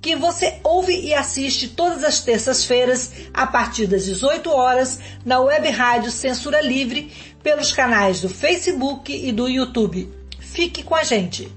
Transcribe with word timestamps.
que 0.00 0.14
você 0.14 0.60
ouve 0.62 0.92
e 0.92 1.14
assiste 1.14 1.68
todas 1.68 2.04
as 2.04 2.20
terças-feiras, 2.22 3.12
a 3.32 3.46
partir 3.46 3.86
das 3.86 4.04
18 4.04 4.50
horas, 4.50 5.00
na 5.24 5.40
web 5.40 5.68
rádio 5.70 6.10
Censura 6.10 6.60
Livre, 6.60 7.10
pelos 7.42 7.72
canais 7.72 8.20
do 8.20 8.28
Facebook 8.28 9.12
e 9.12 9.32
do 9.32 9.48
YouTube. 9.48 10.08
Fique 10.38 10.82
com 10.82 10.94
a 10.94 11.02
gente! 11.02 11.50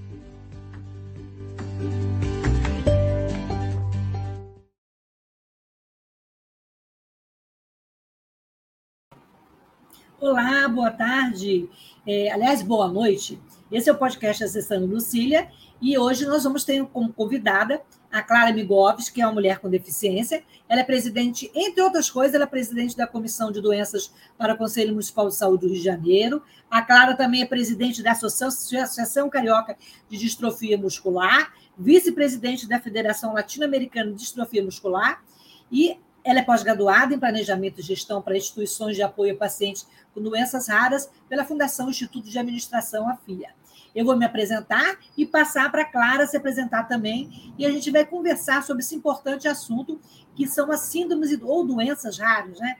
Olá, 10.21 10.67
boa 10.67 10.91
tarde. 10.91 11.69
É, 12.05 12.29
aliás, 12.29 12.61
boa 12.61 12.89
noite. 12.89 13.39
Esse 13.71 13.89
é 13.89 13.93
o 13.93 13.97
podcast 13.97 14.43
Acessando 14.43 14.85
Lucília 14.85 15.49
e 15.81 15.97
hoje 15.97 16.25
nós 16.25 16.43
vamos 16.43 16.65
ter 16.65 16.85
como 16.87 17.13
convidada 17.13 17.81
a 18.11 18.21
Clara 18.21 18.51
Migoves, 18.51 19.09
que 19.09 19.21
é 19.21 19.25
uma 19.25 19.33
mulher 19.33 19.59
com 19.59 19.69
deficiência. 19.69 20.43
Ela 20.67 20.81
é 20.81 20.83
presidente, 20.83 21.51
entre 21.53 21.81
outras 21.81 22.09
coisas, 22.09 22.33
ela 22.33 22.45
é 22.45 22.47
presidente 22.47 22.97
da 22.97 23.05
Comissão 23.05 23.51
de 23.51 23.61
Doenças 23.61 24.11
para 24.37 24.53
o 24.53 24.57
Conselho 24.57 24.91
Municipal 24.91 25.27
de 25.27 25.35
Saúde 25.35 25.61
do 25.61 25.67
Rio 25.67 25.77
de 25.77 25.83
Janeiro. 25.83 26.41
A 26.69 26.81
Clara 26.81 27.15
também 27.15 27.41
é 27.41 27.45
presidente 27.45 28.01
da 28.01 28.11
Associação 28.11 29.29
Carioca 29.29 29.77
de 30.09 30.17
Distrofia 30.17 30.77
Muscular, 30.77 31.53
vice-presidente 31.77 32.67
da 32.67 32.79
Federação 32.79 33.33
Latino-Americana 33.33 34.11
de 34.11 34.17
Distrofia 34.17 34.63
Muscular 34.63 35.23
e 35.71 35.97
ela 36.23 36.39
é 36.39 36.43
pós-graduada 36.43 37.13
em 37.13 37.19
Planejamento 37.19 37.79
e 37.79 37.83
Gestão 37.83 38.21
para 38.21 38.37
Instituições 38.37 38.95
de 38.95 39.01
Apoio 39.01 39.33
a 39.33 39.37
Pacientes 39.37 39.87
com 40.13 40.21
Doenças 40.21 40.67
Raras 40.67 41.09
pela 41.27 41.45
Fundação 41.45 41.89
Instituto 41.89 42.29
de 42.29 42.37
Administração, 42.37 43.09
a 43.09 43.15
FIA. 43.15 43.58
Eu 43.93 44.05
vou 44.05 44.15
me 44.15 44.25
apresentar 44.25 44.99
e 45.17 45.25
passar 45.25 45.71
para 45.71 45.81
a 45.81 45.85
Clara 45.85 46.27
se 46.27 46.37
apresentar 46.37 46.83
também, 46.83 47.53
e 47.57 47.65
a 47.65 47.71
gente 47.71 47.89
vai 47.91 48.05
conversar 48.05 48.63
sobre 48.63 48.83
esse 48.83 48.95
importante 48.95 49.47
assunto, 49.47 49.99
que 50.35 50.47
são 50.47 50.71
as 50.71 50.81
síndromes 50.81 51.37
ou 51.41 51.65
doenças 51.65 52.17
raras. 52.17 52.59
Né? 52.59 52.77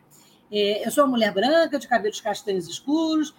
É, 0.52 0.86
eu 0.86 0.92
sou 0.92 1.04
uma 1.04 1.12
mulher 1.12 1.34
branca, 1.34 1.80
de 1.80 1.88
cabelos 1.88 2.22
castanhos 2.22 2.68
escuros, 2.68 3.36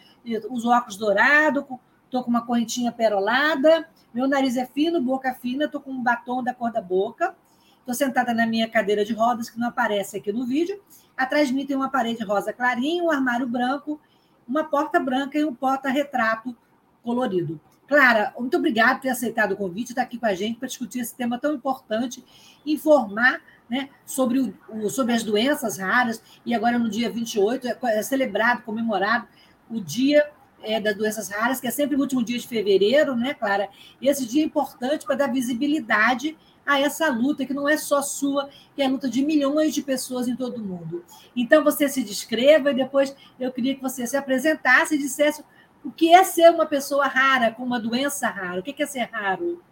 uso 0.51 0.69
óculos 0.69 0.97
dourado, 0.97 1.67
estou 2.05 2.25
com 2.25 2.31
uma 2.31 2.45
correntinha 2.45 2.91
perolada, 2.91 3.89
meu 4.13 4.27
nariz 4.27 4.57
é 4.57 4.67
fino, 4.67 5.01
boca 5.01 5.33
fina, 5.35 5.67
estou 5.67 5.81
com 5.81 5.93
um 5.93 6.03
batom 6.03 6.43
da 6.43 6.53
cor 6.53 6.73
da 6.73 6.83
boca, 6.83 7.35
estou 7.79 7.95
sentada 7.95 8.35
na 8.35 8.47
minha 8.47 8.69
cadeira 8.69 9.05
de 9.05 9.15
rodas, 9.15 9.49
que 9.49 9.59
não 9.59 9.69
aparece 9.69 10.17
aqui 10.17 10.33
no 10.33 10.45
vídeo. 10.45 10.83
Atrás 11.17 11.49
de 11.49 11.55
mim 11.55 11.65
tem 11.65 11.77
uma 11.77 11.89
parede 11.89 12.25
rosa 12.25 12.53
clarinha, 12.53 13.05
um 13.05 13.11
armário 13.11 13.47
branco, 13.47 14.01
uma 14.47 14.65
porta 14.65 14.99
branca 14.99 15.39
e 15.39 15.45
um 15.45 15.55
porta-retrato 15.55 16.57
colorido. 17.03 17.61
Clara, 17.87 18.33
muito 18.39 18.57
obrigada 18.57 18.95
por 18.95 19.03
ter 19.03 19.09
aceitado 19.09 19.53
o 19.53 19.57
convite, 19.57 19.91
estar 19.91 20.03
aqui 20.03 20.17
com 20.17 20.27
a 20.27 20.35
gente 20.35 20.59
para 20.59 20.69
discutir 20.69 21.01
esse 21.01 21.15
tema 21.15 21.39
tão 21.39 21.55
importante, 21.55 22.25
informar 22.65 23.41
né, 23.69 23.89
sobre, 24.07 24.39
o, 24.69 24.89
sobre 24.89 25.13
as 25.13 25.25
doenças 25.25 25.79
raras, 25.79 26.23
e 26.47 26.55
agora 26.55 26.79
no 26.79 26.89
dia 26.89 27.11
28 27.11 27.67
é, 27.67 27.79
é 27.85 28.03
celebrado, 28.03 28.63
comemorado 28.63 29.27
o 29.69 29.81
Dia 29.81 30.29
é, 30.63 30.81
das 30.81 30.97
Doenças 30.97 31.31
Raras, 31.31 31.61
que 31.61 31.67
é 31.67 31.71
sempre 31.71 31.97
o 31.97 32.01
último 32.01 32.23
dia 32.25 32.39
de 32.39 32.47
fevereiro, 32.47 33.17
né, 33.17 33.35
Clara? 33.35 33.69
E 34.01 34.09
esse 34.09 34.27
dia 34.27 34.43
é 34.43 34.47
importante 34.47 35.05
para 35.05 35.15
dar 35.15 35.33
visibilidade 35.33 36.37
a 36.67 36.79
essa 36.81 37.09
luta, 37.09 37.47
que 37.47 37.55
não 37.55 37.69
é 37.69 37.77
só 37.77 38.03
sua, 38.03 38.49
que 38.75 38.83
é 38.83 38.87
a 38.87 38.89
luta 38.89 39.09
de 39.09 39.25
milhões 39.25 39.75
de 39.75 39.83
pessoas 39.83 40.29
em 40.29 40.37
todo 40.37 40.59
o 40.59 40.65
mundo. 40.65 41.05
Então, 41.35 41.65
você 41.65 41.89
se 41.89 42.03
descreva 42.03 42.71
e 42.71 42.75
depois 42.75 43.15
eu 43.39 43.51
queria 43.51 43.75
que 43.75 43.83
você 43.83 44.07
se 44.07 44.17
apresentasse 44.17 44.95
e 44.95 44.99
dissesse 44.99 45.43
o 45.85 45.91
que 45.91 46.13
é 46.13 46.23
ser 46.25 46.51
uma 46.51 46.67
pessoa 46.67 47.07
rara, 47.07 47.53
com 47.53 47.63
uma 47.63 47.81
doença 47.81 48.29
rara? 48.29 48.61
O 48.61 48.63
que 48.63 48.83
é 48.83 48.87
ser 48.87 49.09
raro? 49.13 49.63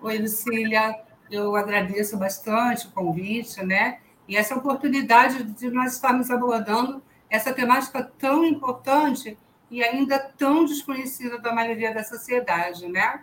Oi, 0.00 0.18
Lucília. 0.18 1.00
Eu 1.30 1.56
agradeço 1.56 2.16
bastante 2.18 2.86
o 2.86 2.90
convite, 2.90 3.64
né? 3.64 3.98
E 4.28 4.36
essa 4.36 4.54
oportunidade 4.54 5.42
de 5.42 5.70
nós 5.70 5.94
estarmos 5.94 6.30
abordando 6.30 7.02
essa 7.30 7.52
temática 7.52 8.02
tão 8.18 8.44
importante 8.44 9.36
e 9.70 9.82
ainda 9.82 10.18
tão 10.18 10.64
desconhecida 10.64 11.38
da 11.38 11.52
maioria 11.52 11.92
da 11.92 12.04
sociedade, 12.04 12.86
né? 12.86 13.22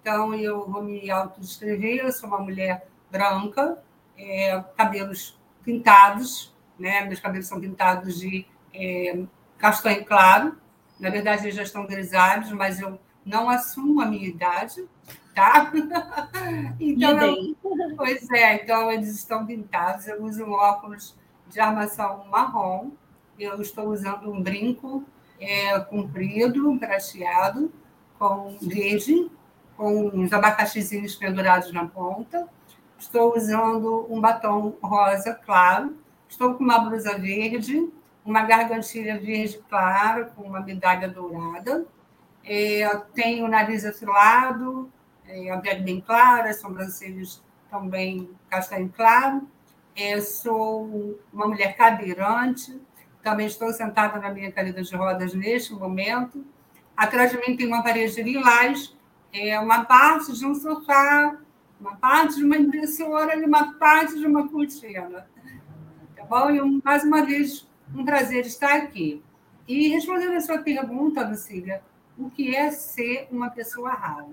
Então, 0.00 0.32
eu 0.34 0.66
vou 0.66 0.82
me 0.82 1.10
autodescrever, 1.10 2.04
eu 2.04 2.12
sou 2.12 2.28
uma 2.28 2.38
mulher 2.38 2.86
branca, 3.10 3.82
é, 4.16 4.62
cabelos 4.76 5.38
pintados, 5.64 6.54
né? 6.78 7.04
Meus 7.04 7.20
cabelos 7.20 7.46
são 7.46 7.60
pintados 7.60 8.18
de 8.18 8.46
é, 8.72 9.22
castanho 9.58 10.04
claro, 10.04 10.56
na 11.00 11.08
verdade, 11.08 11.44
eles 11.44 11.54
já 11.54 11.62
estão 11.62 11.86
grisalhos, 11.86 12.52
mas 12.52 12.78
eu 12.78 13.00
não 13.24 13.48
assumo 13.48 14.00
a 14.02 14.06
minha 14.06 14.28
idade, 14.28 14.86
tá? 15.34 15.72
então, 16.78 17.18
eu, 17.18 17.56
pois 17.96 18.30
é, 18.30 18.56
então 18.56 18.92
eles 18.92 19.08
estão 19.14 19.46
pintados. 19.46 20.06
Eu 20.06 20.22
uso 20.22 20.44
um 20.44 20.52
óculos 20.52 21.16
de 21.48 21.58
armação 21.58 22.26
marrom. 22.30 22.90
Eu 23.38 23.60
estou 23.62 23.88
usando 23.88 24.30
um 24.30 24.42
brinco 24.42 25.02
é, 25.40 25.78
comprido, 25.80 26.76
prateado, 26.78 27.72
com 28.18 28.58
verde, 28.60 29.30
com 29.76 30.08
uns 30.08 30.30
abacaxizinhos 30.32 31.16
pendurados 31.16 31.72
na 31.72 31.86
ponta. 31.86 32.46
Estou 32.98 33.34
usando 33.34 34.06
um 34.10 34.20
batom 34.20 34.76
rosa 34.82 35.32
claro. 35.34 35.96
Estou 36.28 36.54
com 36.54 36.62
uma 36.62 36.78
blusa 36.78 37.18
verde 37.18 37.90
uma 38.24 38.42
gargantilha 38.42 39.18
verde 39.18 39.58
clara 39.68 40.26
com 40.36 40.42
uma 40.42 40.60
medalha 40.60 41.08
dourada. 41.08 41.86
É, 42.44 42.86
tenho 43.14 43.44
o 43.44 43.48
nariz 43.48 43.84
afilado, 43.84 44.90
é, 45.26 45.50
a 45.50 45.58
pele 45.58 45.82
bem 45.82 46.00
clara, 46.00 46.52
sobrancelhas 46.52 47.42
também 47.70 48.30
castanho 48.48 48.92
claro. 48.94 49.48
É, 49.96 50.20
sou 50.20 51.18
uma 51.32 51.46
mulher 51.46 51.76
cadeirante, 51.76 52.80
também 53.22 53.46
estou 53.46 53.72
sentada 53.72 54.18
na 54.18 54.30
minha 54.30 54.50
cadeira 54.50 54.82
de 54.82 54.96
rodas 54.96 55.34
neste 55.34 55.72
momento. 55.74 56.44
Atrás 56.96 57.30
de 57.30 57.38
mim 57.38 57.56
tem 57.56 57.66
uma 57.66 57.82
parede 57.82 58.14
de 58.14 58.22
lilás, 58.22 58.96
é, 59.32 59.58
uma 59.58 59.84
parte 59.84 60.32
de 60.32 60.46
um 60.46 60.54
sofá, 60.54 61.36
uma 61.80 61.96
parte 61.96 62.36
de 62.36 62.44
uma 62.44 62.56
impressora 62.56 63.36
e 63.36 63.44
uma 63.44 63.74
parte 63.74 64.18
de 64.18 64.26
uma 64.26 64.48
cortina. 64.48 65.26
Tá 66.16 66.24
bom? 66.24 66.50
E 66.50 66.82
mais 66.84 67.04
uma 67.04 67.24
vez 67.24 67.69
um 67.94 68.04
prazer 68.04 68.46
estar 68.46 68.74
aqui. 68.76 69.22
E 69.66 69.88
respondendo 69.88 70.34
a 70.34 70.40
sua 70.40 70.58
pergunta, 70.58 71.26
Lucília, 71.26 71.82
o 72.18 72.30
que 72.30 72.54
é 72.54 72.70
ser 72.70 73.28
uma 73.30 73.50
pessoa 73.50 73.92
rara? 73.92 74.28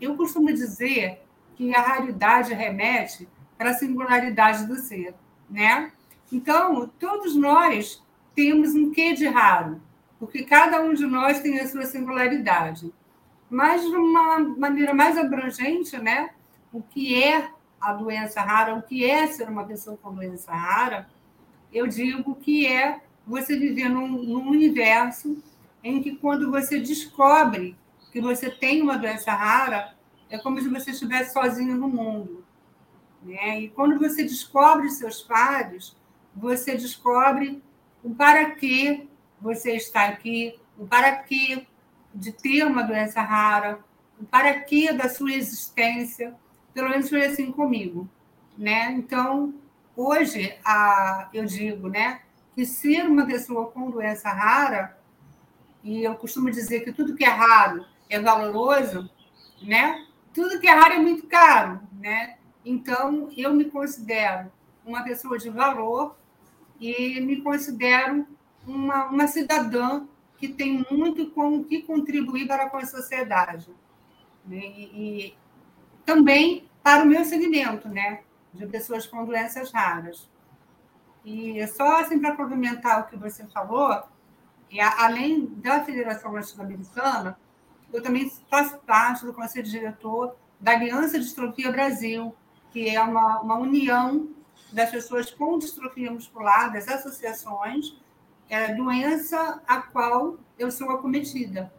Eu 0.00 0.16
costumo 0.16 0.52
dizer 0.52 1.22
que 1.54 1.74
a 1.74 1.80
raridade 1.80 2.54
remete 2.54 3.28
para 3.58 3.70
a 3.70 3.74
singularidade 3.74 4.66
do 4.66 4.76
ser, 4.76 5.14
né? 5.48 5.92
Então, 6.32 6.90
todos 6.98 7.34
nós 7.34 8.02
temos 8.34 8.74
um 8.74 8.90
quê 8.90 9.12
de 9.12 9.26
raro, 9.26 9.80
porque 10.18 10.44
cada 10.44 10.80
um 10.80 10.94
de 10.94 11.04
nós 11.04 11.40
tem 11.40 11.58
a 11.58 11.68
sua 11.68 11.84
singularidade. 11.84 12.92
Mas, 13.50 13.82
de 13.82 13.96
uma 13.96 14.38
maneira 14.38 14.94
mais 14.94 15.18
abrangente, 15.18 15.98
né? 15.98 16.30
O 16.72 16.80
que 16.80 17.22
é 17.22 17.50
a 17.80 17.92
doença 17.92 18.40
rara, 18.40 18.74
o 18.74 18.82
que 18.82 19.04
é 19.04 19.26
ser 19.26 19.48
uma 19.48 19.64
pessoa 19.64 19.96
com 19.96 20.14
doença 20.14 20.52
rara, 20.52 21.08
eu 21.72 21.86
digo 21.86 22.34
que 22.36 22.66
é 22.66 23.00
você 23.26 23.58
viver 23.58 23.88
num, 23.88 24.08
num 24.08 24.48
universo 24.48 25.42
em 25.82 26.02
que, 26.02 26.16
quando 26.16 26.50
você 26.50 26.78
descobre 26.80 27.76
que 28.12 28.20
você 28.20 28.50
tem 28.50 28.82
uma 28.82 28.98
doença 28.98 29.32
rara, 29.32 29.94
é 30.28 30.38
como 30.38 30.60
se 30.60 30.68
você 30.68 30.90
estivesse 30.90 31.32
sozinho 31.32 31.76
no 31.76 31.88
mundo. 31.88 32.44
Né? 33.22 33.60
E 33.60 33.68
quando 33.68 33.98
você 33.98 34.22
descobre 34.22 34.90
seus 34.90 35.22
pares, 35.22 35.96
você 36.34 36.76
descobre 36.76 37.62
o 38.02 38.14
para 38.14 38.50
que 38.52 39.08
você 39.40 39.76
está 39.76 40.06
aqui, 40.06 40.58
o 40.78 40.86
para 40.86 41.16
que 41.16 41.66
de 42.14 42.32
ter 42.32 42.64
uma 42.64 42.82
doença 42.82 43.20
rara, 43.20 43.80
o 44.20 44.24
para 44.24 44.58
que 44.60 44.92
da 44.92 45.08
sua 45.08 45.32
existência. 45.32 46.34
Pelo 46.74 46.88
menos 46.88 47.08
foi 47.08 47.24
assim 47.24 47.50
comigo. 47.50 48.08
Né? 48.56 48.92
Então, 48.92 49.54
Hoje, 50.02 50.58
a, 50.64 51.28
eu 51.30 51.44
digo 51.44 51.86
né, 51.90 52.22
que 52.54 52.64
ser 52.64 53.06
uma 53.06 53.26
pessoa 53.26 53.70
com 53.70 53.90
doença 53.90 54.30
rara, 54.30 54.98
e 55.84 56.02
eu 56.02 56.14
costumo 56.14 56.50
dizer 56.50 56.80
que 56.80 56.90
tudo 56.90 57.14
que 57.14 57.22
é 57.22 57.28
raro 57.28 57.84
é 58.08 58.18
valoroso, 58.18 59.10
né? 59.60 60.06
tudo 60.32 60.58
que 60.58 60.66
é 60.66 60.72
raro 60.72 60.94
é 60.94 60.98
muito 60.98 61.26
caro. 61.26 61.82
Né? 61.92 62.38
Então, 62.64 63.28
eu 63.36 63.52
me 63.52 63.66
considero 63.66 64.50
uma 64.86 65.04
pessoa 65.04 65.36
de 65.36 65.50
valor 65.50 66.16
e 66.80 67.20
me 67.20 67.42
considero 67.42 68.26
uma, 68.66 69.04
uma 69.04 69.26
cidadã 69.26 70.06
que 70.38 70.48
tem 70.48 70.82
muito 70.90 71.28
com 71.32 71.62
que 71.62 71.82
contribuir 71.82 72.46
para 72.46 72.70
com 72.70 72.78
a 72.78 72.86
sociedade. 72.86 73.68
Né? 74.46 74.62
E, 74.64 74.82
e 74.94 75.34
também 76.06 76.70
para 76.82 77.04
o 77.04 77.06
meu 77.06 77.22
segmento, 77.22 77.86
né? 77.86 78.20
De 78.52 78.66
pessoas 78.66 79.06
com 79.06 79.24
doenças 79.24 79.70
raras. 79.72 80.28
E 81.24 81.66
só 81.68 82.00
assim 82.00 82.18
para 82.18 82.36
complementar 82.36 83.00
o 83.00 83.06
que 83.06 83.16
você 83.16 83.46
falou, 83.46 84.02
e 84.70 84.80
além 84.80 85.46
da 85.46 85.84
Federação 85.84 86.32
Latino-Americana, 86.32 87.38
eu 87.92 88.02
também 88.02 88.30
faço 88.48 88.78
parte 88.78 89.24
do 89.24 89.34
conselho 89.34 89.66
diretor 89.66 90.36
da 90.60 90.72
Aliança 90.72 91.18
Distrofia 91.18 91.72
Brasil, 91.72 92.34
que 92.70 92.88
é 92.88 93.00
uma, 93.02 93.40
uma 93.40 93.56
união 93.56 94.28
das 94.72 94.90
pessoas 94.90 95.30
com 95.30 95.58
distrofia 95.58 96.10
muscular, 96.10 96.72
das 96.72 96.86
associações, 96.86 97.96
é 98.48 98.74
doença 98.74 99.60
a 99.66 99.80
qual 99.80 100.36
eu 100.58 100.70
sou 100.70 100.90
acometida, 100.90 101.72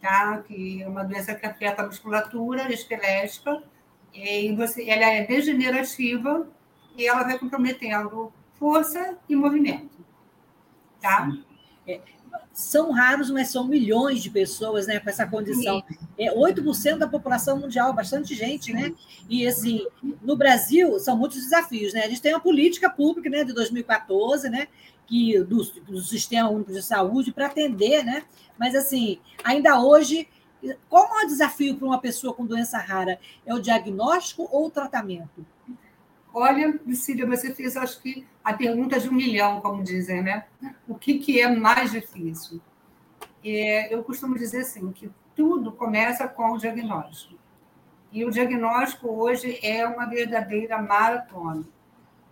tá? 0.00 0.42
que 0.46 0.82
é 0.82 0.88
uma 0.88 1.04
doença 1.04 1.34
que 1.34 1.46
afeta 1.46 1.82
a 1.82 1.86
musculatura 1.86 2.72
esquelética, 2.72 3.62
e 4.14 4.54
você, 4.54 4.88
ela 4.88 5.04
é 5.04 5.26
degenerativa 5.26 6.48
e 6.96 7.06
ela 7.06 7.22
vai 7.22 7.38
comprometendo 7.38 8.32
força 8.58 9.16
e 9.28 9.36
movimento. 9.36 9.96
Tá? 11.00 11.30
É, 11.86 12.00
são 12.52 12.90
raros, 12.90 13.30
mas 13.30 13.50
são 13.50 13.68
milhões 13.68 14.20
de 14.20 14.30
pessoas 14.30 14.88
né, 14.88 14.98
com 14.98 15.08
essa 15.08 15.24
condição. 15.24 15.80
É 16.18 16.34
8% 16.34 16.98
da 16.98 17.06
população 17.06 17.56
mundial, 17.56 17.92
bastante 17.92 18.34
gente, 18.34 18.72
né? 18.72 18.92
E 19.28 19.46
assim, 19.46 19.86
no 20.20 20.36
Brasil 20.36 20.98
são 20.98 21.16
muitos 21.16 21.40
desafios, 21.40 21.94
né? 21.94 22.02
A 22.02 22.08
gente 22.08 22.20
tem 22.20 22.34
uma 22.34 22.40
política 22.40 22.90
pública 22.90 23.30
né, 23.30 23.44
de 23.44 23.52
2014, 23.52 24.50
né? 24.50 24.66
Que, 25.06 25.38
do, 25.38 25.62
do 25.84 26.00
Sistema 26.00 26.50
Único 26.50 26.72
de 26.72 26.82
Saúde 26.82 27.32
para 27.32 27.46
atender, 27.46 28.04
né? 28.04 28.24
Mas 28.58 28.74
assim, 28.74 29.20
ainda 29.44 29.80
hoje, 29.80 30.26
qual 30.88 31.06
o 31.06 31.10
maior 31.10 31.26
desafio 31.26 31.76
para 31.76 31.86
uma 31.86 32.00
pessoa 32.00 32.34
com 32.34 32.44
doença 32.44 32.78
rara? 32.78 33.18
É 33.46 33.54
o 33.54 33.60
diagnóstico 33.60 34.48
ou 34.50 34.66
o 34.66 34.70
tratamento? 34.70 35.44
Olha, 36.32 36.72
Priscila, 36.78 37.26
você 37.26 37.54
fez, 37.54 37.76
acho 37.76 38.00
que, 38.00 38.26
a 38.44 38.52
pergunta 38.52 38.98
de 39.00 39.08
um 39.08 39.12
milhão, 39.12 39.60
como 39.60 39.82
dizem, 39.82 40.22
né? 40.22 40.46
O 40.86 40.94
que, 40.94 41.18
que 41.18 41.40
é 41.40 41.48
mais 41.48 41.90
difícil? 41.90 42.60
É, 43.44 43.92
eu 43.92 44.02
costumo 44.04 44.36
dizer 44.36 44.60
assim, 44.60 44.92
que 44.92 45.10
tudo 45.34 45.72
começa 45.72 46.28
com 46.28 46.52
o 46.52 46.58
diagnóstico. 46.58 47.38
E 48.10 48.24
o 48.24 48.30
diagnóstico 48.30 49.08
hoje 49.08 49.58
é 49.62 49.86
uma 49.86 50.06
verdadeira 50.06 50.80
maratona. 50.80 51.64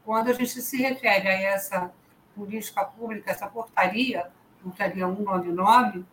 Quando 0.04 0.28
a 0.28 0.32
gente 0.32 0.60
se 0.60 0.76
refere 0.76 1.28
a 1.28 1.32
essa 1.32 1.92
política 2.34 2.84
pública, 2.84 3.30
essa 3.30 3.46
portaria, 3.46 4.26
portaria 4.62 5.06
199, 5.06 6.04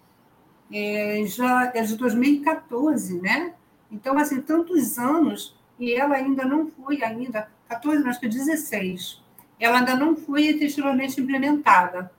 é, 0.71 1.23
já 1.25 1.71
é 1.73 1.81
de 1.81 1.95
2014, 1.95 3.21
né? 3.21 3.53
Então, 3.91 4.17
assim, 4.17 4.41
tantos 4.41 4.97
anos 4.97 5.55
e 5.79 5.93
ela 5.93 6.15
ainda 6.15 6.45
não 6.45 6.69
foi 6.71 7.03
ainda 7.03 7.49
14, 7.67 8.07
acho 8.07 8.19
que 8.19 8.27
16. 8.27 9.21
Ela 9.59 9.79
ainda 9.79 9.95
não 9.95 10.15
foi 10.15 10.47
efetivamente 10.47 11.19
implementada. 11.19 12.11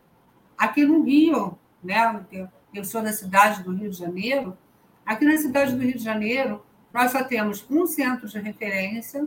Aqui 0.56 0.84
no 0.84 1.02
Rio, 1.02 1.58
né, 1.82 2.24
eu 2.72 2.84
sou 2.84 3.02
da 3.02 3.12
cidade 3.12 3.62
do 3.62 3.72
Rio 3.72 3.90
de 3.90 3.96
Janeiro, 3.96 4.56
aqui 5.04 5.24
na 5.24 5.36
cidade 5.36 5.74
do 5.74 5.82
Rio 5.82 5.96
de 5.96 6.02
Janeiro, 6.02 6.64
nós 6.92 7.10
só 7.10 7.24
temos 7.24 7.64
um 7.70 7.86
centro 7.86 8.28
de 8.28 8.38
referência, 8.38 9.26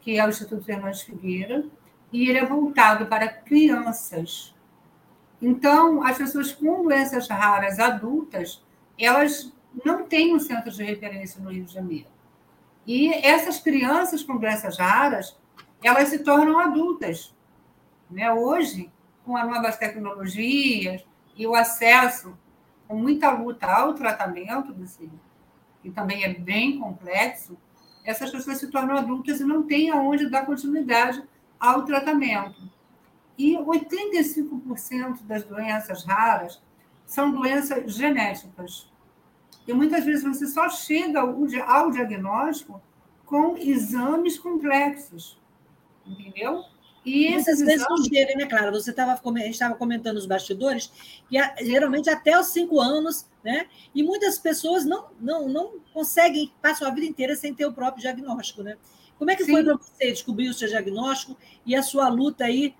que 0.00 0.18
é 0.18 0.26
o 0.26 0.28
Instituto 0.28 0.64
Fernandes 0.64 1.02
Figueira, 1.02 1.64
e 2.12 2.28
ele 2.28 2.38
é 2.38 2.44
voltado 2.44 3.06
para 3.06 3.28
crianças. 3.28 4.54
Então, 5.42 6.04
as 6.04 6.16
pessoas 6.16 6.52
com 6.52 6.84
doenças 6.84 7.28
raras 7.28 7.80
adultas, 7.80 8.62
elas 8.96 9.52
não 9.84 10.04
têm 10.04 10.32
um 10.32 10.38
centro 10.38 10.70
de 10.70 10.84
referência 10.84 11.42
no 11.42 11.50
Rio 11.50 11.64
de 11.64 11.72
Janeiro. 11.74 12.06
E 12.86 13.12
essas 13.12 13.58
crianças 13.58 14.22
com 14.22 14.36
doenças 14.36 14.78
raras, 14.78 15.36
elas 15.82 16.10
se 16.10 16.20
tornam 16.20 16.60
adultas. 16.60 17.34
Né? 18.08 18.32
Hoje, 18.32 18.88
com 19.24 19.36
as 19.36 19.48
novas 19.48 19.76
tecnologias 19.76 21.04
e 21.36 21.44
o 21.44 21.56
acesso, 21.56 22.38
com 22.86 22.94
muita 22.94 23.32
luta 23.32 23.66
ao 23.66 23.94
tratamento, 23.94 24.72
desse, 24.72 25.10
que 25.82 25.90
também 25.90 26.22
é 26.22 26.32
bem 26.32 26.78
complexo, 26.78 27.58
essas 28.04 28.30
pessoas 28.30 28.58
se 28.58 28.70
tornam 28.70 28.96
adultas 28.96 29.40
e 29.40 29.44
não 29.44 29.64
têm 29.64 29.90
aonde 29.90 30.30
dar 30.30 30.46
continuidade 30.46 31.20
ao 31.58 31.84
tratamento. 31.84 32.62
E 33.38 33.56
85% 33.56 35.22
das 35.22 35.44
doenças 35.44 36.04
raras 36.04 36.62
são 37.04 37.32
doenças 37.32 37.94
genéticas. 37.94 38.90
E 39.66 39.72
muitas 39.72 40.04
vezes 40.04 40.24
você 40.24 40.46
só 40.46 40.68
chega 40.68 41.20
ao 41.20 41.90
diagnóstico 41.90 42.80
com 43.24 43.56
exames 43.56 44.38
complexos, 44.38 45.40
entendeu? 46.06 46.64
E 47.04 47.30
Muitas 47.30 47.58
vezes 47.58 47.84
não 47.88 47.96
chega, 48.04 48.34
né, 48.36 48.46
Clara? 48.46 48.70
Você 48.70 48.90
estava 48.90 49.20
estava 49.46 49.74
comentando 49.74 50.14
nos 50.14 50.26
bastidores 50.26 50.92
que 51.28 51.64
geralmente 51.64 52.08
até 52.08 52.38
os 52.38 52.46
cinco 52.48 52.80
anos, 52.80 53.26
né? 53.42 53.66
E 53.94 54.02
muitas 54.02 54.38
pessoas 54.38 54.84
não, 54.84 55.06
não, 55.20 55.48
não 55.48 55.80
conseguem, 55.92 56.52
passam 56.62 56.86
a 56.86 56.90
vida 56.92 57.06
inteira 57.06 57.34
sem 57.34 57.52
ter 57.52 57.66
o 57.66 57.72
próprio 57.72 58.02
diagnóstico, 58.02 58.62
né? 58.62 58.76
Como 59.18 59.30
é 59.30 59.36
que 59.36 59.44
Sim. 59.44 59.52
foi 59.52 59.64
para 59.64 59.76
você 59.76 60.10
descobrir 60.12 60.48
o 60.48 60.54
seu 60.54 60.68
diagnóstico 60.68 61.36
e 61.66 61.74
a 61.74 61.82
sua 61.82 62.08
luta 62.08 62.44
aí 62.44 62.74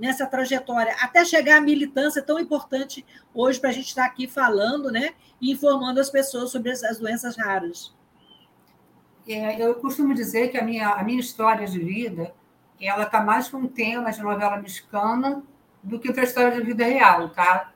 nessa 0.00 0.26
trajetória, 0.26 0.96
até 0.98 1.24
chegar 1.26 1.58
à 1.58 1.60
militância 1.60 2.22
tão 2.22 2.40
importante 2.40 3.04
hoje 3.34 3.60
para 3.60 3.68
a 3.68 3.72
gente 3.72 3.88
estar 3.88 4.06
aqui 4.06 4.26
falando 4.26 4.90
né, 4.90 5.10
e 5.38 5.52
informando 5.52 6.00
as 6.00 6.08
pessoas 6.08 6.50
sobre 6.50 6.70
as, 6.70 6.98
doenças 6.98 7.36
raras. 7.36 7.94
É, 9.28 9.62
eu 9.62 9.74
costumo 9.74 10.14
dizer 10.14 10.48
que 10.48 10.56
a 10.56 10.64
minha, 10.64 10.88
a 10.88 11.04
minha 11.04 11.20
história 11.20 11.66
de 11.66 11.78
vida 11.78 12.32
ela 12.80 13.02
está 13.02 13.22
mais 13.22 13.46
com 13.50 13.58
um 13.58 13.68
tema 13.68 14.10
de 14.10 14.22
novela 14.22 14.56
mexicana 14.56 15.42
do 15.82 16.00
que 16.00 16.10
para 16.10 16.22
a 16.22 16.24
história 16.24 16.52
de 16.52 16.62
vida 16.62 16.82
real, 16.82 17.28
tá? 17.28 17.70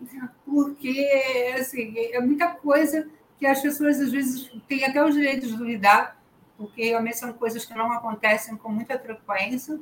Porque 0.47 1.55
assim, 1.61 1.93
é 1.95 2.21
muita 2.21 2.49
coisa 2.49 3.07
que 3.39 3.45
as 3.45 3.61
pessoas 3.61 4.01
às 4.01 4.11
vezes 4.11 4.51
têm 4.67 4.83
até 4.83 5.05
o 5.05 5.11
direito 5.11 5.47
de 5.47 5.55
duvidar, 5.55 6.19
porque 6.57 6.87
realmente 6.87 7.19
são 7.19 7.35
coisas 7.35 7.67
que 7.67 7.75
não 7.75 7.93
acontecem 7.93 8.57
com 8.57 8.71
muita 8.71 8.99
frequência. 8.99 9.79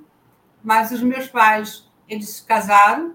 Mas 0.64 0.90
os 0.90 1.02
meus 1.02 1.28
pais 1.28 1.88
eles 2.08 2.40
casaram, 2.40 3.14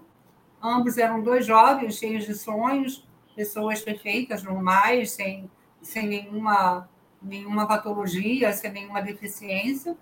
ambos 0.62 0.98
eram 0.98 1.22
dois 1.22 1.46
jovens, 1.46 1.98
cheios 1.98 2.26
de 2.26 2.34
sonhos, 2.34 3.08
pessoas 3.36 3.82
perfeitas, 3.82 4.44
normais, 4.44 5.12
sem, 5.12 5.50
sem 5.82 6.08
nenhuma, 6.08 6.90
nenhuma 7.22 7.68
patologia, 7.68 8.52
sem 8.54 8.72
nenhuma 8.72 9.02
deficiência. 9.02 9.96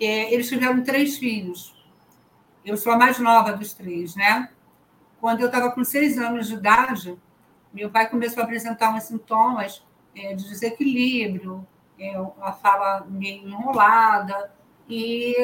É, 0.00 0.32
eles 0.32 0.48
tiveram 0.48 0.82
três 0.82 1.18
filhos. 1.18 1.74
Eu 2.64 2.76
sou 2.76 2.92
a 2.92 2.96
mais 2.96 3.18
nova 3.18 3.52
dos 3.52 3.74
três, 3.74 4.16
né? 4.16 4.50
Quando 5.20 5.40
eu 5.40 5.46
estava 5.46 5.70
com 5.70 5.84
seis 5.84 6.18
anos 6.18 6.48
de 6.48 6.54
idade, 6.54 7.16
meu 7.72 7.90
pai 7.90 8.08
começou 8.08 8.42
a 8.42 8.44
apresentar 8.44 8.94
uns 8.94 9.04
sintomas 9.04 9.84
é, 10.14 10.34
de 10.34 10.48
desequilíbrio, 10.48 11.66
é, 11.98 12.14
a 12.40 12.52
fala 12.52 13.06
meio 13.08 13.48
enrolada, 13.48 14.50
e 14.88 15.34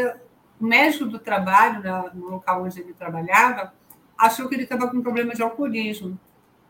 o 0.62 0.64
médico 0.64 1.07
do 1.07 1.19
trabalho, 1.19 1.83
no 2.14 2.28
local 2.28 2.62
onde 2.62 2.81
ele 2.81 2.92
trabalhava, 2.92 3.75
achou 4.16 4.49
que 4.49 4.54
ele 4.54 4.62
estava 4.62 4.88
com 4.88 5.02
problema 5.02 5.35
de 5.35 5.42
alcoolismo. 5.42 6.16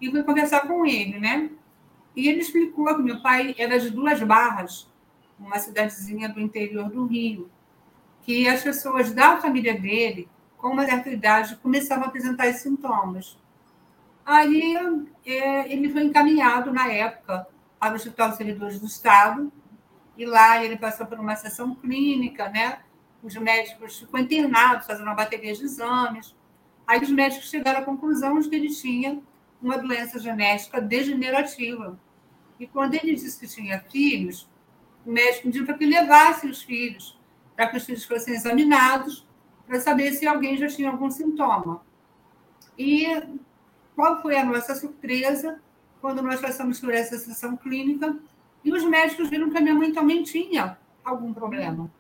E 0.01 0.11
fui 0.11 0.23
conversar 0.23 0.67
com 0.67 0.87
ele, 0.87 1.21
né? 1.21 1.51
E 2.17 2.27
ele 2.27 2.41
explicou 2.41 2.87
que 2.97 3.03
meu 3.03 3.21
pai 3.21 3.55
era 3.59 3.79
de 3.79 3.91
Duas 3.91 4.19
Barras, 4.23 4.91
uma 5.39 5.59
cidadezinha 5.59 6.31
do 6.31 6.41
interior 6.41 6.89
do 6.89 7.05
Rio, 7.05 7.51
que 8.23 8.49
as 8.49 8.63
pessoas 8.63 9.13
da 9.13 9.37
família 9.37 9.79
dele, 9.79 10.27
com 10.57 10.69
uma 10.69 10.87
certa 10.87 11.11
idade, 11.11 11.57
começavam 11.57 12.05
a 12.05 12.09
apresentar 12.09 12.47
esses 12.47 12.63
sintomas. 12.63 13.39
Aí 14.25 14.75
é, 15.27 15.71
ele 15.71 15.91
foi 15.91 16.05
encaminhado, 16.05 16.73
na 16.73 16.89
época, 16.91 17.47
para 17.79 17.93
o 17.93 17.97
Hospital 17.97 18.29
dos 18.29 18.39
Servidores 18.39 18.81
do 18.81 18.87
Estado, 18.87 19.53
e 20.17 20.25
lá 20.25 20.65
ele 20.65 20.79
passou 20.79 21.05
por 21.05 21.21
uma 21.21 21.37
sessão 21.37 21.75
clínica, 21.75 22.49
né? 22.49 22.79
Os 23.23 23.35
médicos 23.37 24.01
ficou 24.01 24.19
internado, 24.19 24.85
fazendo 24.85 25.07
uma 25.07 25.15
bateria 25.15 25.55
de 25.55 25.65
exames. 25.65 26.35
Aí 26.87 27.01
os 27.01 27.11
médicos 27.11 27.49
chegaram 27.49 27.81
à 27.81 27.83
conclusão 27.83 28.39
de 28.41 28.49
que 28.49 28.57
ele 28.57 28.69
tinha 28.69 29.23
uma 29.63 29.79
doença 29.79 30.19
genética 30.19 30.81
degenerativa. 30.81 31.99
E 32.59 32.67
quando 32.67 32.95
ele 32.95 33.15
disse 33.15 33.39
que 33.39 33.47
tinha 33.47 33.81
filhos, 33.81 34.49
o 35.07 35.13
médico 35.13 35.45
pediu 35.45 35.65
para 35.65 35.79
que 35.79 35.87
levasse 35.87 36.47
os 36.47 36.63
filhos, 36.63 37.19
para 37.55 37.69
que 37.69 37.77
os 37.77 37.85
filhos 37.85 38.05
fossem 38.05 38.35
examinados, 38.35 39.27
para 39.67 39.81
saber 39.81 40.13
se 40.13 40.27
alguém 40.27 40.57
já 40.57 40.67
tinha 40.67 40.91
algum 40.91 41.11
sintoma. 41.11 41.83
E 42.77 43.07
qual 43.95 44.21
foi 44.21 44.37
a 44.37 44.45
nossa 44.45 44.75
surpresa 44.75 45.61
quando 46.01 46.21
nós 46.23 46.41
passamos 46.41 46.81
por 46.81 46.93
essa 46.93 47.17
sessão 47.17 47.57
clínica 47.57 48.17
e 48.65 48.73
os 48.73 48.85
médicos 48.85 49.31
viram 49.31 49.51
que 49.51 49.59
a 49.59 49.61
minha 49.61 49.75
mãe 49.75 49.93
também 49.93 50.23
tinha 50.23 50.77
algum 51.05 51.33
problema. 51.33 51.91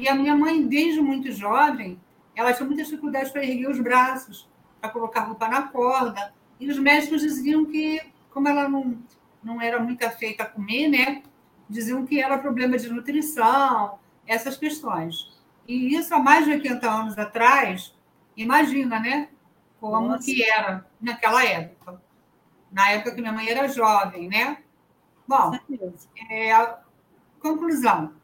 E 0.00 0.08
a 0.08 0.14
minha 0.14 0.34
mãe, 0.34 0.66
desde 0.66 0.98
muito 0.98 1.30
jovem, 1.30 2.00
ela 2.34 2.54
tinha 2.54 2.66
muitas 2.66 2.86
dificuldades 2.88 3.30
para 3.30 3.44
erguer 3.44 3.68
os 3.68 3.78
braços, 3.78 4.48
para 4.80 4.88
colocar 4.88 5.24
roupa 5.24 5.46
na 5.46 5.64
corda. 5.64 6.32
E 6.58 6.70
os 6.70 6.78
médicos 6.78 7.20
diziam 7.20 7.66
que, 7.66 8.00
como 8.30 8.48
ela 8.48 8.66
não, 8.66 8.96
não 9.44 9.60
era 9.60 9.78
muito 9.78 10.02
afeita 10.02 10.44
a 10.44 10.46
comer, 10.46 10.88
né? 10.88 11.22
Diziam 11.68 12.06
que 12.06 12.18
era 12.18 12.38
problema 12.38 12.78
de 12.78 12.88
nutrição, 12.88 13.98
essas 14.26 14.56
questões. 14.56 15.38
E 15.68 15.94
isso 15.94 16.14
há 16.14 16.18
mais 16.18 16.46
de 16.46 16.52
80 16.52 16.90
anos 16.90 17.18
atrás, 17.18 17.94
imagina, 18.34 18.98
né? 18.98 19.28
Como 19.78 20.08
Nossa. 20.08 20.24
que 20.24 20.42
era 20.42 20.86
naquela 20.98 21.44
época. 21.44 22.00
Na 22.72 22.88
época 22.88 23.14
que 23.14 23.20
minha 23.20 23.34
mãe 23.34 23.50
era 23.50 23.68
jovem, 23.68 24.28
né? 24.28 24.62
Bom, 25.28 25.52
é, 26.30 26.74
conclusão. 27.38 28.18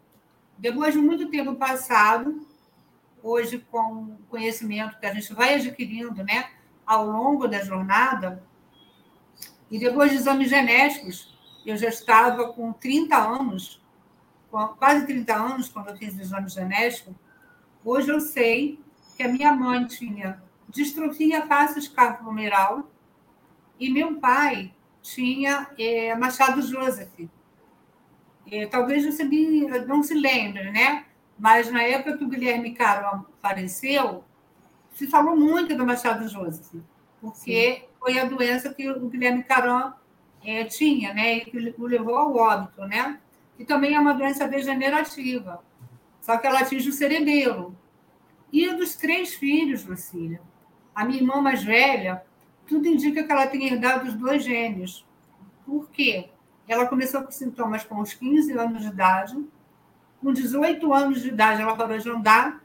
Depois 0.58 0.94
de 0.94 1.00
muito 1.00 1.28
tempo 1.28 1.54
passado, 1.54 2.46
hoje 3.22 3.58
com 3.70 4.16
conhecimento 4.28 4.98
que 4.98 5.06
a 5.06 5.12
gente 5.12 5.32
vai 5.34 5.54
adquirindo 5.54 6.22
né, 6.25 6.50
ao 6.84 7.06
longo 7.06 7.46
da 7.46 7.62
jornada, 7.62 8.42
e 9.70 9.78
depois 9.78 10.10
de 10.10 10.16
exames 10.16 10.48
genéticos, 10.48 11.36
eu 11.64 11.76
já 11.76 11.88
estava 11.88 12.52
com 12.52 12.72
30 12.72 13.16
anos, 13.16 13.82
quase 14.78 15.04
30 15.06 15.34
anos 15.34 15.68
quando 15.68 15.88
eu 15.88 15.96
fiz 15.96 16.16
o 16.16 16.20
exame 16.20 16.48
genético, 16.48 17.14
hoje 17.84 18.08
eu 18.10 18.20
sei 18.20 18.80
que 19.16 19.22
a 19.22 19.28
minha 19.28 19.52
mãe 19.52 19.84
tinha 19.86 20.42
distrofia 20.68 21.46
face 21.46 21.78
escapulomeral 21.78 22.90
e 23.78 23.90
meu 23.90 24.16
pai 24.20 24.72
tinha 25.02 25.68
é, 25.78 26.14
Machado 26.14 26.62
Joseph, 26.62 27.28
é, 28.50 28.66
talvez 28.66 29.04
você 29.04 29.24
não 29.86 30.02
se 30.02 30.14
lembre, 30.14 30.70
né? 30.70 31.04
Mas 31.38 31.70
na 31.70 31.82
época 31.82 32.16
que 32.16 32.24
o 32.24 32.28
Guilherme 32.28 32.72
Caron 32.74 33.24
faleceu, 33.42 34.24
se 34.94 35.06
falou 35.06 35.36
muito 35.36 35.76
do 35.76 35.84
Machado 35.84 36.28
Joseph, 36.28 36.80
porque 37.20 37.74
Sim. 37.74 37.82
foi 38.00 38.18
a 38.18 38.24
doença 38.24 38.72
que 38.72 38.88
o 38.88 39.08
Guilherme 39.08 39.42
Caron 39.42 39.92
é, 40.44 40.64
tinha, 40.64 41.12
né? 41.12 41.38
E 41.38 41.40
que 41.44 41.74
o 41.78 41.86
levou 41.86 42.16
ao 42.16 42.34
óbito, 42.34 42.82
né? 42.86 43.20
E 43.58 43.64
também 43.64 43.94
é 43.94 44.00
uma 44.00 44.14
doença 44.14 44.46
degenerativa, 44.46 45.62
só 46.20 46.36
que 46.36 46.46
ela 46.46 46.60
atinge 46.60 46.88
o 46.88 46.92
cerebelo. 46.92 47.76
E 48.52 48.72
dos 48.74 48.96
três 48.96 49.34
filhos, 49.34 49.84
Lucília, 49.84 50.40
a 50.94 51.04
minha 51.04 51.20
irmã 51.20 51.40
mais 51.40 51.62
velha, 51.62 52.22
tudo 52.66 52.86
indica 52.86 53.22
que 53.22 53.32
ela 53.32 53.46
tem 53.46 53.66
herdado 53.66 54.08
os 54.08 54.14
dois 54.14 54.44
gênios. 54.44 55.04
Por 55.64 55.90
quê? 55.90 56.30
Ela 56.68 56.87
começou 56.87 57.23
com 57.23 57.30
sintomas 57.30 57.85
com 57.85 57.96
uns 57.96 58.14
15 58.14 58.52
anos 58.52 58.82
de 58.82 58.88
idade. 58.88 59.44
Com 60.20 60.32
18 60.32 60.92
anos 60.92 61.23
de 61.23 61.28
idade, 61.28 61.62
ela 61.62 61.76
parou 61.76 61.99
de 61.99 62.11
andar. 62.11 62.61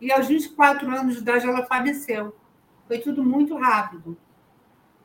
E 0.00 0.10
aos 0.12 0.26
24 0.26 0.90
anos 0.90 1.14
de 1.14 1.20
idade, 1.20 1.46
ela 1.46 1.64
faleceu. 1.64 2.36
Foi 2.88 2.98
tudo 2.98 3.22
muito 3.22 3.56
rápido. 3.56 4.16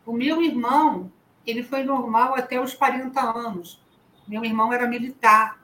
O 0.05 0.13
meu 0.13 0.41
irmão, 0.41 1.11
ele 1.45 1.63
foi 1.63 1.83
normal 1.83 2.35
até 2.35 2.59
os 2.59 2.73
40 2.73 3.21
anos. 3.21 3.81
Meu 4.27 4.43
irmão 4.43 4.73
era 4.73 4.87
militar. 4.87 5.59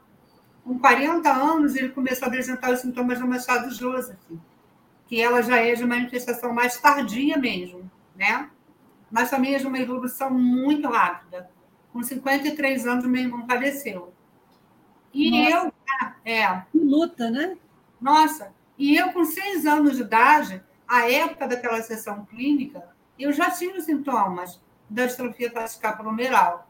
Com 0.63 0.77
40 0.77 1.29
anos, 1.31 1.75
ele 1.75 1.89
começou 1.89 2.25
a 2.25 2.27
apresentar 2.27 2.71
os 2.71 2.79
sintomas 2.79 3.19
do 3.19 3.27
Machado 3.27 3.73
Joseph, 3.73 4.19
que 5.07 5.21
ela 5.21 5.41
já 5.41 5.57
é 5.57 5.73
de 5.73 5.85
manifestação 5.85 6.53
mais 6.53 6.77
tardia 6.77 7.37
mesmo, 7.37 7.89
né? 8.15 8.49
Mas 9.09 9.29
também 9.29 9.55
é 9.55 9.57
de 9.57 9.65
uma 9.65 9.79
evolução 9.79 10.29
muito 10.29 10.89
rápida. 10.89 11.49
Com 11.97 12.03
53 12.03 12.85
anos, 12.85 13.07
meu 13.07 13.23
irmão 13.23 13.47
faleceu. 13.47 14.13
E 15.11 15.31
Nossa. 15.31 15.49
eu. 15.51 15.73
É. 16.23 16.61
Que 16.71 16.77
luta, 16.77 17.31
né? 17.31 17.57
Nossa, 17.99 18.53
e 18.77 18.95
eu, 18.95 19.11
com 19.13 19.25
seis 19.25 19.65
anos 19.65 19.95
de 19.95 20.03
idade, 20.03 20.63
a 20.87 21.09
época 21.09 21.47
daquela 21.47 21.81
sessão 21.81 22.23
clínica, 22.25 22.87
eu 23.17 23.33
já 23.33 23.49
tinha 23.49 23.75
os 23.75 23.85
sintomas 23.85 24.61
da 24.87 25.07
distrofia 25.07 25.51
escapulomeral. 25.65 26.69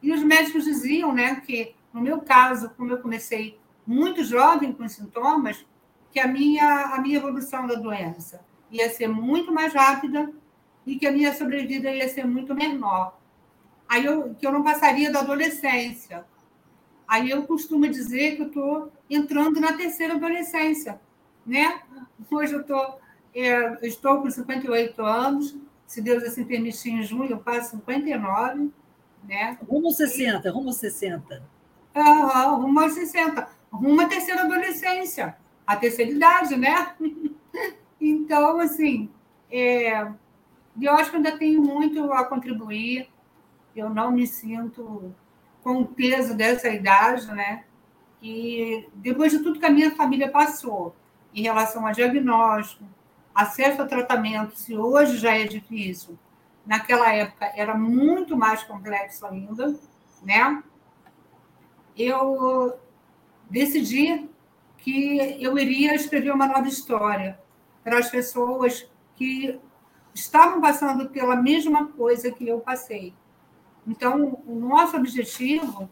E 0.00 0.12
os 0.12 0.22
médicos 0.22 0.62
diziam 0.62 1.12
né, 1.12 1.42
que, 1.44 1.74
no 1.92 2.00
meu 2.00 2.20
caso, 2.20 2.70
como 2.76 2.92
eu 2.92 2.98
comecei 2.98 3.58
muito 3.84 4.22
jovem 4.22 4.72
com 4.72 4.86
sintomas, 4.86 5.66
que 6.12 6.20
a 6.20 6.28
minha, 6.28 6.94
a 6.94 7.00
minha 7.00 7.16
evolução 7.16 7.66
da 7.66 7.74
doença 7.74 8.40
ia 8.70 8.88
ser 8.88 9.08
muito 9.08 9.52
mais 9.52 9.74
rápida 9.74 10.32
e 10.86 10.96
que 10.96 11.08
a 11.08 11.10
minha 11.10 11.34
sobrevida 11.34 11.90
ia 11.90 12.08
ser 12.08 12.24
muito 12.24 12.54
menor 12.54 13.18
aí 13.90 14.06
eu, 14.06 14.32
que 14.38 14.46
eu 14.46 14.52
não 14.52 14.62
passaria 14.62 15.10
da 15.10 15.18
adolescência. 15.18 16.24
Aí 17.08 17.28
eu 17.28 17.42
costumo 17.42 17.88
dizer 17.88 18.36
que 18.36 18.42
eu 18.42 18.46
estou 18.46 18.92
entrando 19.10 19.60
na 19.60 19.72
terceira 19.72 20.14
adolescência, 20.14 21.00
né? 21.44 21.82
Hoje 22.30 22.52
eu, 22.52 22.62
tô, 22.62 22.98
é, 23.34 23.84
estou 23.84 24.22
com 24.22 24.30
58 24.30 25.02
anos, 25.02 25.56
se 25.88 26.00
Deus 26.00 26.22
assim 26.22 26.44
permitir, 26.44 26.90
em 26.90 27.02
junho 27.02 27.32
eu 27.32 27.40
faço 27.40 27.70
59, 27.70 28.70
né? 29.24 29.58
Rumo 29.68 29.90
60, 29.90 30.46
e... 30.46 30.50
rumo 30.52 30.72
60. 30.72 31.42
Uhum, 31.96 32.62
rumo 32.62 32.80
aos 32.80 32.92
60. 32.92 33.48
Rumo 33.72 34.00
à 34.00 34.06
terceira 34.06 34.42
adolescência, 34.42 35.36
a 35.66 35.74
terceira 35.74 36.12
idade, 36.12 36.56
né? 36.56 36.94
então, 38.00 38.60
assim, 38.60 39.10
é, 39.50 40.06
eu 40.80 40.92
acho 40.92 41.10
que 41.10 41.16
ainda 41.16 41.36
tenho 41.36 41.60
muito 41.60 42.12
a 42.12 42.24
contribuir 42.24 43.08
eu 43.74 43.90
não 43.90 44.10
me 44.10 44.26
sinto 44.26 45.14
com 45.62 45.82
o 45.82 45.86
peso 45.86 46.36
dessa 46.36 46.68
idade, 46.68 47.26
né? 47.28 47.64
E 48.22 48.88
depois 48.94 49.32
de 49.32 49.38
tudo 49.40 49.58
que 49.58 49.66
a 49.66 49.70
minha 49.70 49.94
família 49.94 50.30
passou 50.30 50.94
em 51.34 51.42
relação 51.42 51.86
a 51.86 51.92
diagnóstico, 51.92 52.84
acesso 53.34 53.82
a 53.82 53.86
tratamento, 53.86 54.56
se 54.56 54.76
hoje 54.76 55.16
já 55.16 55.36
é 55.36 55.44
difícil, 55.44 56.18
naquela 56.66 57.12
época 57.12 57.50
era 57.54 57.74
muito 57.74 58.36
mais 58.36 58.62
complexo 58.62 59.26
ainda, 59.26 59.78
né? 60.22 60.62
Eu 61.96 62.78
decidi 63.48 64.28
que 64.78 65.36
eu 65.42 65.58
iria 65.58 65.94
escrever 65.94 66.32
uma 66.32 66.46
nova 66.46 66.68
história 66.68 67.38
para 67.82 67.98
as 67.98 68.10
pessoas 68.10 68.90
que 69.16 69.58
estavam 70.14 70.60
passando 70.60 71.08
pela 71.10 71.36
mesma 71.36 71.88
coisa 71.88 72.30
que 72.30 72.46
eu 72.46 72.60
passei. 72.60 73.14
Então, 73.90 74.40
o 74.46 74.54
nosso 74.54 74.96
objetivo, 74.96 75.90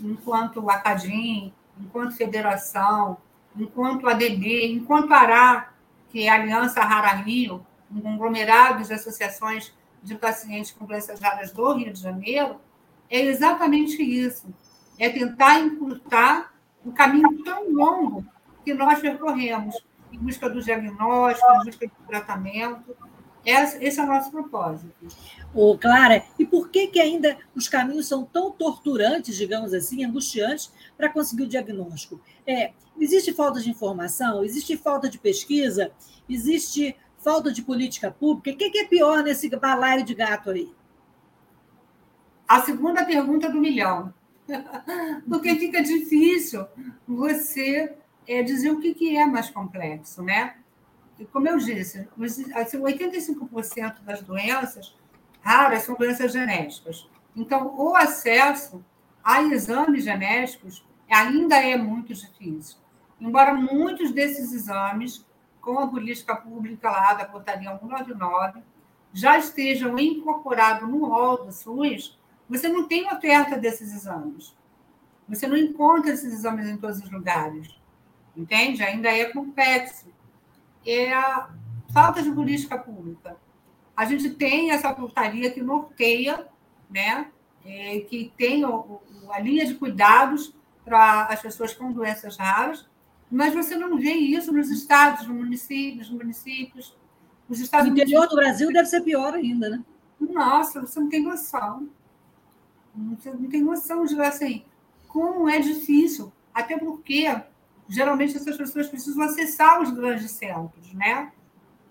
enquanto 0.00 0.68
Acadim, 0.68 1.54
enquanto 1.80 2.16
federação, 2.16 3.18
enquanto 3.56 4.08
ADB, 4.08 4.72
enquanto 4.72 5.12
ARA, 5.12 5.72
que 6.08 6.24
é 6.24 6.28
a 6.28 6.34
Aliança 6.34 6.80
Rara 6.80 7.12
Rio, 7.12 7.64
um 7.88 8.00
conglomerado 8.00 8.82
de 8.82 8.92
associações 8.92 9.72
de 10.02 10.16
pacientes 10.16 10.72
com 10.72 10.86
doenças 10.86 11.20
raras 11.20 11.52
do 11.52 11.72
Rio 11.72 11.92
de 11.92 12.00
Janeiro, 12.00 12.60
é 13.08 13.20
exatamente 13.20 14.02
isso. 14.02 14.52
É 14.98 15.08
tentar 15.08 15.60
encurtar 15.60 16.52
um 16.84 16.90
caminho 16.90 17.44
tão 17.44 17.72
longo 17.72 18.26
que 18.64 18.74
nós 18.74 18.98
percorremos 18.98 19.76
em 20.12 20.18
busca 20.18 20.50
do 20.50 20.60
diagnóstico, 20.60 21.46
em 21.52 21.64
busca 21.64 21.86
do 21.86 22.06
tratamento, 22.08 22.96
esse 23.46 24.00
é 24.00 24.02
o 24.02 24.06
nosso 24.06 24.30
propósito. 24.30 24.92
Ô, 25.54 25.78
Clara, 25.78 26.24
e 26.38 26.44
por 26.44 26.68
que, 26.68 26.88
que 26.88 27.00
ainda 27.00 27.38
os 27.54 27.68
caminhos 27.68 28.08
são 28.08 28.24
tão 28.24 28.50
torturantes, 28.50 29.36
digamos 29.36 29.72
assim, 29.72 30.04
angustiantes, 30.04 30.72
para 30.96 31.08
conseguir 31.08 31.44
o 31.44 31.48
diagnóstico? 31.48 32.20
É, 32.44 32.72
existe 32.98 33.32
falta 33.32 33.60
de 33.60 33.70
informação? 33.70 34.44
Existe 34.44 34.76
falta 34.76 35.08
de 35.08 35.18
pesquisa? 35.18 35.92
Existe 36.28 36.96
falta 37.18 37.52
de 37.52 37.62
política 37.62 38.10
pública? 38.10 38.50
O 38.50 38.56
que, 38.56 38.70
que 38.70 38.78
é 38.78 38.86
pior 38.86 39.22
nesse 39.22 39.48
balaio 39.48 40.04
de 40.04 40.14
gato 40.14 40.50
aí? 40.50 40.72
A 42.48 42.62
segunda 42.62 43.04
pergunta 43.04 43.48
do 43.48 43.60
milhão. 43.60 44.12
Porque 45.28 45.54
fica 45.56 45.82
difícil 45.82 46.66
você 47.06 47.94
é, 48.26 48.42
dizer 48.42 48.70
o 48.70 48.80
que, 48.80 48.94
que 48.94 49.16
é 49.16 49.24
mais 49.24 49.50
complexo, 49.50 50.22
né? 50.22 50.56
Como 51.24 51.48
eu 51.48 51.56
disse, 51.58 52.06
85% 52.18 53.58
assim, 53.58 53.80
das 54.04 54.22
doenças 54.22 54.94
raras 55.40 55.82
são 55.84 55.94
doenças 55.94 56.32
genéticas. 56.32 57.08
Então, 57.34 57.74
o 57.76 57.94
acesso 57.94 58.84
a 59.22 59.42
exames 59.42 60.04
genéticos 60.04 60.84
ainda 61.08 61.56
é 61.56 61.76
muito 61.76 62.12
difícil. 62.12 62.78
Embora 63.20 63.54
muitos 63.54 64.12
desses 64.12 64.52
exames, 64.52 65.24
com 65.60 65.78
a 65.78 65.86
política 65.86 66.36
pública 66.36 66.90
lá 66.90 67.14
da 67.14 67.24
portaria 67.24 67.70
199, 67.70 68.62
já 69.12 69.38
estejam 69.38 69.98
incorporados 69.98 70.88
no 70.88 71.06
rol 71.06 71.44
do 71.44 71.52
SUS, 71.52 72.18
você 72.48 72.68
não 72.68 72.86
tem 72.86 73.06
oferta 73.12 73.56
desses 73.56 73.92
exames. 73.92 74.54
Você 75.28 75.46
não 75.46 75.56
encontra 75.56 76.12
esses 76.12 76.32
exames 76.32 76.68
em 76.68 76.76
todos 76.76 76.98
os 76.98 77.10
lugares. 77.10 77.74
Entende? 78.36 78.82
Ainda 78.82 79.08
é 79.08 79.24
complexo 79.26 80.06
é 80.86 81.12
a 81.12 81.50
falta 81.92 82.22
de 82.22 82.30
política 82.30 82.78
pública. 82.78 83.36
A 83.96 84.04
gente 84.04 84.30
tem 84.30 84.70
essa 84.70 84.92
portaria 84.92 85.50
que 85.50 85.62
norteia, 85.62 86.46
né, 86.90 87.28
é, 87.64 88.00
que 88.00 88.32
tem 88.36 88.64
o, 88.64 89.00
a 89.30 89.40
linha 89.40 89.66
de 89.66 89.74
cuidados 89.74 90.54
para 90.84 91.24
as 91.26 91.42
pessoas 91.42 91.74
com 91.74 91.90
doenças 91.92 92.36
raras, 92.36 92.88
Mas 93.28 93.52
você 93.52 93.74
não 93.76 93.98
vê 93.98 94.12
isso 94.12 94.52
nos 94.52 94.70
estados, 94.70 95.26
nos 95.26 95.36
municípios, 95.36 96.08
nos 96.08 96.18
municípios. 96.18 96.96
Os 97.48 97.58
estados 97.58 97.88
no 97.88 97.92
interior 97.92 98.28
do 98.28 98.36
Brasil 98.36 98.72
deve 98.72 98.86
ser 98.86 99.00
pior 99.00 99.34
ainda, 99.34 99.68
né? 99.68 99.84
Nossa, 100.20 100.80
você 100.80 101.00
não 101.00 101.08
tem 101.08 101.22
noção. 101.22 101.88
Você 103.16 103.30
não 103.30 103.48
tem 103.48 103.62
noção 103.62 104.04
de 104.04 104.18
assim, 104.20 104.64
como 105.08 105.48
é 105.48 105.58
difícil. 105.58 106.32
Até 106.54 106.78
porque, 106.78 107.26
geralmente, 107.88 108.36
essas 108.36 108.56
pessoas 108.56 108.88
precisam 108.88 109.22
acessar 109.22 109.80
os 109.80 109.90
grandes 109.90 110.30
centros, 110.32 110.92
né? 110.92 111.32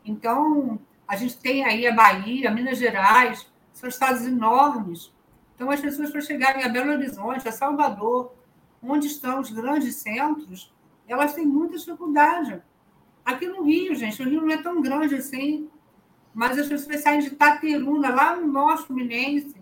Então, 0.03 0.79
a 1.07 1.15
gente 1.15 1.37
tem 1.37 1.63
aí 1.63 1.87
a 1.87 1.93
Bahia, 1.93 2.51
Minas 2.51 2.77
Gerais, 2.77 3.47
são 3.73 3.89
estados 3.89 4.25
enormes. 4.25 5.13
Então, 5.55 5.69
as 5.69 5.79
pessoas, 5.79 6.11
para 6.11 6.21
chegarem 6.21 6.63
a 6.63 6.69
Belo 6.69 6.91
Horizonte, 6.91 7.47
a 7.47 7.51
Salvador, 7.51 8.33
onde 8.81 9.07
estão 9.07 9.39
os 9.39 9.49
grandes 9.49 9.95
centros, 9.95 10.73
elas 11.07 11.33
têm 11.33 11.45
muita 11.45 11.77
dificuldade. 11.77 12.61
Aqui 13.23 13.47
no 13.47 13.63
Rio, 13.63 13.95
gente, 13.95 14.21
o 14.21 14.29
Rio 14.29 14.41
não 14.41 14.51
é 14.51 14.57
tão 14.57 14.81
grande 14.81 15.15
assim, 15.15 15.69
mas 16.33 16.57
as 16.59 16.67
pessoas 16.67 17.01
saem 17.01 17.21
de 17.21 17.27
Itaperuna, 17.27 18.09
lá 18.13 18.35
no 18.35 18.47
Norte 18.47 18.87
Fluminense, 18.87 19.55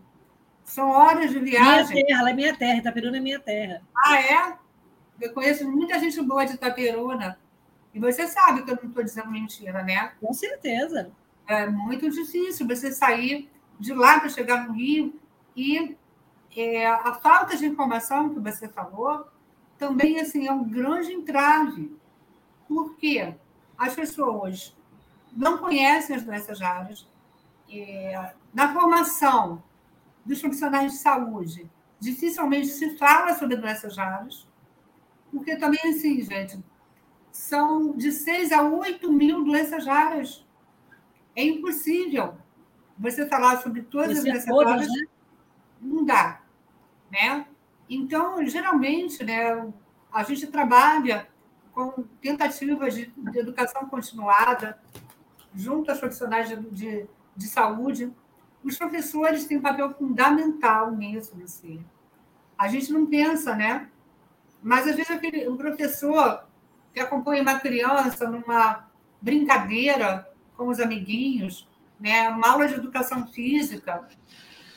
são 0.64 0.90
horas 0.90 1.32
de 1.32 1.40
viagem. 1.40 1.94
Minha 1.94 2.06
terra, 2.08 2.20
ela 2.20 2.30
é 2.30 2.34
minha 2.34 2.58
terra, 2.58 2.78
Itaperuna 2.78 3.18
é 3.18 3.20
minha 3.20 3.40
terra. 3.40 3.82
Ah, 3.96 4.20
é? 4.20 4.58
Eu 5.24 5.32
conheço 5.32 5.66
muita 5.66 5.98
gente 6.00 6.22
boa 6.22 6.46
de 6.46 6.56
Itaperuna. 6.56 7.40
E 7.94 8.00
você 8.00 8.28
sabe 8.28 8.64
que 8.64 8.72
eu 8.72 8.76
não 8.76 8.90
estou 8.90 9.02
dizendo 9.02 9.32
mentira, 9.32 9.82
né? 9.82 10.12
Com 10.20 10.34
certeza. 10.34 11.12
É 11.48 11.66
muito 11.66 12.10
difícil 12.10 12.68
você 12.68 12.92
sair 12.92 13.50
de 13.80 13.94
lá 13.94 14.20
para 14.20 14.28
chegar 14.28 14.68
no 14.68 14.74
Rio. 14.74 15.18
E 15.56 15.96
é, 16.54 16.86
a 16.86 17.14
falta 17.14 17.56
de 17.56 17.66
informação 17.66 18.34
que 18.34 18.40
você 18.42 18.68
falou 18.68 19.26
também 19.78 20.20
assim, 20.20 20.46
é 20.46 20.52
um 20.52 20.68
grande 20.68 21.14
entrave. 21.14 21.96
Por 22.68 22.98
quê? 22.98 23.34
As 23.78 23.96
pessoas 23.96 24.76
não 25.32 25.58
conhecem 25.58 26.18
as 26.18 26.24
doenças 26.24 26.60
raras. 26.60 27.08
É, 27.72 28.34
na 28.54 28.74
formação 28.74 29.64
dos 30.26 30.42
profissionais 30.42 30.92
de 30.92 30.98
saúde, 30.98 31.72
dificilmente 31.98 32.68
se 32.68 32.98
fala 32.98 33.34
sobre 33.36 33.56
doenças 33.56 33.96
raras, 33.96 34.46
porque 35.34 35.56
também, 35.56 35.80
assim, 35.86 36.22
gente, 36.22 36.64
são 37.32 37.92
de 37.94 38.12
6 38.12 38.52
a 38.52 38.62
8 38.62 39.12
mil 39.12 39.44
doenças 39.44 39.86
raras. 39.86 40.46
É 41.36 41.44
impossível 41.44 42.36
você 42.98 43.28
falar 43.28 43.60
sobre 43.62 43.82
todas 43.82 44.20
as 44.20 44.24
doenças 44.24 44.46
raras. 44.46 44.88
Né? 44.88 45.06
Não 45.82 46.06
dá. 46.06 46.42
Né? 47.12 47.48
Então, 47.90 48.46
geralmente, 48.46 49.24
né, 49.24 49.68
a 50.12 50.24
gente 50.24 50.46
trabalha 50.48 51.28
com 51.74 52.04
tentativas 52.22 52.94
de, 52.94 53.08
de 53.08 53.40
educação 53.40 53.88
continuada, 53.88 54.80
junto 55.56 55.90
aos 55.90 56.00
profissionais 56.00 56.48
de, 56.48 56.56
de, 56.70 57.08
de, 57.36 57.48
saúde. 57.48 58.14
Os 58.64 58.78
professores 58.78 59.46
têm 59.46 59.58
um 59.58 59.62
papel 59.62 59.92
fundamental 59.96 60.92
nisso, 60.92 61.36
Lucia. 61.36 61.84
A 62.56 62.68
gente 62.68 62.94
não 62.94 63.08
pensa, 63.08 63.56
né? 63.56 63.90
Mas, 64.64 64.88
às 64.88 64.96
vezes, 64.96 65.12
aquele, 65.12 65.48
o 65.48 65.58
professor 65.58 66.46
que 66.94 67.00
acompanha 67.00 67.42
uma 67.42 67.60
criança 67.60 68.30
numa 68.30 68.88
brincadeira 69.22 70.28
com 70.56 70.68
os 70.68 70.80
amiguinhos, 70.80 71.68
né? 72.00 72.30
uma 72.30 72.50
aula 72.50 72.68
de 72.68 72.76
educação 72.76 73.28
física, 73.28 74.08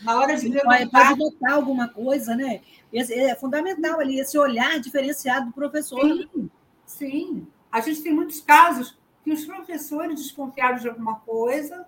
na 0.03 0.19
hora 0.19 0.37
de 0.37 0.49
levantar... 0.49 1.09
Pode 1.09 1.19
notar 1.19 1.53
alguma 1.53 1.89
coisa, 1.89 2.35
né? 2.35 2.61
É 2.93 3.35
fundamental 3.35 4.01
ali, 4.01 4.19
esse 4.19 4.39
olhar 4.39 4.81
diferenciado 4.81 5.47
do 5.47 5.53
professor. 5.53 6.01
Sim, 6.01 6.51
sim. 6.85 7.47
A 7.71 7.81
gente 7.81 8.03
tem 8.03 8.15
muitos 8.15 8.41
casos 8.41 8.99
que 9.23 9.33
os 9.33 9.45
professores 9.45 10.19
desconfiaram 10.21 10.79
de 10.79 10.89
alguma 10.89 11.17
coisa 11.21 11.87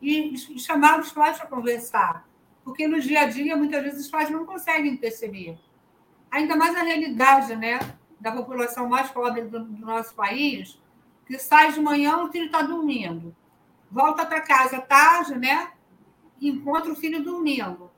e, 0.00 0.34
e 0.34 0.58
chamaram 0.58 1.00
os 1.00 1.12
pais 1.12 1.38
para 1.38 1.46
conversar. 1.46 2.28
Porque 2.62 2.86
no 2.86 3.00
dia 3.00 3.20
a 3.20 3.26
dia, 3.26 3.56
muitas 3.56 3.82
vezes, 3.82 4.04
os 4.04 4.10
pais 4.10 4.30
não 4.30 4.44
conseguem 4.44 4.96
perceber. 4.96 5.58
Ainda 6.30 6.56
mais 6.56 6.74
na 6.74 6.82
realidade 6.82 7.54
né, 7.56 7.78
da 8.20 8.32
população 8.32 8.88
mais 8.88 9.10
pobre 9.10 9.42
do, 9.42 9.64
do 9.64 9.86
nosso 9.86 10.14
país, 10.14 10.78
que 11.26 11.38
sai 11.38 11.72
de 11.72 11.80
manhã, 11.80 12.18
o 12.18 12.30
filho 12.30 12.46
está 12.46 12.62
dormindo. 12.62 13.34
Volta 13.90 14.26
para 14.26 14.40
casa 14.40 14.80
tarde, 14.80 15.36
né? 15.38 15.72
encontra 16.40 16.92
o 16.92 16.96
filho 16.96 17.22
dormindo. 17.22 17.90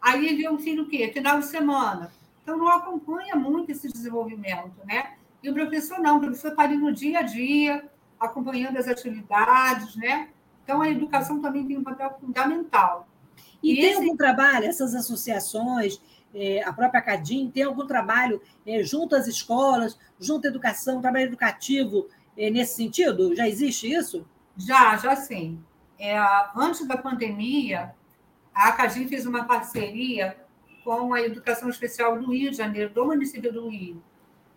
Aí 0.00 0.36
vê 0.36 0.48
um 0.48 0.58
filho 0.58 0.84
o 0.84 0.88
quê? 0.88 1.10
Final 1.12 1.38
de 1.38 1.46
semana. 1.46 2.12
Então, 2.42 2.56
não 2.56 2.68
acompanha 2.68 3.36
muito 3.36 3.70
esse 3.70 3.88
desenvolvimento, 3.88 4.84
né? 4.84 5.14
E 5.42 5.50
o 5.50 5.54
professor 5.54 5.98
não, 6.00 6.16
o 6.16 6.20
professor 6.20 6.50
está 6.50 6.62
ali 6.62 6.76
no 6.76 6.92
dia 6.92 7.20
a 7.20 7.22
dia, 7.22 7.88
acompanhando 8.18 8.76
as 8.78 8.88
atividades, 8.88 9.94
né? 9.96 10.28
Então, 10.64 10.80
a 10.80 10.88
educação 10.88 11.40
também 11.40 11.66
tem 11.66 11.78
um 11.78 11.84
papel 11.84 12.16
fundamental. 12.20 13.08
E, 13.62 13.72
e 13.72 13.76
tem 13.76 13.90
esse... 13.90 14.02
algum 14.02 14.16
trabalho, 14.16 14.66
essas 14.66 14.94
associações, 14.94 16.00
é, 16.34 16.62
a 16.62 16.72
própria 16.72 17.02
Cadim, 17.02 17.50
tem 17.50 17.62
algum 17.62 17.86
trabalho 17.86 18.40
é, 18.66 18.82
junto 18.82 19.14
às 19.14 19.26
escolas, 19.26 19.98
junto 20.18 20.46
à 20.46 20.50
educação, 20.50 21.00
trabalho 21.00 21.26
educativo 21.26 22.08
é, 22.36 22.50
nesse 22.50 22.76
sentido? 22.76 23.34
Já 23.34 23.48
existe 23.48 23.92
isso? 23.92 24.26
Já, 24.56 24.96
já 24.96 25.16
sim 25.16 25.62
é, 26.02 26.18
antes 26.56 26.84
da 26.84 26.96
pandemia, 26.96 27.94
a 28.52 28.70
Academ 28.70 29.06
fez 29.06 29.24
uma 29.24 29.44
parceria 29.44 30.36
com 30.82 31.14
a 31.14 31.22
Educação 31.22 31.68
Especial 31.68 32.18
do 32.18 32.28
Rio 32.32 32.50
de 32.50 32.56
Janeiro, 32.56 32.92
do 32.92 33.06
município 33.06 33.52
do 33.52 33.68
Rio. 33.68 34.02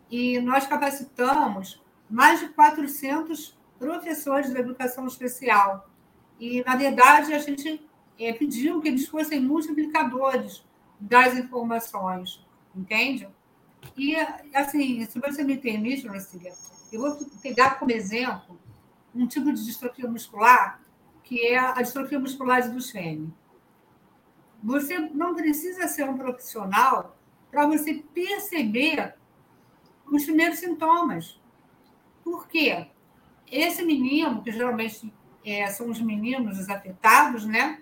E 0.09 0.39
nós 0.39 0.65
capacitamos 0.65 1.79
mais 2.09 2.39
de 2.39 2.47
400 2.47 3.55
professores 3.77 4.51
da 4.51 4.59
educação 4.59 5.05
especial. 5.05 5.87
E, 6.39 6.63
na 6.63 6.75
verdade, 6.75 7.31
a 7.31 7.37
gente 7.37 7.79
é, 8.19 8.33
pediu 8.33 8.81
que 8.81 8.87
eles 8.87 9.07
fossem 9.07 9.39
multiplicadores 9.39 10.65
das 10.99 11.37
informações, 11.37 12.45
entende? 12.75 13.27
E, 13.97 14.15
assim, 14.53 15.05
se 15.05 15.19
você 15.19 15.43
me 15.43 15.57
permite, 15.57 16.07
Lucília, 16.07 16.53
eu 16.91 17.01
vou 17.01 17.17
pegar 17.41 17.79
como 17.79 17.91
exemplo 17.91 18.59
um 19.13 19.27
tipo 19.27 19.51
de 19.53 19.63
distrofia 19.63 20.09
muscular 20.09 20.79
que 21.25 21.41
é 21.47 21.57
a 21.57 21.81
distrofia 21.81 22.19
muscular 22.19 22.61
de 22.61 22.69
Duchenne. 22.69 23.33
Você 24.63 24.97
não 24.97 25.35
precisa 25.35 25.87
ser 25.87 26.07
um 26.07 26.17
profissional 26.17 27.17
para 27.51 27.65
você 27.65 27.95
perceber 28.13 29.15
os 30.11 30.23
primeiros 30.23 30.59
sintomas. 30.59 31.41
Por 32.23 32.47
quê? 32.47 32.87
Esse 33.51 33.83
menino, 33.83 34.43
que 34.43 34.51
geralmente 34.51 35.11
é, 35.43 35.67
são 35.67 35.89
os 35.89 35.99
meninos 35.99 36.59
os 36.59 36.69
afetados, 36.69 37.45
né? 37.45 37.81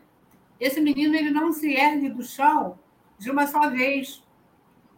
Esse 0.60 0.80
menino 0.80 1.14
ele 1.14 1.30
não 1.30 1.52
se 1.52 1.74
ergue 1.74 2.10
do 2.10 2.24
chão 2.24 2.80
de 3.18 3.32
uma 3.32 3.48
só 3.48 3.70
vez. 3.70 4.24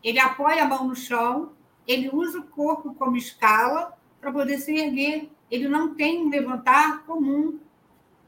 Ele 0.04 0.19
apoia 0.19 0.63
a 0.63 0.67
mão 0.67 0.88
no 0.88 0.95
chão, 0.95 1.54
ele 1.88 2.10
usa 2.12 2.39
o 2.39 2.47
corpo 2.47 2.93
como 2.95 3.17
escala 3.17 3.97
para 4.19 4.32
poder 4.32 4.58
se 4.58 4.75
erguer. 4.75 5.30
Ele 5.49 5.67
não 5.67 5.93
tem 5.95 6.25
um 6.25 6.30
levantar 6.30 7.04
comum. 7.04 7.60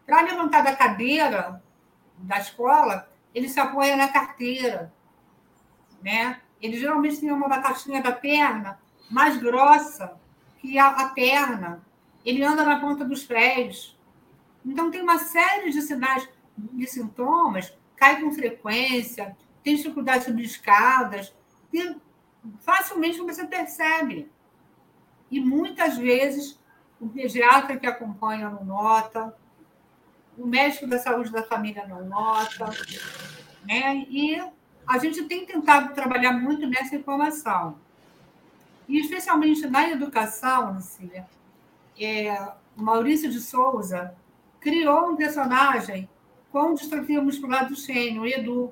Para 0.06 0.22
levantar 0.22 0.64
da 0.64 0.76
cadeira 0.76 1.62
da 2.18 2.40
escola, 2.40 3.10
ele 3.34 3.50
se 3.50 3.60
apoia 3.60 3.96
na 3.96 4.08
carteira. 4.08 4.94
Né? 6.02 6.40
Ele 6.62 6.78
geralmente 6.78 7.20
tem 7.20 7.32
uma 7.32 7.48
batatinha 7.48 8.02
da 8.02 8.12
perna 8.12 8.80
mais 9.10 9.38
grossa 9.38 10.18
que 10.60 10.78
a, 10.78 10.88
a 10.88 11.10
perna. 11.10 11.82
Ele 12.26 12.44
anda 12.44 12.64
na 12.64 12.80
ponta 12.80 13.06
dos 13.06 13.24
pés. 13.24 13.98
Então, 14.66 14.92
tem 14.92 15.02
uma 15.02 15.18
série 15.18 15.72
de 15.72 15.82
sinais, 15.82 16.28
de 16.58 16.86
sintomas, 16.88 17.74
cai 17.96 18.22
com 18.22 18.32
frequência, 18.34 19.36
tem 19.68 19.76
dificuldade 19.76 20.20
de 20.20 20.26
subir 20.28 20.46
escadas, 20.46 21.36
facilmente 22.62 23.20
você 23.20 23.46
percebe. 23.46 24.32
E 25.30 25.42
muitas 25.42 25.98
vezes 25.98 26.58
o 27.02 27.10
pediatra 27.10 27.76
que 27.76 27.86
acompanha 27.86 28.50
não 28.50 28.64
nota, 28.64 29.36
o 30.38 30.48
médico 30.48 30.88
da 30.88 30.98
saúde 30.98 31.34
da 31.34 31.44
família 31.44 31.86
não 31.86 32.06
nota, 32.06 32.70
né? 33.66 34.06
E 34.10 34.42
a 34.88 34.98
gente 35.00 35.26
tem 35.26 35.46
tentado 35.46 35.94
trabalhar 35.94 36.32
muito 36.32 36.66
nessa 36.66 36.96
informação. 36.96 37.78
E 38.88 38.98
especialmente 39.02 39.68
na 39.68 39.90
educação, 39.90 40.76
Lucília, 40.76 41.28
é, 42.00 42.54
Maurício 42.74 43.30
de 43.30 43.42
Souza 43.42 44.16
criou 44.62 45.10
um 45.10 45.18
personagem 45.18 46.08
com 46.54 46.74
distrofia 46.74 47.22
muscular 47.22 47.68
do 47.68 47.76
Xênio, 47.76 48.22
o 48.22 48.26
Edu. 48.26 48.72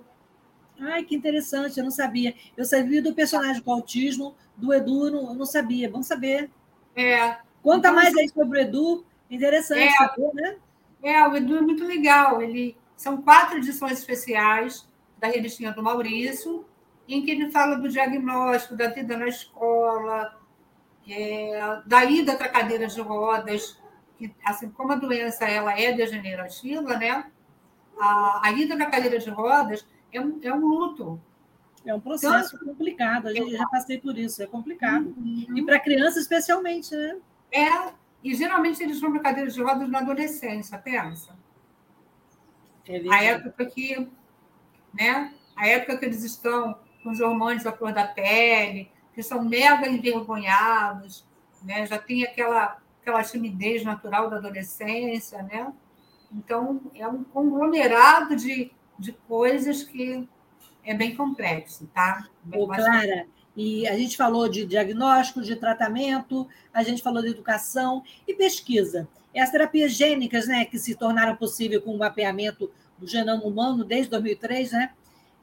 Ai, 0.80 1.04
que 1.04 1.16
interessante, 1.16 1.78
eu 1.78 1.84
não 1.84 1.92
sabia. 1.92 2.36
Eu 2.56 2.66
sabia 2.66 3.02
do 3.02 3.14
personagem 3.14 3.62
com 3.62 3.72
autismo, 3.72 4.36
do 4.56 4.74
Edu, 4.74 5.08
eu 5.08 5.12
não, 5.12 5.30
eu 5.30 5.36
não 5.36 5.46
sabia. 5.46 5.90
Vamos 5.90 6.08
saber. 6.08 6.50
É. 6.96 7.38
Conta 7.64 7.90
então, 7.90 7.96
mais 7.96 8.16
aí 8.16 8.30
sobre 8.30 8.60
o 8.60 8.62
Edu. 8.62 9.06
Interessante 9.30 9.94
é, 9.94 9.98
saber, 9.98 10.34
né? 10.34 10.58
É, 11.02 11.28
o 11.28 11.36
Edu 11.36 11.58
é 11.58 11.62
muito 11.62 11.86
legal. 11.86 12.42
Ele 12.42 12.78
são 12.96 13.22
quatro 13.22 13.58
edições 13.58 14.00
especiais 14.00 14.88
da 15.18 15.28
revistinha 15.28 15.72
do 15.72 15.82
Maurício, 15.82 16.66
em 17.08 17.24
que 17.24 17.32
ele 17.32 17.52
fala 17.52 17.76
do 17.76 17.90
diagnóstico, 17.90 18.76
da 18.76 18.90
vida 18.90 19.18
na 19.18 19.28
escola, 19.28 20.38
é, 21.08 21.82
da 21.86 22.04
ida 22.04 22.36
para 22.36 22.50
cadeira 22.50 22.88
de 22.88 23.00
rodas, 23.00 23.80
que, 24.18 24.34
assim 24.44 24.70
como 24.70 24.94
a 24.94 24.96
doença 24.96 25.46
ela 25.46 25.80
é 25.80 25.94
degenerativa, 25.94 26.98
né? 26.98 27.26
A, 28.00 28.48
a 28.48 28.52
ida 28.52 28.76
para 28.76 28.90
cadeira 28.90 29.20
de 29.20 29.30
rodas 29.30 29.86
é 30.16 30.22
um, 30.22 30.40
é 30.42 30.54
um 30.54 30.66
luto. 30.66 31.22
É 31.86 31.94
um 31.94 32.00
processo 32.00 32.56
então, 32.56 32.70
complicado, 32.70 33.28
a 33.28 33.34
gente 33.34 33.52
já 33.52 33.68
passei 33.68 34.00
por 34.00 34.18
isso, 34.18 34.42
é 34.42 34.48
complicado. 34.48 35.14
Uhum. 35.18 35.46
E 35.56 35.64
para 35.64 35.80
criança, 35.80 36.20
especialmente, 36.20 36.96
né? 36.96 37.18
É, 37.52 37.94
e 38.24 38.34
geralmente 38.34 38.82
eles 38.82 39.00
vão 39.00 39.12
para 39.12 39.22
cadeira 39.22 39.52
de 39.52 39.62
rodas 39.62 39.88
na 39.88 40.00
adolescência, 40.00 40.80
pensa. 40.80 41.38
É 42.88 43.02
a 43.10 43.24
época 43.24 43.66
que, 43.68 44.08
né? 44.94 45.34
A 45.56 45.68
época 45.68 45.98
que 45.98 46.06
eles 46.06 46.24
estão 46.24 46.76
com 47.04 47.12
os 47.12 47.20
hormônios 47.20 47.68
à 47.68 47.72
cor 47.72 47.94
da 47.94 48.08
pele, 48.08 48.92
que 49.14 49.22
são 49.22 49.46
mega 49.46 49.88
envergonhados, 49.88 51.24
né? 51.64 51.86
já 51.86 51.98
tem 51.98 52.24
aquela, 52.24 52.78
aquela 53.00 53.24
timidez 53.24 53.84
natural 53.84 54.30
da 54.30 54.38
adolescência. 54.38 55.42
Né? 55.44 55.72
Então, 56.32 56.82
é 56.96 57.08
um 57.08 57.24
conglomerado 57.24 58.36
de, 58.36 58.72
de 58.98 59.12
coisas 59.28 59.84
que 59.84 60.28
é 60.84 60.94
bem 60.94 61.16
complexo. 61.16 61.88
Tá? 61.94 62.28
Ô, 62.54 62.68
Clara, 62.68 63.28
e 63.56 63.88
a 63.88 63.98
gente 63.98 64.18
falou 64.18 64.50
de 64.50 64.66
diagnóstico, 64.66 65.42
de 65.42 65.56
tratamento, 65.56 66.48
a 66.74 66.84
gente 66.84 67.02
falou 67.02 67.22
de 67.22 67.30
educação 67.30 68.04
e 68.28 68.34
pesquisa. 68.34 69.08
E 69.34 69.40
as 69.40 69.50
terapias 69.50 69.92
gênicas, 69.94 70.48
né, 70.48 70.66
que 70.66 70.78
se 70.78 70.96
tornaram 70.96 71.36
possível 71.36 71.82
com 71.82 71.94
o 71.94 71.98
mapeamento 71.98 72.72
do 72.98 73.08
genoma 73.08 73.44
humano 73.44 73.84
desde 73.84 74.10
2003, 74.12 74.72
né, 74.72 74.92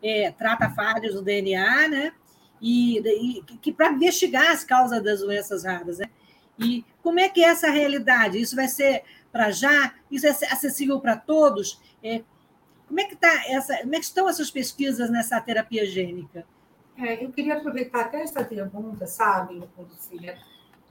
é, 0.02 0.30
trata 0.30 0.70
falhas 0.70 1.14
no 1.14 1.22
DNA, 1.22 1.88
né, 1.88 2.12
e, 2.60 2.98
e 2.98 3.42
que 3.60 3.72
para 3.72 3.92
investigar 3.92 4.52
as 4.52 4.62
causas 4.62 5.02
das 5.02 5.20
doenças 5.20 5.64
raras, 5.64 5.98
né? 5.98 6.06
E 6.58 6.84
como 7.02 7.18
é 7.18 7.28
que 7.28 7.42
é 7.42 7.48
essa 7.48 7.68
realidade? 7.68 8.40
Isso 8.40 8.54
vai 8.54 8.68
ser 8.68 9.02
para 9.32 9.50
já? 9.50 9.94
Isso 10.10 10.26
é 10.26 10.30
acessível 10.30 11.00
para 11.00 11.16
todos? 11.16 11.80
É, 12.02 12.22
como 12.92 13.00
é 13.00 13.04
que 13.04 13.16
tá 13.16 13.44
essa? 13.46 13.78
Como 13.78 13.94
é 13.94 13.98
que 13.98 14.04
estão 14.04 14.28
essas 14.28 14.50
pesquisas 14.50 15.08
nessa 15.08 15.40
terapia 15.40 15.86
gênica? 15.86 16.44
É, 16.98 17.24
eu 17.24 17.32
queria 17.32 17.56
aproveitar 17.56 18.02
até 18.02 18.20
essa 18.20 18.44
pergunta, 18.44 19.06
sabe, 19.06 19.66
Lucília, 19.78 20.36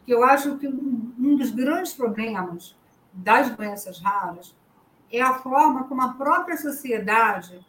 que 0.03 0.11
eu 0.11 0.23
acho 0.23 0.57
que 0.57 0.67
um 0.67 1.35
dos 1.35 1.51
grandes 1.51 1.93
problemas 1.93 2.75
das 3.13 3.51
doenças 3.51 3.99
raras 3.99 4.55
é 5.11 5.21
a 5.21 5.35
forma 5.35 5.83
como 5.83 6.01
a 6.01 6.13
própria 6.13 6.57
sociedade 6.57 7.63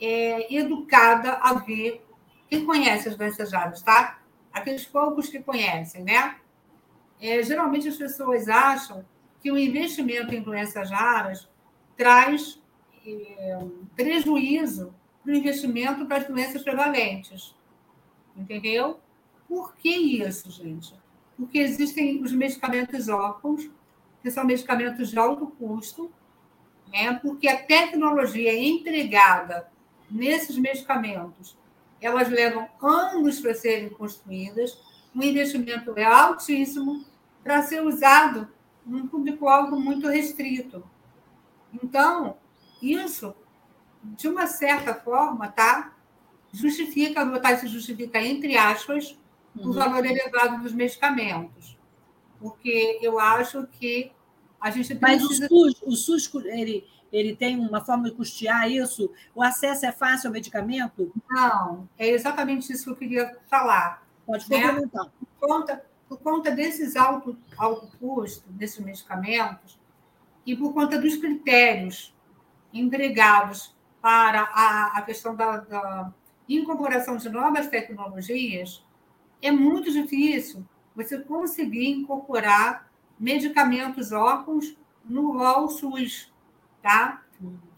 é 0.00 0.54
educada 0.54 1.34
a 1.34 1.52
ver 1.52 2.02
quem 2.48 2.64
conhece 2.64 3.10
as 3.10 3.18
doenças 3.18 3.52
raras, 3.52 3.82
tá? 3.82 4.18
Aqueles 4.50 4.86
poucos 4.86 5.28
que 5.28 5.42
conhecem, 5.42 6.04
né? 6.04 6.36
É, 7.20 7.42
geralmente 7.42 7.86
as 7.86 7.96
pessoas 7.96 8.48
acham 8.48 9.04
que 9.42 9.52
o 9.52 9.58
investimento 9.58 10.34
em 10.34 10.40
doenças 10.40 10.90
raras 10.90 11.46
traz 11.98 12.58
é, 13.38 13.58
prejuízo 13.96 14.94
para 15.22 15.32
o 15.32 15.36
investimento 15.36 16.06
para 16.06 16.18
as 16.18 16.26
doenças 16.26 16.62
prevalentes. 16.62 17.54
Entendeu? 18.36 19.00
Por 19.48 19.74
que 19.76 19.88
isso, 19.88 20.50
gente? 20.50 20.94
Porque 21.36 21.58
existem 21.58 22.22
os 22.22 22.32
medicamentos 22.32 23.08
órfãos, 23.08 23.70
que 24.22 24.30
são 24.30 24.44
medicamentos 24.44 25.10
de 25.10 25.18
alto 25.18 25.46
custo, 25.46 26.10
né? 26.92 27.14
porque 27.14 27.48
a 27.48 27.62
tecnologia 27.62 28.56
empregada 28.58 29.68
nesses 30.10 30.56
medicamentos 30.56 31.56
elas 32.00 32.28
levam 32.28 32.68
anos 32.80 33.40
para 33.40 33.54
serem 33.54 33.88
construídas, 33.90 34.78
o 35.14 35.22
investimento 35.22 35.98
é 35.98 36.04
altíssimo 36.04 37.04
para 37.42 37.62
ser 37.62 37.82
usado 37.82 38.48
num 38.86 39.08
público-alvo 39.08 39.78
muito 39.78 40.08
restrito. 40.08 40.82
Então, 41.82 42.36
isso, 42.82 43.34
de 44.02 44.28
uma 44.28 44.46
certa 44.46 44.94
forma, 44.94 45.48
tá? 45.48 45.94
justifica, 46.52 47.24
vou 47.24 47.34
botar 47.34 47.56
se 47.56 47.66
justifica 47.66 48.20
entre 48.20 48.56
aspas, 48.56 49.16
uhum. 49.56 49.70
o 49.70 49.72
valor 49.72 50.04
elevado 50.04 50.62
dos 50.62 50.72
medicamentos. 50.72 51.76
Porque 52.40 52.98
eu 53.02 53.18
acho 53.18 53.66
que 53.66 54.12
a 54.60 54.70
gente 54.70 54.96
Mas 55.00 55.24
precisa... 55.24 55.46
o 55.50 55.70
SUS, 55.70 55.82
o 55.82 55.96
SUS 55.96 56.44
ele, 56.46 56.86
ele 57.12 57.34
tem 57.34 57.58
uma 57.58 57.84
forma 57.84 58.04
de 58.04 58.12
custear 58.12 58.70
isso? 58.70 59.10
O 59.34 59.42
acesso 59.42 59.86
é 59.86 59.92
fácil 59.92 60.28
ao 60.28 60.32
medicamento? 60.32 61.12
Não, 61.28 61.88
é 61.98 62.08
exatamente 62.08 62.72
isso 62.72 62.84
que 62.84 62.90
eu 62.90 62.96
queria 62.96 63.36
falar. 63.48 64.06
Pode 64.26 64.46
complementar. 64.46 65.04
Né? 65.04 65.10
Por, 65.38 65.48
conta, 65.48 65.84
por 66.08 66.18
conta 66.18 66.50
desses 66.50 66.96
alto, 66.96 67.36
alto 67.56 67.88
custo, 67.98 68.48
desses 68.50 68.84
medicamentos, 68.84 69.78
e 70.46 70.56
por 70.56 70.72
conta 70.72 70.98
dos 70.98 71.16
critérios 71.16 72.14
empregados 72.72 73.76
para 74.00 74.42
a, 74.42 74.98
a 74.98 75.02
questão 75.02 75.34
da, 75.34 75.58
da 75.58 76.12
incorporação 76.48 77.16
de 77.16 77.28
novas 77.28 77.66
tecnologias, 77.66 78.84
é 79.42 79.50
muito 79.50 79.90
difícil 79.92 80.64
você 80.94 81.18
conseguir 81.18 81.88
incorporar 81.88 82.90
medicamentos 83.18 84.12
órfãos 84.12 84.76
no 85.04 85.32
rol 85.36 85.68
SUS. 85.68 86.32
Tá? 86.82 87.22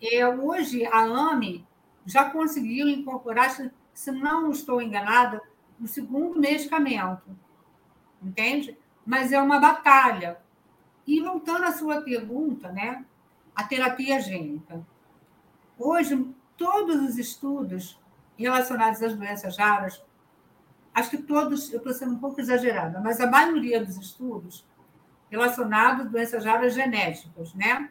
É, 0.00 0.26
hoje, 0.26 0.87
a 0.87 1.00
AME 1.00 1.66
já 2.07 2.31
conseguiu 2.31 2.88
incorporar, 2.88 3.50
se 3.92 4.12
não 4.12 4.50
estou 4.50 4.81
enganada, 4.81 5.40
o 5.81 5.87
segundo 5.87 6.38
medicamento. 6.38 7.37
Entende? 8.22 8.76
Mas 9.05 9.33
é 9.33 9.40
uma 9.40 9.59
batalha. 9.59 10.38
E 11.07 11.20
voltando 11.20 11.64
à 11.64 11.72
sua 11.72 12.03
pergunta, 12.03 12.70
né? 12.70 13.05
A 13.54 13.64
terapia 13.64 14.20
gênica. 14.20 14.84
Hoje, 15.78 16.26
todos 16.56 16.96
os 16.96 17.18
estudos 17.18 18.00
relacionados 18.36 19.02
às 19.02 19.14
doenças 19.14 19.56
raras, 19.56 20.02
acho 20.94 21.10
que 21.10 21.18
todos, 21.18 21.72
eu 21.72 21.78
estou 21.78 21.92
sendo 21.92 22.14
um 22.14 22.18
pouco 22.18 22.40
exagerada, 22.40 23.00
mas 23.00 23.20
a 23.20 23.30
maioria 23.30 23.84
dos 23.84 23.96
estudos 23.96 24.66
relacionados 25.30 26.06
a 26.06 26.08
doenças 26.08 26.44
raras 26.44 26.74
genéticas, 26.74 27.54
né? 27.54 27.90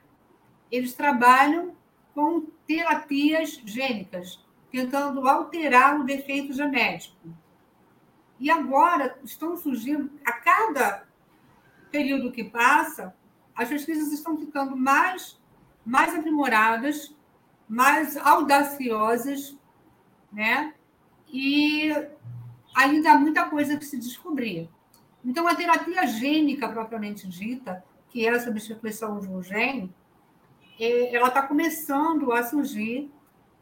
eles 0.72 0.94
trabalham 0.94 1.76
com 2.14 2.42
terapias 2.68 3.62
gênicas, 3.66 4.44
tentando 4.72 5.28
alterar 5.28 6.00
o 6.00 6.04
defeito 6.04 6.54
genético. 6.54 7.16
E 8.40 8.50
agora 8.50 9.18
estão 9.24 9.58
surgindo, 9.58 10.12
a 10.26 10.34
cada 10.34 11.08
período 11.92 12.32
que 12.32 12.44
passa, 12.44 13.16
as 13.56 13.68
pesquisas 13.68 14.12
estão 14.14 14.38
ficando 14.38 14.76
mais, 14.76 15.39
mais 15.90 16.14
aprimoradas, 16.14 17.16
mais 17.68 18.16
audaciosas, 18.16 19.58
né? 20.32 20.76
E 21.28 21.92
ainda 22.76 23.14
há 23.14 23.18
muita 23.18 23.50
coisa 23.50 23.76
que 23.76 23.84
se 23.84 23.98
descobrir. 23.98 24.70
Então, 25.26 25.48
a 25.48 25.56
terapia 25.56 26.06
gênica 26.06 26.70
propriamente 26.70 27.28
dita, 27.28 27.84
que 28.10 28.24
é 28.24 28.30
a 28.30 28.40
substituição 28.40 29.20
de 29.20 29.28
um 29.28 29.42
gene, 29.42 29.92
é, 30.80 31.16
ela 31.16 31.30
está 31.30 31.42
começando 31.42 32.32
a 32.32 32.44
surgir, 32.44 33.12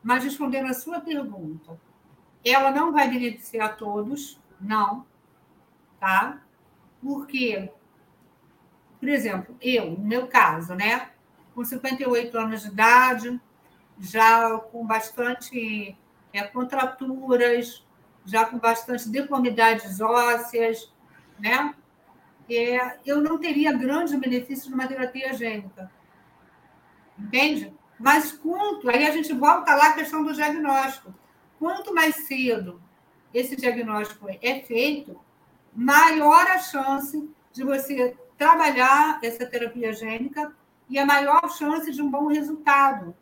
mas 0.04 0.26
respondendo 0.26 0.68
a 0.68 0.74
sua 0.74 1.00
pergunta, 1.00 1.80
ela 2.44 2.72
não 2.72 2.92
vai 2.92 3.10
beneficiar 3.10 3.78
todos, 3.78 4.38
não, 4.60 5.06
tá? 5.98 6.42
Porque, 7.02 7.72
por 9.00 9.08
exemplo, 9.08 9.56
eu, 9.62 9.92
no 9.92 10.06
meu 10.06 10.28
caso, 10.28 10.76
né, 10.76 11.12
com 11.58 11.66
58 11.66 12.38
anos 12.38 12.62
de 12.62 12.68
idade, 12.68 13.42
já 14.00 14.60
com 14.60 14.86
bastante 14.86 15.98
é, 16.32 16.44
contraturas, 16.44 17.84
já 18.24 18.46
com 18.46 18.60
bastante 18.60 19.10
deformidades 19.10 20.00
ósseas, 20.00 20.94
né? 21.40 21.74
É, 22.48 23.00
eu 23.04 23.22
não 23.22 23.40
teria 23.40 23.74
grandes 23.74 24.14
benefícios 24.20 24.68
numa 24.68 24.86
terapia 24.86 25.34
gênica. 25.34 25.92
Entende? 27.18 27.74
Mas 28.00 28.32
quanto, 28.32 28.88
aí 28.88 29.08
a 29.08 29.12
gente 29.12 29.34
volta 29.34 29.74
lá 29.74 29.88
à 29.88 29.94
questão 29.94 30.24
do 30.24 30.34
diagnóstico. 30.34 31.12
Quanto 31.58 31.92
mais 31.92 32.28
cedo 32.28 32.80
esse 33.34 33.56
diagnóstico 33.56 34.28
é 34.30 34.60
feito, 34.60 35.20
maior 35.74 36.46
a 36.52 36.60
chance 36.60 37.28
de 37.52 37.64
você 37.64 38.16
trabalhar 38.38 39.20
essa 39.24 39.44
terapia 39.44 39.92
gênica 39.92 40.56
e 40.90 40.98
a 40.98 41.06
maior 41.06 41.50
chance 41.50 41.92
de 41.92 42.02
um 42.02 42.10
bom 42.10 42.28
resultado. 42.28 43.16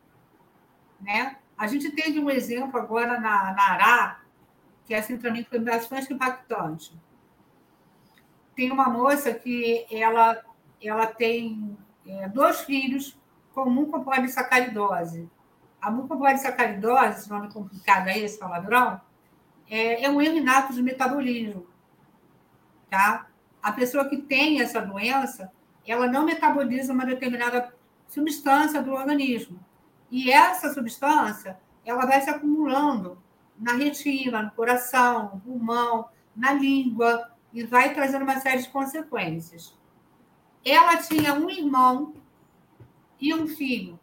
Né? 1.00 1.38
A 1.58 1.68
gente 1.68 1.92
teve 1.92 2.20
um 2.20 2.30
exemplo 2.30 2.80
agora 2.80 3.20
na, 3.20 3.54
na 3.54 4.20
que 4.86 4.94
assim, 4.94 5.18
para 5.18 5.32
mim 5.32 5.44
foi 5.44 5.60
bastante 5.60 6.14
impactante. 6.14 6.94
Tem 8.56 8.72
uma 8.72 8.88
moça 8.88 9.34
que 9.34 9.86
ela, 9.90 10.44
ela 10.82 11.08
tem 11.08 11.78
é, 12.06 12.30
dois 12.30 12.62
filhos 12.62 13.20
com 13.54 13.70
mucopolissacaridose. 13.70 15.30
A 15.82 15.90
mucopolissacaridose, 15.90 17.20
esse 17.20 17.30
nome 17.30 17.52
complicado 17.52 18.08
aí, 18.08 18.24
esse 18.24 18.38
palavrão, 18.38 19.02
é, 19.70 20.04
é 20.04 20.10
um 20.10 20.22
erro 20.22 20.38
inato 20.38 20.74
de 20.74 20.84
metabolismo. 20.84 21.68
Tá? 22.90 23.28
a 23.66 23.72
pessoa 23.72 24.08
que 24.08 24.18
tem 24.18 24.62
essa 24.62 24.80
doença, 24.80 25.52
ela 25.86 26.08
não 26.08 26.26
metaboliza 26.26 26.94
uma 26.94 27.06
determinada 27.06 27.74
substância 28.08 28.82
do 28.82 28.92
organismo. 28.92 29.60
E 30.10 30.32
essa 30.32 30.74
substância, 30.74 31.60
ela 31.84 32.06
vai 32.06 32.22
se 32.22 32.30
acumulando 32.30 33.22
na 33.58 33.74
retina, 33.74 34.44
no 34.44 34.52
coração, 34.52 35.32
no 35.34 35.42
pulmão, 35.42 36.10
na 36.36 36.54
língua, 36.54 37.32
e 37.54 37.64
vai 37.64 37.94
trazendo 37.94 38.24
uma 38.24 38.40
série 38.40 38.62
de 38.62 38.70
consequências. 38.70 39.78
Ela 40.64 40.98
tinha 40.98 41.34
um 41.34 41.50
irmão 41.50 42.16
e 43.20 43.34
um 43.34 43.48
filho. 43.48 44.00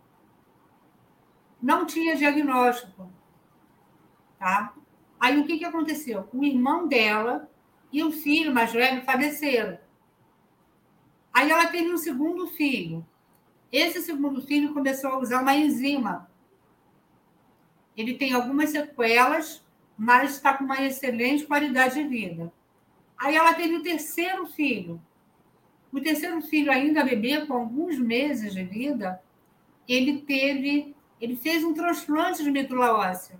Não 1.60 1.84
tinha 1.84 2.16
diagnóstico. 2.16 3.10
Tá? 4.38 4.72
Aí 5.20 5.38
o 5.40 5.46
que, 5.46 5.58
que 5.58 5.64
aconteceu? 5.64 6.28
O 6.32 6.42
irmão 6.42 6.88
dela 6.88 7.48
e 7.92 8.02
o 8.02 8.10
filho 8.10 8.54
mais 8.54 8.72
velho 8.72 9.04
faleceram. 9.04 9.78
Aí 11.32 11.50
ela 11.50 11.66
teve 11.66 11.90
um 11.92 11.96
segundo 11.96 12.46
filho. 12.48 13.06
Esse 13.70 14.02
segundo 14.02 14.42
filho 14.42 14.74
começou 14.74 15.10
a 15.10 15.18
usar 15.18 15.40
uma 15.40 15.54
enzima. 15.54 16.30
Ele 17.96 18.14
tem 18.14 18.32
algumas 18.32 18.70
sequelas, 18.70 19.64
mas 19.96 20.32
está 20.32 20.54
com 20.54 20.64
uma 20.64 20.82
excelente 20.82 21.46
qualidade 21.46 21.94
de 21.94 22.06
vida. 22.06 22.52
Aí 23.18 23.34
ela 23.36 23.54
teve 23.54 23.76
o 23.76 23.82
terceiro 23.82 24.46
filho. 24.46 25.00
O 25.92 26.00
terceiro 26.00 26.40
filho, 26.42 26.72
ainda 26.72 27.04
bebê, 27.04 27.46
com 27.46 27.54
alguns 27.54 27.98
meses 27.98 28.54
de 28.54 28.64
vida, 28.64 29.22
ele 29.86 30.22
teve, 30.22 30.94
ele 31.20 31.36
fez 31.36 31.62
um 31.62 31.74
transplante 31.74 32.42
de 32.42 32.50
medula 32.50 32.92
óssea 32.92 33.38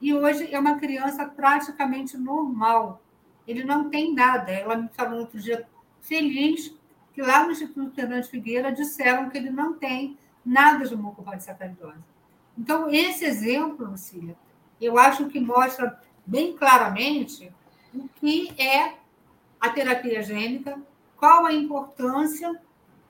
e 0.00 0.12
hoje 0.12 0.52
é 0.52 0.58
uma 0.58 0.78
criança 0.78 1.24
praticamente 1.26 2.16
normal. 2.16 3.02
Ele 3.46 3.64
não 3.64 3.88
tem 3.88 4.12
nada. 4.12 4.52
Ela 4.52 4.76
me 4.76 4.88
falou 4.88 5.20
outro 5.20 5.40
dia, 5.40 5.66
feliz, 6.06 6.74
que 7.12 7.22
lá 7.22 7.44
no 7.44 7.52
Instituto 7.52 7.94
Fernandes 7.94 8.28
Figueira 8.28 8.72
disseram 8.72 9.30
que 9.30 9.38
ele 9.38 9.50
não 9.50 9.74
tem 9.74 10.16
nada 10.44 10.86
de 10.86 10.94
mucopolissacaridose. 10.94 12.04
Então, 12.56 12.88
esse 12.90 13.24
exemplo, 13.24 13.90
Lucília, 13.90 14.36
eu 14.80 14.98
acho 14.98 15.26
que 15.26 15.40
mostra 15.40 16.00
bem 16.24 16.56
claramente 16.56 17.52
o 17.94 18.08
que 18.20 18.52
é 18.60 18.94
a 19.60 19.70
terapia 19.70 20.22
gênica, 20.22 20.78
qual 21.16 21.46
a 21.46 21.52
importância 21.52 22.60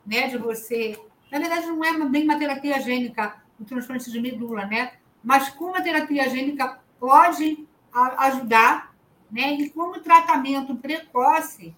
né, 0.05 0.29
de 0.29 0.39
você. 0.39 0.99
Na 1.31 1.39
verdade, 1.39 1.67
não 1.67 1.85
é 1.85 2.09
bem 2.09 2.25
uma 2.25 2.39
terapia 2.39 2.81
gênica, 2.81 3.37
o 3.59 3.65
transplante 3.65 4.11
de 4.11 4.21
medula, 4.21 4.67
né? 4.67 4.93
mas 5.27 5.49
como 5.49 5.75
a 5.75 5.83
terapia 5.83 6.31
gênica 6.31 6.79
pode 7.01 7.67
ajudar, 7.93 8.95
né? 9.29 9.55
E 9.55 9.71
como 9.71 9.99
tratamento 9.99 10.77
precoce 10.77 11.75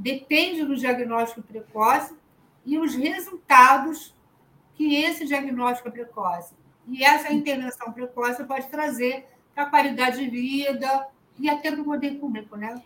depende 0.00 0.64
do 0.64 0.74
diagnóstico 0.74 1.42
precoce 1.42 2.14
e 2.64 2.78
os 2.78 2.94
resultados 2.94 4.14
que 4.74 4.94
esse 4.96 5.26
diagnóstico 5.26 5.90
precoce 5.90 6.54
e 6.88 7.04
essa 7.04 7.30
intervenção 7.30 7.92
precoce 7.92 8.42
pode 8.44 8.66
trazer 8.68 9.26
para 9.54 9.64
a 9.64 9.66
qualidade 9.66 10.18
de 10.18 10.30
vida 10.30 11.06
e 11.38 11.50
até 11.50 11.70
para 11.70 11.82
o 11.82 11.84
poder 11.84 12.14
público, 12.18 12.56
né? 12.56 12.82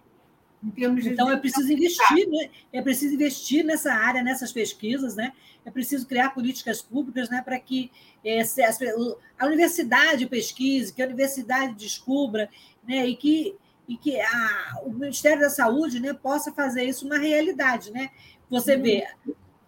então 1.07 1.31
é 1.31 1.37
preciso 1.37 1.71
investir, 1.71 2.29
né? 2.29 2.51
É 2.73 2.81
preciso 2.81 3.15
investir 3.15 3.65
nessa 3.65 3.93
área, 3.93 4.23
nessas 4.23 4.51
pesquisas, 4.51 5.15
né? 5.15 5.33
É 5.65 5.71
preciso 5.71 6.07
criar 6.07 6.31
políticas 6.31 6.81
públicas, 6.81 7.29
né, 7.29 7.43
para 7.43 7.59
que 7.59 7.91
esse, 8.25 8.63
a 8.63 9.47
universidade 9.47 10.27
pesquise, 10.27 10.93
que 10.93 11.03
a 11.03 11.07
universidade 11.07 11.75
descubra, 11.75 12.49
né, 12.87 13.07
e 13.07 13.15
que 13.17 13.55
e 13.89 13.97
que 13.97 14.21
a, 14.21 14.81
o 14.85 14.91
Ministério 14.91 15.41
da 15.41 15.51
Saúde, 15.51 16.01
né, 16.01 16.13
possa 16.15 16.53
fazer 16.53 16.85
isso 16.85 17.07
uma 17.07 17.19
realidade, 17.19 17.91
né? 17.91 18.11
Você 18.51 18.77
vê 18.77 19.07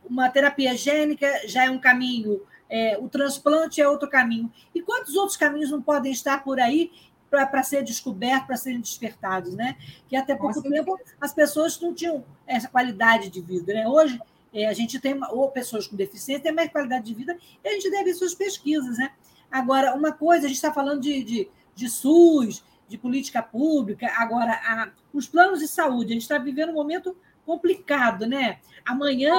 uma 0.09 0.29
terapia 0.31 0.77
gênica 0.77 1.27
já 1.47 1.65
é 1.65 1.71
um 1.71 1.79
caminho, 1.79 2.41
é, 2.69 2.97
o 2.99 3.09
transplante 3.09 3.81
é 3.81 3.89
outro 3.89 4.09
caminho. 4.09 4.53
E 4.75 4.81
quantos 4.81 5.15
outros 5.15 5.37
caminhos 5.37 5.71
não 5.71 5.83
podem 5.83 6.13
estar 6.13 6.43
por 6.43 6.61
aí 6.61 6.91
para 7.31 7.63
ser 7.63 7.83
descoberto, 7.83 8.47
para 8.47 8.57
serem 8.57 8.81
despertados, 8.81 9.55
né? 9.55 9.77
Que 10.09 10.17
até 10.17 10.35
pouco 10.35 10.57
Nossa, 10.57 10.71
tempo 10.71 10.99
as 11.21 11.33
pessoas 11.33 11.79
não 11.81 11.93
tinham 11.93 12.25
essa 12.47 12.69
qualidade 12.69 13.29
de 13.29 13.41
vida, 13.41 13.75
né? 13.75 13.87
Hoje 13.87 14.21
é, 14.53 14.67
a 14.67 14.73
gente 14.73 14.99
tem, 14.99 15.19
ou 15.31 15.51
pessoas 15.51 15.87
com 15.87 15.97
deficiência 15.97 16.43
têm 16.43 16.53
mais 16.53 16.71
qualidade 16.71 17.05
de 17.05 17.15
vida 17.15 17.37
e 17.63 17.69
a 17.69 17.73
gente 17.73 17.91
deve 17.91 18.15
suas 18.15 18.35
pesquisas, 18.35 18.97
né? 18.97 19.11
Agora, 19.51 19.95
uma 19.95 20.13
coisa, 20.13 20.47
a 20.47 20.49
gente 20.49 20.57
está 20.57 20.73
falando 20.73 21.01
de, 21.01 21.23
de, 21.23 21.49
de, 21.75 21.89
SUS, 21.89 22.65
de 22.89 22.97
política 22.97 23.43
pública, 23.43 24.13
agora, 24.17 24.53
a, 24.53 24.91
os 25.13 25.29
planos 25.29 25.61
de 25.61 25.69
saúde, 25.69 26.11
a 26.11 26.15
gente 26.15 26.23
está 26.23 26.39
vivendo 26.39 26.71
um 26.71 26.75
momento 26.75 27.17
complicado, 27.45 28.27
né? 28.27 28.59
Amanhã, 28.85 29.35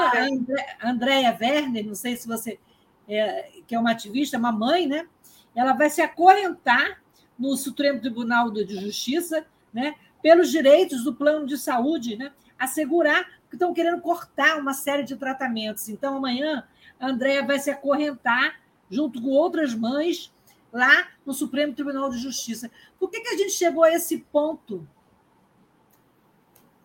a 0.79 0.89
Andréia 0.89 1.37
Werner, 1.39 1.85
não 1.85 1.95
sei 1.95 2.15
se 2.15 2.27
você, 2.27 2.59
é, 3.07 3.49
que 3.67 3.75
é 3.75 3.79
uma 3.79 3.91
ativista, 3.91 4.37
uma 4.37 4.51
mãe, 4.51 4.87
né? 4.87 5.07
Ela 5.55 5.73
vai 5.73 5.89
se 5.89 6.01
acorrentar 6.01 7.01
no 7.37 7.55
Supremo 7.55 7.99
Tribunal 7.99 8.51
de 8.51 8.79
Justiça, 8.79 9.45
né, 9.73 9.95
pelos 10.21 10.49
direitos 10.49 11.03
do 11.03 11.13
plano 11.13 11.45
de 11.45 11.57
saúde, 11.57 12.15
né, 12.15 12.31
assegurar 12.57 13.25
que 13.49 13.55
estão 13.55 13.73
querendo 13.73 14.01
cortar 14.01 14.59
uma 14.59 14.73
série 14.73 15.03
de 15.03 15.15
tratamentos. 15.15 15.87
Então, 15.87 16.17
amanhã, 16.17 16.63
a 16.99 17.07
Andrea 17.07 17.45
vai 17.45 17.59
se 17.59 17.69
acorrentar, 17.69 18.59
junto 18.89 19.21
com 19.21 19.29
outras 19.29 19.73
mães, 19.73 20.33
lá 20.77 21.07
no 21.25 21.33
Supremo 21.33 21.73
Tribunal 21.73 22.07
de 22.11 22.19
Justiça. 22.19 22.69
Por 22.99 23.09
que, 23.09 23.21
que 23.21 23.29
a 23.29 23.37
gente 23.37 23.51
chegou 23.51 23.83
a 23.83 23.91
esse 23.91 24.19
ponto? 24.19 24.87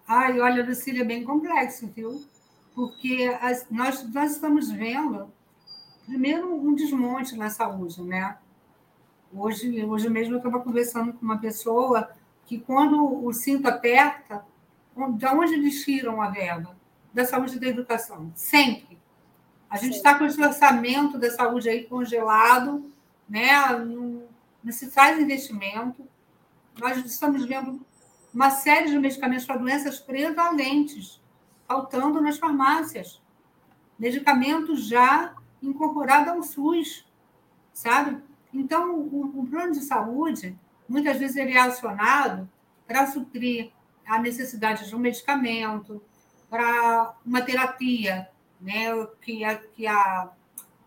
Ai, 0.09 0.41
olha, 0.41 0.65
Lucília, 0.65 1.03
é 1.03 1.05
bem 1.05 1.23
complexo, 1.23 1.87
viu? 1.89 2.25
Porque 2.75 3.37
as, 3.41 3.67
nós, 3.71 4.03
nós 4.11 4.33
estamos 4.33 4.71
vendo, 4.71 5.31
primeiro, 6.07 6.55
um 6.55 6.75
desmonte 6.75 7.37
na 7.37 7.51
saúde, 7.51 8.03
né? 8.03 8.39
Hoje, 9.31 9.85
hoje 9.85 10.09
mesmo 10.09 10.35
eu 10.35 10.39
estava 10.39 10.59
conversando 10.61 11.13
com 11.13 11.23
uma 11.23 11.39
pessoa 11.39 12.11
que, 12.47 12.59
quando 12.59 13.25
o 13.25 13.31
cinto 13.35 13.69
aperta, 13.69 14.43
de 15.17 15.27
onde 15.27 15.53
eles 15.53 15.85
tiram 15.85 16.23
a 16.23 16.31
verba? 16.31 16.75
Da 17.13 17.27
saúde 17.27 17.57
e 17.57 17.61
da 17.61 17.67
educação. 17.67 18.33
Sempre. 18.35 18.99
A 19.69 19.77
gente 19.77 19.97
está 19.97 20.19
com 20.19 20.25
esse 20.25 20.43
orçamento 20.43 21.19
da 21.19 21.31
saúde 21.31 21.69
aí 21.69 21.85
congelado, 21.85 22.92
né? 23.33 23.79
não, 23.79 24.25
não 24.63 24.73
se 24.73 24.91
faz 24.91 25.19
investimento. 25.19 26.07
Nós 26.79 26.99
estamos 26.99 27.47
vendo 27.47 27.81
uma 28.33 28.51
série 28.51 28.91
de 28.91 28.99
medicamentos 28.99 29.47
para 29.47 29.57
doenças 29.57 29.99
prevalentes 29.99 31.19
faltando 31.67 32.21
nas 32.21 32.37
farmácias. 32.39 33.23
Medicamentos 33.99 34.87
já 34.87 35.35
incorporados 35.63 36.29
ao 36.29 36.43
SUS, 36.43 37.07
sabe? 37.73 38.23
Então, 38.53 38.97
o, 38.97 39.41
o 39.41 39.47
plano 39.47 39.73
de 39.73 39.81
saúde, 39.81 40.59
muitas 40.87 41.17
vezes, 41.17 41.37
ele 41.37 41.53
é 41.53 41.61
acionado 41.61 42.51
para 42.87 43.07
suprir 43.07 43.73
a 44.05 44.19
necessidade 44.19 44.87
de 44.87 44.95
um 44.95 44.99
medicamento, 44.99 46.03
para 46.51 47.15
uma 47.25 47.41
terapia, 47.41 48.29
né, 48.61 48.91
que, 49.23 49.43
a, 49.43 49.57
que 49.57 49.87
a, 49.87 50.29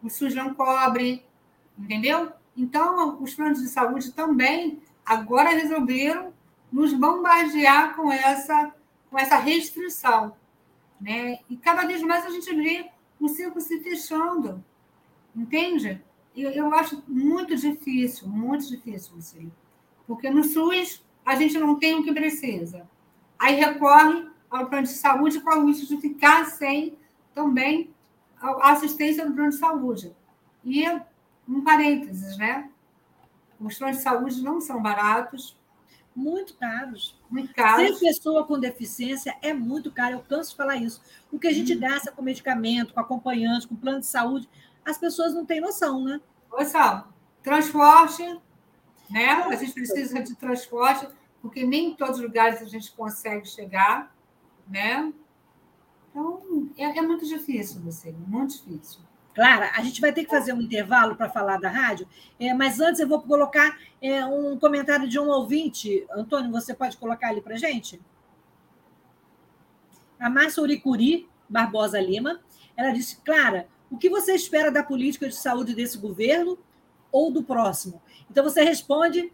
o 0.04 0.10
SUS 0.10 0.36
não 0.36 0.54
cobre, 0.54 1.26
entendeu? 1.78 2.32
Então, 2.56 3.22
os 3.22 3.34
planos 3.34 3.62
de 3.62 3.68
saúde 3.68 4.12
também 4.12 4.82
agora 5.06 5.50
resolveram 5.50 6.34
nos 6.72 6.94
bombardear 6.94 7.96
com 7.96 8.12
essa, 8.12 8.74
com 9.10 9.20
essa 9.20 9.38
restrição. 9.38 10.36
Né? 11.00 11.40
E 11.50 11.58
cada 11.58 11.86
vez 11.86 12.02
mais 12.02 12.26
a 12.26 12.30
gente 12.30 12.54
vê 12.56 12.90
o 13.20 13.28
ciclo 13.28 13.62
se 13.62 13.80
fechando, 13.82 14.64
entende? 15.36 16.02
eu, 16.36 16.52
eu 16.52 16.74
acho 16.74 17.02
muito 17.08 17.56
difícil, 17.56 18.28
muito 18.28 18.68
difícil, 18.68 19.16
Lucília. 19.16 19.52
Porque 20.06 20.30
no 20.30 20.44
SUS 20.44 21.04
a 21.26 21.36
gente 21.36 21.58
não 21.58 21.80
tem 21.80 21.96
o 21.96 22.04
que 22.04 22.14
precisa. 22.14 22.88
Aí 23.40 23.56
recorre 23.56 24.28
ao 24.50 24.68
plano 24.68 24.84
de 24.84 24.94
saúde 24.94 25.40
com 25.40 25.50
o 25.50 25.66
risco 25.68 25.88
de 25.88 25.98
ficar 25.98 26.46
sem 26.46 26.98
também 27.34 27.94
a 28.42 28.72
assistência 28.72 29.26
do 29.26 29.34
plano 29.34 29.50
de 29.50 29.58
saúde. 29.58 30.16
E, 30.64 30.84
um 31.48 31.64
parênteses, 31.64 32.38
né? 32.38 32.70
Os 33.60 33.78
planos 33.78 33.98
de 33.98 34.04
saúde 34.04 34.42
não 34.42 34.60
são 34.60 34.82
baratos. 34.82 35.58
Muito 36.16 36.56
caros. 36.56 37.20
Muito 37.30 37.54
caros. 37.54 38.00
Ser 38.00 38.06
pessoa 38.06 38.46
com 38.46 38.60
deficiência 38.60 39.36
é 39.42 39.54
muito 39.54 39.92
caro, 39.92 40.16
eu 40.16 40.20
canso 40.22 40.52
de 40.52 40.58
falar 40.58 40.78
isso. 40.78 41.02
O 41.32 41.38
que 41.38 41.48
a 41.48 41.54
gente 41.54 41.76
hum. 41.76 41.80
gasta 41.80 42.12
com 42.12 42.22
medicamento, 42.22 42.94
com 42.94 43.00
acompanhante, 43.00 43.68
com 43.68 43.76
plano 43.76 44.00
de 44.00 44.08
saúde, 44.08 44.50
as 44.86 44.98
pessoas 44.98 45.34
não 45.34 45.46
têm 45.46 45.60
noção, 45.60 46.04
né? 46.04 46.22
Noção. 46.52 47.06
Transporte, 47.44 48.24
né? 49.10 49.30
A 49.30 49.56
gente 49.56 49.74
precisa 49.74 50.22
de 50.22 50.36
transporte, 50.36 51.08
porque 51.42 51.66
nem 51.66 51.92
em 51.92 51.96
todos 51.96 52.18
os 52.18 52.24
lugares 52.24 52.62
a 52.62 52.66
gente 52.66 52.92
consegue 52.94 53.48
chegar, 53.48 54.16
né? 54.68 55.12
Então, 56.10 56.70
é, 56.78 57.00
é 57.00 57.02
muito 57.02 57.26
difícil, 57.26 57.82
você, 57.82 58.14
muito 58.26 58.54
difícil. 58.54 59.02
Clara, 59.36 59.72
a 59.76 59.84
gente 59.84 60.02
vai 60.02 60.12
ter 60.12 60.24
que 60.24 60.30
fazer 60.30 60.54
um 60.54 60.62
intervalo 60.62 61.16
para 61.16 61.30
falar 61.30 61.60
da 61.60 61.70
rádio, 61.70 62.08
é, 62.40 62.54
mas 62.54 62.80
antes 62.80 63.00
eu 63.02 63.08
vou 63.08 63.22
colocar 63.22 63.78
é, 64.02 64.26
um 64.26 64.58
comentário 64.58 65.08
de 65.08 65.20
um 65.20 65.28
ouvinte. 65.28 66.08
Antônio, 66.10 66.52
você 66.52 66.74
pode 66.74 66.98
colocar 66.98 67.28
ali 67.28 67.42
para 67.42 67.58
gente? 67.58 68.02
a 70.20 70.30
Márcia 70.30 70.64
Uricuri 70.64 71.28
Barbosa 71.48 72.00
Lima. 72.00 72.40
Ela 72.76 72.92
disse, 72.92 73.18
Clara, 73.18 73.68
o 73.90 73.98
que 73.98 74.10
você 74.10 74.34
espera 74.34 74.72
da 74.72 74.84
política 74.84 75.28
de 75.28 75.36
saúde 75.36 75.74
desse 75.76 75.98
governo 75.98 76.58
ou 77.12 77.32
do 77.32 77.44
próximo? 77.44 78.02
Então, 78.30 78.44
você 78.44 78.64
responde 78.64 79.32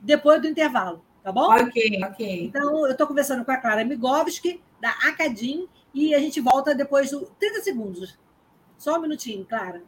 depois 0.00 0.40
do 0.40 0.48
intervalo, 0.48 1.04
tá 1.22 1.32
bom? 1.32 1.50
Ok, 1.50 2.00
ok. 2.04 2.44
Então, 2.44 2.84
eu 2.86 2.92
estou 2.92 3.06
conversando 3.06 3.44
com 3.44 3.50
a 3.50 3.56
Clara 3.56 3.84
Migovski, 3.84 4.62
da 4.80 4.90
Acadim, 4.90 5.66
e 5.92 6.14
a 6.14 6.18
gente 6.18 6.40
volta 6.40 6.74
depois 6.74 7.10
do 7.10 7.22
30 7.38 7.62
segundos. 7.62 8.18
Só 8.84 8.98
um 8.98 9.00
minutinho, 9.00 9.46
Clara. 9.46 9.82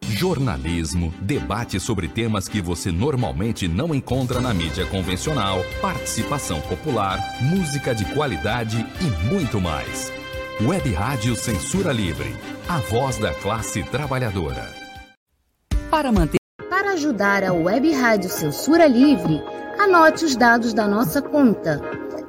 jornalismo, 0.00 1.12
debate 1.20 1.78
sobre 1.80 2.08
temas 2.08 2.48
que 2.48 2.62
você 2.62 2.90
normalmente 2.90 3.68
não 3.68 3.94
encontra 3.94 4.40
na 4.40 4.54
mídia 4.54 4.86
convencional, 4.86 5.58
participação 5.82 6.60
popular, 6.62 7.18
música 7.42 7.94
de 7.94 8.06
qualidade 8.14 8.86
e 9.02 9.28
muito 9.28 9.60
mais. 9.60 10.10
Web 10.62 10.92
Rádio 10.94 11.34
Censura 11.34 11.92
Livre, 11.92 12.34
a 12.68 12.78
voz 12.78 13.18
da 13.18 13.34
classe 13.34 13.82
trabalhadora. 13.82 14.72
Para 15.90 16.10
manter 16.10 16.38
Para 16.70 16.92
ajudar 16.92 17.44
a 17.44 17.52
Web 17.52 17.92
Rádio 17.92 18.30
Censura 18.30 18.86
Livre, 18.86 19.42
anote 19.78 20.24
os 20.24 20.36
dados 20.36 20.72
da 20.72 20.86
nossa 20.86 21.20
conta. 21.20 22.03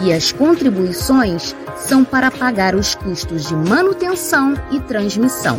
e 0.00 0.12
as 0.12 0.32
contribuições 0.32 1.54
são 1.76 2.04
para 2.04 2.30
pagar 2.30 2.74
os 2.74 2.94
custos 2.94 3.48
de 3.48 3.54
manutenção 3.54 4.54
e 4.70 4.80
transmissão. 4.80 5.58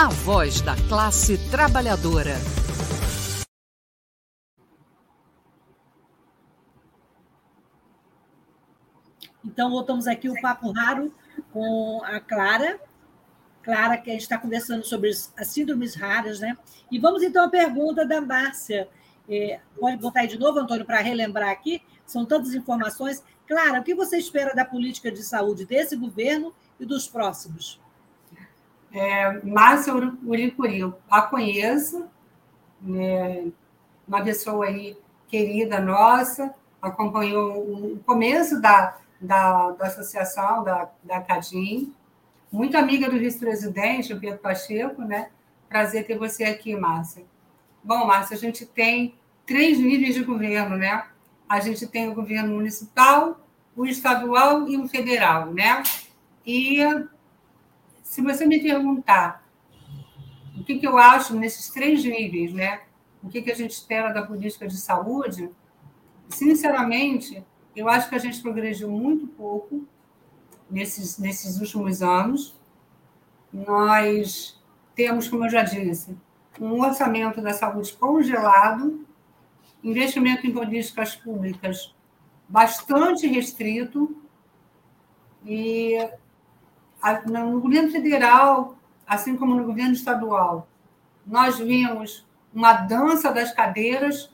A 0.00 0.08
voz 0.08 0.62
da 0.62 0.74
classe 0.88 1.36
trabalhadora. 1.50 2.32
Então, 9.44 9.68
voltamos 9.68 10.06
aqui 10.06 10.30
o 10.30 10.40
Papo 10.40 10.70
Raro 10.70 11.14
com 11.52 12.00
a 12.02 12.18
Clara. 12.18 12.80
Clara, 13.62 13.98
que 13.98 14.08
a 14.08 14.14
gente 14.14 14.22
está 14.22 14.38
conversando 14.38 14.86
sobre 14.86 15.10
as 15.10 15.46
síndromes 15.48 15.94
raras, 15.94 16.40
né? 16.40 16.56
E 16.90 16.98
vamos 16.98 17.22
então 17.22 17.44
à 17.44 17.50
pergunta 17.50 18.06
da 18.06 18.22
Márcia. 18.22 18.88
É, 19.28 19.60
pode 19.78 19.98
botar 19.98 20.20
aí 20.20 20.28
de 20.28 20.38
novo, 20.38 20.60
Antônio, 20.60 20.86
para 20.86 21.02
relembrar 21.02 21.50
aqui. 21.50 21.82
São 22.06 22.24
tantas 22.24 22.54
informações. 22.54 23.22
Clara, 23.46 23.80
o 23.80 23.84
que 23.84 23.94
você 23.94 24.16
espera 24.16 24.54
da 24.54 24.64
política 24.64 25.12
de 25.12 25.22
saúde 25.22 25.66
desse 25.66 25.94
governo 25.94 26.54
e 26.80 26.86
dos 26.86 27.06
próximos? 27.06 27.78
É, 28.92 29.40
Márcia 29.44 29.94
Uricuri, 29.94 30.92
a 31.08 31.22
conheço, 31.22 32.06
né, 32.80 33.46
uma 34.06 34.22
pessoa 34.22 34.66
aí 34.66 34.96
querida 35.28 35.80
nossa, 35.80 36.52
acompanhou 36.82 37.58
o 37.58 38.00
começo 38.04 38.60
da, 38.60 38.96
da, 39.20 39.70
da 39.72 39.86
associação, 39.86 40.64
da, 40.64 40.90
da 41.04 41.20
CADIM, 41.20 41.94
muito 42.50 42.76
amiga 42.76 43.08
do 43.08 43.18
vice-presidente, 43.18 44.12
o 44.12 44.18
Pedro 44.18 44.40
Pacheco, 44.40 45.02
né? 45.02 45.30
Prazer 45.68 46.04
ter 46.04 46.18
você 46.18 46.42
aqui, 46.44 46.74
Márcia. 46.74 47.24
Bom, 47.84 48.06
Márcia, 48.06 48.36
a 48.36 48.40
gente 48.40 48.66
tem 48.66 49.14
três 49.46 49.78
níveis 49.78 50.16
de 50.16 50.24
governo, 50.24 50.76
né? 50.76 51.06
A 51.48 51.60
gente 51.60 51.86
tem 51.86 52.08
o 52.08 52.14
governo 52.14 52.54
municipal, 52.54 53.40
o 53.76 53.86
estadual 53.86 54.68
e 54.68 54.76
o 54.76 54.88
federal, 54.88 55.46
né? 55.46 55.82
E 56.44 56.78
se 58.10 58.20
você 58.20 58.44
me 58.44 58.60
perguntar 58.60 59.48
o 60.58 60.64
que, 60.64 60.80
que 60.80 60.86
eu 60.86 60.98
acho 60.98 61.36
nesses 61.36 61.70
três 61.70 62.04
níveis, 62.04 62.52
né? 62.52 62.80
O 63.22 63.28
que, 63.28 63.40
que 63.40 63.52
a 63.52 63.54
gente 63.54 63.70
espera 63.70 64.12
da 64.12 64.26
política 64.26 64.66
de 64.66 64.76
saúde, 64.76 65.48
sinceramente, 66.28 67.46
eu 67.76 67.88
acho 67.88 68.08
que 68.08 68.16
a 68.16 68.18
gente 68.18 68.42
progrediu 68.42 68.90
muito 68.90 69.28
pouco 69.28 69.86
nesses, 70.68 71.18
nesses 71.18 71.60
últimos 71.60 72.02
anos. 72.02 72.58
Nós 73.52 74.60
temos, 74.92 75.28
como 75.28 75.44
eu 75.44 75.50
já 75.50 75.62
disse, 75.62 76.16
um 76.60 76.80
orçamento 76.82 77.40
da 77.40 77.52
saúde 77.52 77.92
congelado, 77.92 79.06
investimento 79.84 80.48
em 80.48 80.52
políticas 80.52 81.14
públicas 81.14 81.94
bastante 82.48 83.28
restrito, 83.28 84.20
e 85.46 85.96
no 87.26 87.60
governo 87.60 87.90
federal, 87.90 88.76
assim 89.06 89.36
como 89.36 89.54
no 89.54 89.64
governo 89.64 89.92
estadual, 89.92 90.68
nós 91.26 91.58
vimos 91.58 92.26
uma 92.52 92.72
dança 92.72 93.32
das 93.32 93.52
cadeiras 93.52 94.30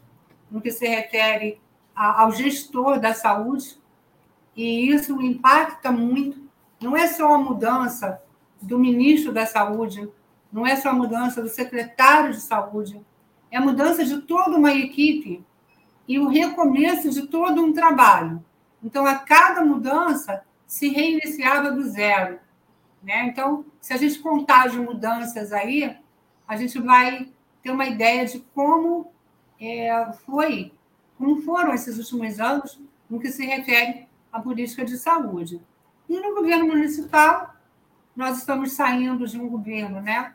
no 0.51 0.61
que 0.61 0.71
se 0.71 0.87
refere 0.87 1.61
ao 1.95 2.31
gestor 2.33 3.01
da 3.01 3.15
saúde, 3.15 3.79
e 4.55 4.91
isso 4.91 5.21
impacta 5.21 5.91
muito. 5.91 6.41
Não 6.81 6.97
é 6.97 7.07
só 7.07 7.35
a 7.35 7.39
mudança 7.39 8.23
do 8.61 8.79
ministro 8.79 9.33
da 9.33 9.47
saúde, 9.47 10.09
não 10.53 10.67
é 10.67 10.77
só 10.77 10.91
a 10.91 10.95
mudança 10.95 11.43
do 11.43 11.49
secretário 11.49 12.33
de 12.33 12.41
saúde, 12.41 13.01
é 13.51 13.59
a 13.59 13.61
mudança 13.61 14.05
de 14.05 14.23
toda 14.23 14.57
uma 14.57 14.73
equipe 14.73 15.45
e 16.09 16.19
o 16.19 16.29
recomeço 16.29 17.11
de 17.11 17.27
todo 17.27 17.63
um 17.63 17.73
trabalho. 17.73 18.45
Então, 18.83 19.07
a 19.07 19.17
cada 19.17 19.65
mudança 19.65 20.43
se 20.67 20.89
reiniciava 20.89 21.71
do 21.71 21.83
zero. 21.89 22.39
Né? 23.07 23.29
Então, 23.29 23.65
se 23.81 23.93
a 23.93 23.97
gente 23.97 24.19
contar 24.19 24.69
de 24.69 24.77
mudanças 24.81 25.53
aí, 25.53 25.97
a 26.47 26.57
gente 26.57 26.77
vai 26.81 27.31
ter 27.63 27.71
uma 27.71 27.87
ideia 27.87 28.27
de 28.27 28.41
como 28.53 29.13
é, 29.61 30.13
foi 30.27 30.73
como 31.17 31.41
foram 31.43 31.73
esses 31.73 31.97
últimos 31.99 32.41
anos 32.41 32.79
no 33.09 33.21
que 33.21 33.31
se 33.31 33.47
refere 33.47 34.09
à 34.33 34.41
política 34.41 34.85
de 34.85 34.99
saúde. 34.99 35.63
E 36.09 36.21
no 36.21 36.35
governo 36.35 36.67
municipal, 36.67 37.55
nós 38.15 38.39
estamos 38.39 38.73
saindo 38.73 39.27
de 39.27 39.39
um 39.41 39.49
governo 39.49 40.01
né, 40.01 40.35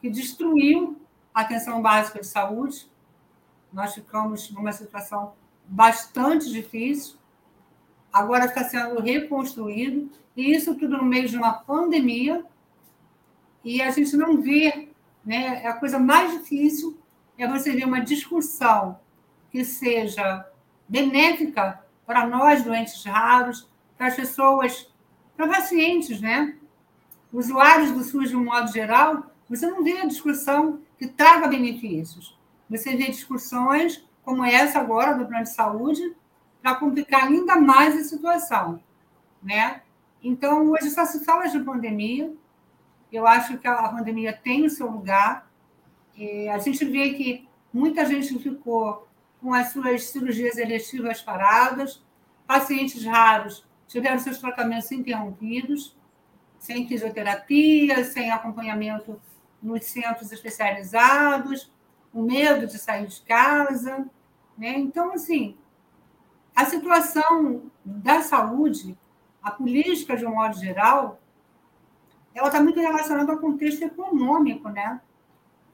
que 0.00 0.08
destruiu 0.08 0.96
a 1.34 1.42
atenção 1.42 1.82
básica 1.82 2.20
de 2.20 2.26
saúde. 2.26 2.88
Nós 3.72 3.92
ficamos 3.92 4.50
numa 4.50 4.72
situação 4.72 5.34
bastante 5.66 6.48
difícil. 6.48 7.16
Agora 8.10 8.46
está 8.46 8.64
sendo 8.64 9.00
reconstruído, 9.00 10.10
e 10.38 10.54
isso 10.54 10.72
tudo 10.76 10.96
no 10.96 11.04
meio 11.04 11.28
de 11.28 11.36
uma 11.36 11.52
pandemia. 11.52 12.44
E 13.64 13.82
a 13.82 13.90
gente 13.90 14.16
não 14.16 14.40
vê, 14.40 14.88
né, 15.24 15.66
a 15.66 15.72
coisa 15.72 15.98
mais 15.98 16.30
difícil 16.30 16.96
é 17.36 17.44
você 17.48 17.72
ver 17.72 17.84
uma 17.84 18.00
discussão 18.00 19.00
que 19.50 19.64
seja 19.64 20.48
benéfica 20.88 21.82
para 22.06 22.24
nós, 22.24 22.62
doentes 22.62 23.04
raros, 23.04 23.68
para 23.96 24.06
as 24.06 24.14
pessoas, 24.14 24.88
para 25.36 25.48
pacientes, 25.48 26.20
né? 26.20 26.56
Usuários 27.32 27.90
do 27.90 28.04
SUS, 28.04 28.30
de 28.30 28.36
um 28.36 28.44
modo 28.44 28.72
geral, 28.72 29.32
você 29.50 29.68
não 29.68 29.82
vê 29.82 29.98
a 29.98 30.06
discussão 30.06 30.80
que 31.00 31.08
traga 31.08 31.48
benefícios. 31.48 32.38
Você 32.70 32.94
vê 32.94 33.06
discussões 33.06 34.06
como 34.24 34.44
essa 34.44 34.78
agora 34.78 35.18
do 35.18 35.26
plano 35.26 35.42
de 35.42 35.50
saúde 35.50 36.14
para 36.62 36.76
complicar 36.76 37.24
ainda 37.24 37.56
mais 37.56 37.96
a 37.96 38.04
situação, 38.04 38.80
né? 39.42 39.82
Então, 40.22 40.70
hoje 40.70 40.90
só 40.90 41.04
se 41.04 41.24
fala 41.24 41.46
de 41.46 41.60
pandemia. 41.60 42.32
Eu 43.12 43.26
acho 43.26 43.58
que 43.58 43.66
a 43.66 43.88
pandemia 43.88 44.32
tem 44.32 44.64
o 44.64 44.70
seu 44.70 44.90
lugar. 44.90 45.50
E 46.16 46.48
a 46.48 46.58
gente 46.58 46.84
vê 46.84 47.14
que 47.14 47.48
muita 47.72 48.04
gente 48.04 48.38
ficou 48.38 49.06
com 49.40 49.54
as 49.54 49.70
suas 49.72 50.04
cirurgias 50.04 50.58
eletivas 50.58 51.22
paradas, 51.22 52.02
pacientes 52.46 53.04
raros 53.04 53.66
tiveram 53.86 54.18
seus 54.18 54.38
tratamentos 54.38 54.92
interrompidos, 54.92 55.96
sem 56.58 56.86
fisioterapia, 56.86 58.04
sem 58.04 58.30
acompanhamento 58.30 59.20
nos 59.62 59.84
centros 59.86 60.30
especializados, 60.30 61.72
o 62.12 62.22
medo 62.22 62.66
de 62.66 62.78
sair 62.78 63.06
de 63.06 63.20
casa. 63.22 64.06
Né? 64.56 64.78
Então, 64.78 65.12
assim, 65.12 65.56
a 66.54 66.64
situação 66.64 67.70
da 67.84 68.20
saúde, 68.20 68.96
a 69.42 69.50
política 69.50 70.16
de 70.16 70.26
um 70.26 70.34
modo 70.34 70.58
geral, 70.58 71.20
ela 72.34 72.48
está 72.48 72.62
muito 72.62 72.80
relacionada 72.80 73.32
ao 73.32 73.38
contexto 73.38 73.82
econômico, 73.82 74.68
né? 74.68 75.00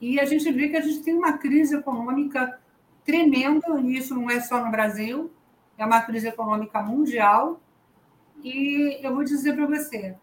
E 0.01 0.21
a 0.21 0.25
gente 0.25 0.51
vê 0.53 0.69
que 0.69 0.77
a 0.77 0.81
gente 0.81 1.03
tem 1.03 1.15
uma 1.15 1.35
crise 1.39 1.77
econômica 1.77 2.59
tremenda, 3.05 3.81
e 3.81 3.97
isso 3.97 4.15
não 4.15 4.31
é 4.31 4.41
só 4.41 4.65
no 4.65 4.71
Brasil, 4.71 5.31
é 5.77 5.85
uma 5.85 6.01
crise 6.01 6.29
econômica 6.29 6.81
mundial. 6.83 7.61
E 8.43 8.99
eu 9.03 9.15
vou 9.15 9.25
dizer 9.25 9.55
para 9.55 9.67
você, 9.67 10.15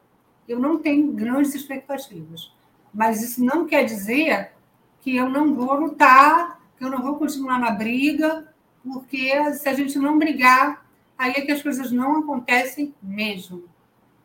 eu 0.47 0.59
não 0.59 0.77
tenho 0.77 1.11
grandes 1.11 1.55
expectativas, 1.55 2.53
mas 2.93 3.21
isso 3.21 3.43
não 3.43 3.65
quer 3.65 3.83
dizer 3.83 4.51
que 4.99 5.15
eu 5.15 5.29
não 5.29 5.55
vou 5.55 5.73
lutar, 5.73 6.59
que 6.77 6.83
eu 6.83 6.89
não 6.89 7.01
vou 7.01 7.15
continuar 7.15 7.59
na 7.59 7.71
briga, 7.71 8.53
porque 8.83 9.53
se 9.53 9.69
a 9.69 9.73
gente 9.73 9.97
não 9.97 10.17
brigar, 10.17 10.80
aí 11.21 11.33
é 11.37 11.41
que 11.41 11.51
as 11.51 11.61
coisas 11.61 11.91
não 11.91 12.17
acontecem 12.17 12.95
mesmo. 13.01 13.65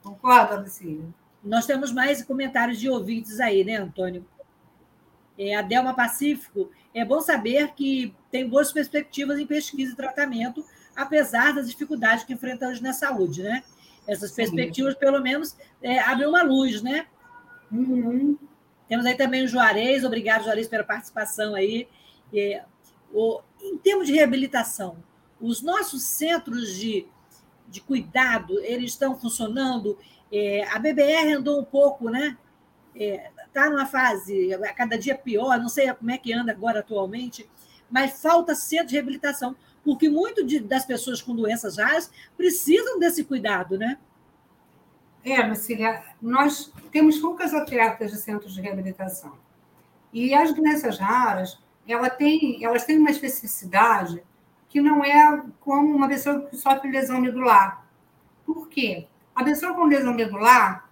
Concorda, 0.02 0.58
Lucília? 0.58 1.04
Nós 1.44 1.66
temos 1.66 1.92
mais 1.92 2.24
comentários 2.24 2.78
de 2.80 2.88
ouvintes 2.88 3.38
aí, 3.38 3.62
né, 3.62 3.76
Antônio? 3.76 4.24
É, 5.38 5.54
a 5.54 5.60
Delma 5.60 5.92
Pacífico, 5.92 6.70
é 6.94 7.04
bom 7.04 7.20
saber 7.20 7.72
que 7.74 8.14
tem 8.30 8.48
boas 8.48 8.72
perspectivas 8.72 9.38
em 9.38 9.46
pesquisa 9.46 9.92
e 9.92 9.96
tratamento, 9.96 10.64
apesar 10.96 11.52
das 11.52 11.68
dificuldades 11.68 12.24
que 12.24 12.32
enfrentamos 12.32 12.80
na 12.80 12.94
saúde, 12.94 13.42
né? 13.42 13.62
Essas 14.06 14.30
Sim. 14.30 14.36
perspectivas, 14.36 14.94
pelo 14.94 15.20
menos, 15.20 15.54
é, 15.82 15.98
abrem 15.98 16.26
uma 16.26 16.42
luz, 16.42 16.80
né? 16.80 17.06
Uhum. 17.70 18.38
Temos 18.88 19.04
aí 19.04 19.14
também 19.14 19.44
o 19.44 19.48
Juarez, 19.48 20.02
obrigado, 20.02 20.44
Juarez, 20.44 20.66
pela 20.66 20.84
participação 20.84 21.54
aí. 21.54 21.86
É, 22.32 22.64
o, 23.12 23.42
em 23.60 23.76
termos 23.76 24.06
de 24.06 24.14
reabilitação, 24.14 24.96
os 25.40 25.62
nossos 25.62 26.02
centros 26.02 26.74
de, 26.74 27.06
de 27.68 27.80
cuidado, 27.80 28.58
eles 28.60 28.92
estão 28.92 29.18
funcionando? 29.18 29.98
É, 30.32 30.64
a 30.70 30.78
BBR 30.78 31.34
andou 31.34 31.60
um 31.60 31.64
pouco, 31.64 32.08
né? 32.10 32.36
Está 32.94 33.04
é, 33.04 33.30
tá 33.52 33.70
numa 33.70 33.86
fase, 33.86 34.54
a 34.54 34.72
cada 34.72 34.98
dia 34.98 35.16
pior, 35.16 35.58
não 35.58 35.68
sei 35.68 35.92
como 35.92 36.10
é 36.10 36.18
que 36.18 36.32
anda 36.32 36.50
agora 36.50 36.80
atualmente, 36.80 37.48
mas 37.90 38.20
falta 38.20 38.54
centro 38.54 38.88
de 38.88 38.94
reabilitação, 38.94 39.54
porque 39.84 40.08
muito 40.08 40.44
de, 40.44 40.58
das 40.60 40.84
pessoas 40.84 41.20
com 41.20 41.36
doenças 41.36 41.76
raras 41.76 42.10
precisam 42.36 42.98
desse 42.98 43.22
cuidado, 43.22 43.78
né? 43.78 43.98
É, 45.22 45.42
Lucília, 45.42 46.02
nós 46.22 46.72
temos 46.90 47.18
poucas 47.18 47.52
ofertas 47.52 48.12
de 48.12 48.18
centros 48.18 48.54
de 48.54 48.60
reabilitação. 48.60 49.36
E 50.12 50.32
as 50.32 50.54
doenças 50.54 50.98
raras, 50.98 51.58
ela 51.86 52.08
tem, 52.08 52.64
elas 52.64 52.84
têm 52.84 52.98
uma 52.98 53.10
especificidade 53.10 54.22
que 54.76 54.80
não 54.82 55.02
é 55.02 55.42
como 55.58 55.96
uma 55.96 56.06
pessoa 56.06 56.42
que 56.42 56.54
sofre 56.54 56.90
lesão 56.90 57.18
medular. 57.18 57.86
Por 58.44 58.68
quê? 58.68 59.08
A 59.34 59.42
pessoa 59.42 59.72
com 59.72 59.84
lesão 59.84 60.12
medular, 60.12 60.86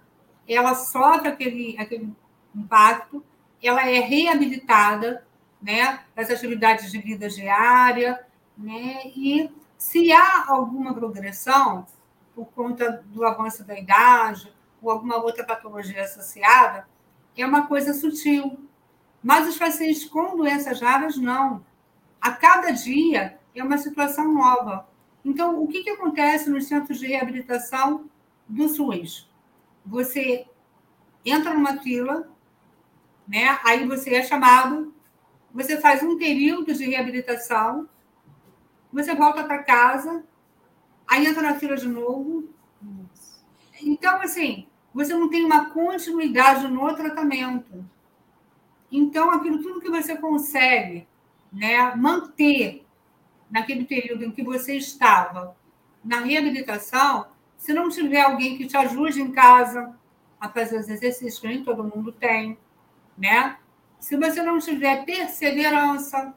ela 0.49 0.73
sofre 0.73 1.27
aquele, 1.27 1.77
aquele 1.77 2.11
impacto, 2.55 3.23
ela 3.61 3.87
é 3.87 3.99
reabilitada 3.99 5.23
né, 5.61 5.99
das 6.15 6.31
atividades 6.31 6.91
de 6.91 6.97
vida 6.97 7.29
diária, 7.29 8.25
né, 8.57 9.01
e 9.05 9.51
se 9.77 10.11
há 10.11 10.45
alguma 10.47 10.91
progressão 10.91 11.85
por 12.33 12.47
conta 12.47 13.03
do 13.05 13.23
avanço 13.23 13.63
da 13.63 13.77
idade 13.77 14.51
ou 14.81 14.89
alguma 14.89 15.17
outra 15.17 15.43
patologia 15.43 16.01
associada, 16.01 16.87
é 17.37 17.45
uma 17.45 17.67
coisa 17.67 17.93
sutil. 17.93 18.67
Mas 19.21 19.47
os 19.47 19.59
pacientes 19.59 20.05
com 20.05 20.35
doenças 20.35 20.81
raras, 20.81 21.17
não. 21.17 21.63
A 22.19 22.31
cada 22.31 22.71
dia 22.71 23.37
é 23.55 23.63
uma 23.63 23.77
situação 23.77 24.33
nova. 24.33 24.87
Então, 25.23 25.61
o 25.61 25.67
que, 25.67 25.83
que 25.83 25.89
acontece 25.89 26.49
nos 26.49 26.67
centros 26.67 26.99
de 26.99 27.07
reabilitação 27.07 28.09
do 28.47 28.67
SUS? 28.69 29.29
Você 29.85 30.45
entra 31.25 31.53
numa 31.53 31.77
fila, 31.81 32.29
né? 33.27 33.59
aí 33.63 33.87
você 33.87 34.13
é 34.15 34.23
chamado, 34.23 34.93
você 35.51 35.79
faz 35.79 36.03
um 36.03 36.17
período 36.17 36.73
de 36.73 36.85
reabilitação, 36.85 37.89
você 38.93 39.15
volta 39.15 39.43
para 39.43 39.63
casa, 39.63 40.23
aí 41.07 41.25
entra 41.25 41.41
na 41.41 41.55
fila 41.55 41.75
de 41.75 41.87
novo. 41.87 42.47
Então, 43.81 44.21
assim, 44.21 44.67
você 44.93 45.13
não 45.13 45.29
tem 45.29 45.43
uma 45.43 45.71
continuidade 45.71 46.67
no 46.67 46.95
tratamento. 46.95 47.83
Então, 48.91 49.31
aquilo 49.31 49.61
tudo 49.61 49.81
que 49.81 49.89
você 49.89 50.15
consegue 50.15 51.07
né, 51.51 51.95
manter 51.95 52.84
naquele 53.49 53.85
período 53.85 54.23
em 54.23 54.31
que 54.31 54.43
você 54.43 54.75
estava 54.75 55.55
na 56.03 56.19
reabilitação, 56.19 57.27
se 57.57 57.73
não 57.73 57.89
tiver 57.89 58.21
alguém 58.21 58.57
que 58.57 58.67
te 58.67 58.77
ajude 58.77 59.21
em 59.21 59.31
casa 59.31 59.95
a 60.39 60.49
fazer 60.49 60.79
os 60.79 60.89
exercícios 60.89 61.39
que 61.39 61.47
nem 61.47 61.63
todo 61.63 61.83
mundo 61.83 62.11
tem, 62.11 62.57
né? 63.17 63.57
Se 63.99 64.15
você 64.17 64.43
não 64.43 64.59
tiver 64.59 65.05
perseverança, 65.05 66.33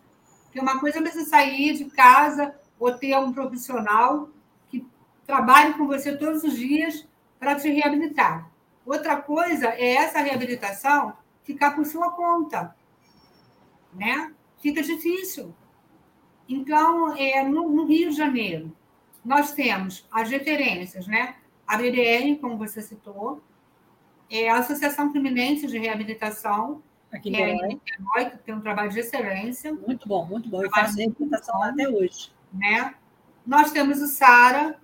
que 0.51 0.61
uma 0.61 0.81
coisa 0.81 0.99
é 0.99 1.03
você 1.03 1.25
sair 1.25 1.75
de 1.75 1.87
casa 1.87 2.55
ou 2.79 2.97
ter 2.97 3.17
um 3.19 3.33
profissional 3.33 4.31
que 4.69 4.87
trabalhe 5.27 5.75
com 5.75 5.87
você 5.87 6.17
todos 6.17 6.43
os 6.45 6.57
dias 6.57 7.07
para 7.39 7.57
te 7.57 7.69
reabilitar. 7.69 8.51
Outra 8.87 9.17
coisa 9.17 9.69
é 9.69 9.97
essa 9.97 10.21
reabilitação 10.21 11.13
ficar 11.45 11.73
por 11.73 11.85
sua 11.85 12.13
conta, 12.13 12.75
né? 13.93 14.33
Fica 14.61 14.83
difícil. 14.83 15.55
Então, 16.49 17.15
é, 17.17 17.43
no, 17.43 17.69
no 17.69 17.85
Rio 17.85 18.11
de 18.11 18.17
Janeiro, 18.17 18.73
nós 19.25 19.53
temos 19.53 20.07
as 20.11 20.31
referências, 20.31 21.07
né? 21.07 21.37
A 21.67 21.77
BDR, 21.77 22.39
como 22.41 22.57
você 22.57 22.81
citou, 22.81 23.43
é 24.31 24.49
a 24.49 24.59
Associação 24.59 25.13
Fluminense 25.13 25.67
de 25.67 25.79
Reabilitação, 25.79 26.83
Aqui 27.13 27.31
que 27.31 27.37
é 27.37 27.55
Niterói, 27.67 28.31
que 28.31 28.39
tem 28.39 28.55
um 28.55 28.61
trabalho 28.61 28.91
de 28.91 29.01
excelência. 29.01 29.73
Muito 29.73 30.07
bom, 30.07 30.27
muito 30.27 30.49
bom. 30.49 30.63
Eu 30.63 30.71
faço 30.71 30.97
reabilitação 30.97 31.59
lá 31.59 31.71
até 31.71 31.89
hoje. 31.89 32.31
Né? 32.53 32.95
Nós 33.47 33.71
temos 33.71 34.01
o 34.01 34.07
SARA, 34.07 34.79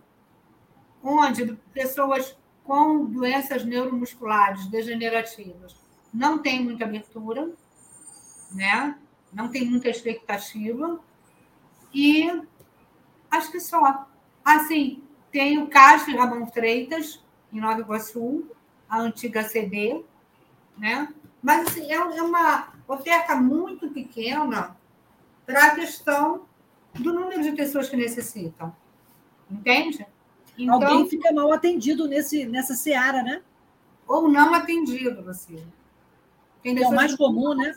onde 1.03 1.55
pessoas 1.73 2.37
com 2.63 3.05
doenças 3.05 3.65
neuromusculares 3.65 4.67
degenerativas 4.69 5.77
não 6.13 6.39
tem 6.39 6.63
muita 6.63 6.85
abertura, 6.85 7.51
né? 8.53 8.97
não 9.33 9.49
tem 9.49 9.67
muita 9.67 9.89
expectativa, 9.89 10.99
e 11.95 12.43
acho 13.31 13.51
que 13.53 13.61
só. 13.61 14.07
Assim, 14.45 15.03
tem 15.31 15.59
o 15.59 15.69
Castro 15.69 16.17
Ramon 16.17 16.47
Freitas, 16.49 17.23
em 17.53 17.61
Nova 17.61 17.81
Iguaçu, 17.81 18.51
a 18.89 19.01
antiga 19.01 19.43
CD, 19.45 20.03
né? 20.77 21.09
mas 21.45 21.69
assim, 21.69 21.93
é, 21.93 21.95
é 21.95 22.23
uma 22.23 22.73
oferta 22.89 23.37
muito 23.37 23.91
pequena 23.91 24.75
para 25.45 25.67
a 25.67 25.75
questão 25.75 26.47
do 26.95 27.13
número 27.13 27.43
de 27.43 27.53
pessoas 27.53 27.87
que 27.87 27.97
necessitam. 27.97 28.75
Entende? 29.51 30.07
Então, 30.57 30.75
Alguém 30.75 31.07
fica 31.07 31.31
mal 31.33 31.53
atendido 31.53 32.09
nesse, 32.09 32.47
nessa 32.47 32.75
seara, 32.75 33.23
né? 33.23 33.43
Ou 34.09 34.27
não 34.27 34.55
atendido, 34.55 35.23
você 35.23 35.63
é 36.65 36.87
o 36.87 36.93
mais 36.93 37.15
comum, 37.15 37.55
né? 37.55 37.75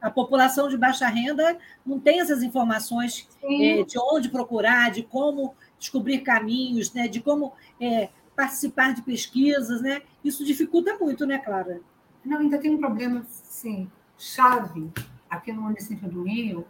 A 0.00 0.10
população 0.10 0.68
de 0.68 0.76
baixa 0.76 1.06
renda 1.08 1.58
não 1.84 2.00
tem 2.00 2.20
essas 2.20 2.42
informações 2.42 3.28
é, 3.42 3.82
de 3.82 3.98
onde 3.98 4.28
procurar, 4.28 4.90
de 4.90 5.02
como 5.02 5.54
descobrir 5.78 6.20
caminhos, 6.20 6.92
né? 6.92 7.08
de 7.08 7.20
como 7.20 7.52
é, 7.80 8.08
participar 8.34 8.94
de 8.94 9.02
pesquisas, 9.02 9.82
né? 9.82 10.02
Isso 10.24 10.44
dificulta 10.44 10.96
muito, 10.98 11.26
né, 11.26 11.38
Clara? 11.38 11.80
Não, 12.24 12.38
ainda 12.38 12.58
tem 12.58 12.74
um 12.74 12.78
problema, 12.78 13.24
sim, 13.28 13.90
chave 14.16 14.90
aqui 15.28 15.52
no 15.52 15.62
município 15.62 16.08
do 16.08 16.22
Rio, 16.22 16.66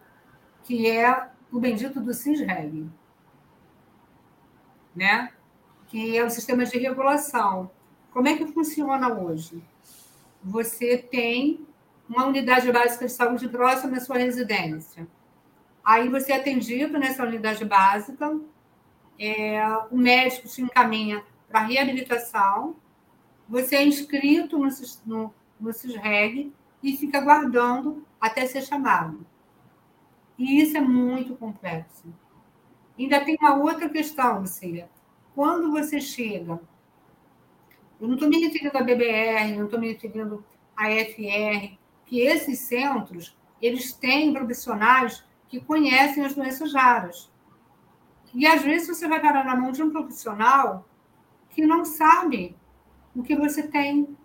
que 0.63 0.89
é 0.89 1.29
o 1.51 1.59
bendito 1.59 2.01
do 2.01 2.13
CISREG, 2.13 2.89
né? 4.95 5.31
que 5.87 6.17
é 6.17 6.23
o 6.23 6.29
sistema 6.29 6.65
de 6.65 6.77
regulação. 6.77 7.71
Como 8.11 8.27
é 8.27 8.35
que 8.35 8.45
funciona 8.47 9.13
hoje? 9.13 9.61
Você 10.43 10.97
tem 10.97 11.65
uma 12.07 12.25
unidade 12.25 12.71
básica 12.71 13.05
de 13.05 13.11
saúde 13.11 13.47
próxima 13.49 13.97
à 13.97 13.99
sua 13.99 14.17
residência. 14.17 15.07
Aí 15.83 16.09
você 16.09 16.33
é 16.33 16.37
atendido 16.37 16.97
nessa 16.97 17.23
unidade 17.23 17.63
básica, 17.65 18.39
é, 19.19 19.61
o 19.89 19.97
médico 19.97 20.47
te 20.47 20.61
encaminha 20.61 21.23
para 21.49 21.61
reabilitação, 21.61 22.75
você 23.47 23.77
é 23.77 23.85
inscrito 23.85 24.57
no, 24.57 24.67
no, 25.05 25.33
no 25.59 25.73
CISREG 25.73 26.53
e 26.83 26.95
fica 26.97 27.17
aguardando 27.17 28.05
até 28.19 28.45
ser 28.45 28.61
chamado. 28.61 29.25
E 30.37 30.61
isso 30.61 30.77
é 30.77 30.81
muito 30.81 31.35
complexo. 31.35 32.13
Ainda 32.97 33.23
tem 33.23 33.37
uma 33.39 33.55
outra 33.55 33.89
questão, 33.89 34.41
Lucília. 34.41 34.89
Quando 35.33 35.71
você 35.71 35.99
chega, 35.99 36.59
eu 37.99 38.07
não 38.07 38.15
estou 38.15 38.29
me 38.29 38.39
referindo 38.39 38.77
à 38.77 38.81
BBR, 38.81 39.55
não 39.55 39.65
estou 39.65 39.79
me 39.79 39.91
referindo 39.91 40.43
à 40.75 40.85
FR, 40.85 41.77
que 42.05 42.19
esses 42.19 42.59
centros 42.59 43.35
eles 43.61 43.91
têm 43.93 44.33
profissionais 44.33 45.23
que 45.47 45.59
conhecem 45.59 46.23
as 46.23 46.35
doenças 46.35 46.73
raras. 46.73 47.31
E 48.33 48.45
às 48.45 48.61
vezes 48.61 48.87
você 48.87 49.07
vai 49.07 49.19
parar 49.19 49.43
na 49.43 49.55
mão 49.55 49.71
de 49.71 49.81
um 49.81 49.89
profissional 49.89 50.87
que 51.49 51.65
não 51.65 51.83
sabe 51.83 52.55
o 53.15 53.23
que 53.23 53.35
você 53.35 53.63
tem, 53.63 54.15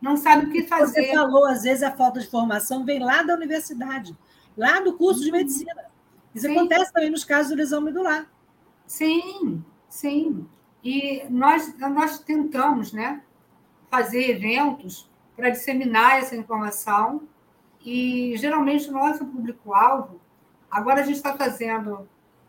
não 0.00 0.16
sabe 0.16 0.46
o 0.46 0.52
que 0.52 0.64
fazer. 0.64 1.06
Você 1.06 1.14
falou, 1.14 1.46
às 1.46 1.62
vezes 1.62 1.82
a 1.82 1.92
falta 1.96 2.20
de 2.20 2.26
formação 2.26 2.84
vem 2.84 2.98
lá 2.98 3.22
da 3.22 3.34
universidade, 3.34 4.16
lá 4.56 4.80
do 4.80 4.96
curso 4.96 5.22
de 5.22 5.30
uhum. 5.30 5.38
medicina. 5.38 5.86
Isso 6.34 6.46
sim. 6.46 6.52
acontece 6.52 6.92
também 6.92 7.10
nos 7.10 7.24
casos 7.24 7.48
de 7.48 7.56
lesão 7.56 7.80
medular. 7.80 8.30
Sim, 8.86 9.64
sim. 9.88 10.46
E 10.82 11.24
nós, 11.28 11.76
nós 11.78 12.18
tentamos 12.20 12.92
né, 12.92 13.22
fazer 13.90 14.30
eventos 14.30 15.10
para 15.34 15.50
disseminar 15.50 16.18
essa 16.18 16.34
informação. 16.36 17.22
E 17.84 18.36
geralmente 18.36 18.90
nosso 18.90 19.24
público-alvo, 19.24 20.20
agora 20.70 21.00
a 21.00 21.04
gente 21.04 21.16
está 21.16 21.36
fazendo 21.36 22.08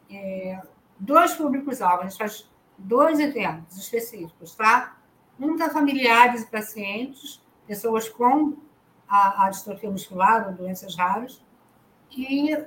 é, 0.09 0.61
dois 0.97 1.34
públicos-alvo, 1.36 2.03
a 2.03 2.07
gente 2.07 2.17
faz 2.17 2.49
dois 2.78 3.19
eventos 3.19 3.78
específicos, 3.78 4.55
tá? 4.55 4.97
Um 5.39 5.55
para 5.55 5.69
familiares 5.69 6.41
e 6.43 6.47
pacientes, 6.47 7.41
pessoas 7.67 8.09
com 8.09 8.57
a, 9.07 9.45
a 9.45 9.49
distrofia 9.49 9.91
muscular 9.91 10.47
ou 10.47 10.53
doenças 10.53 10.95
raras, 10.95 11.43
e 12.11 12.57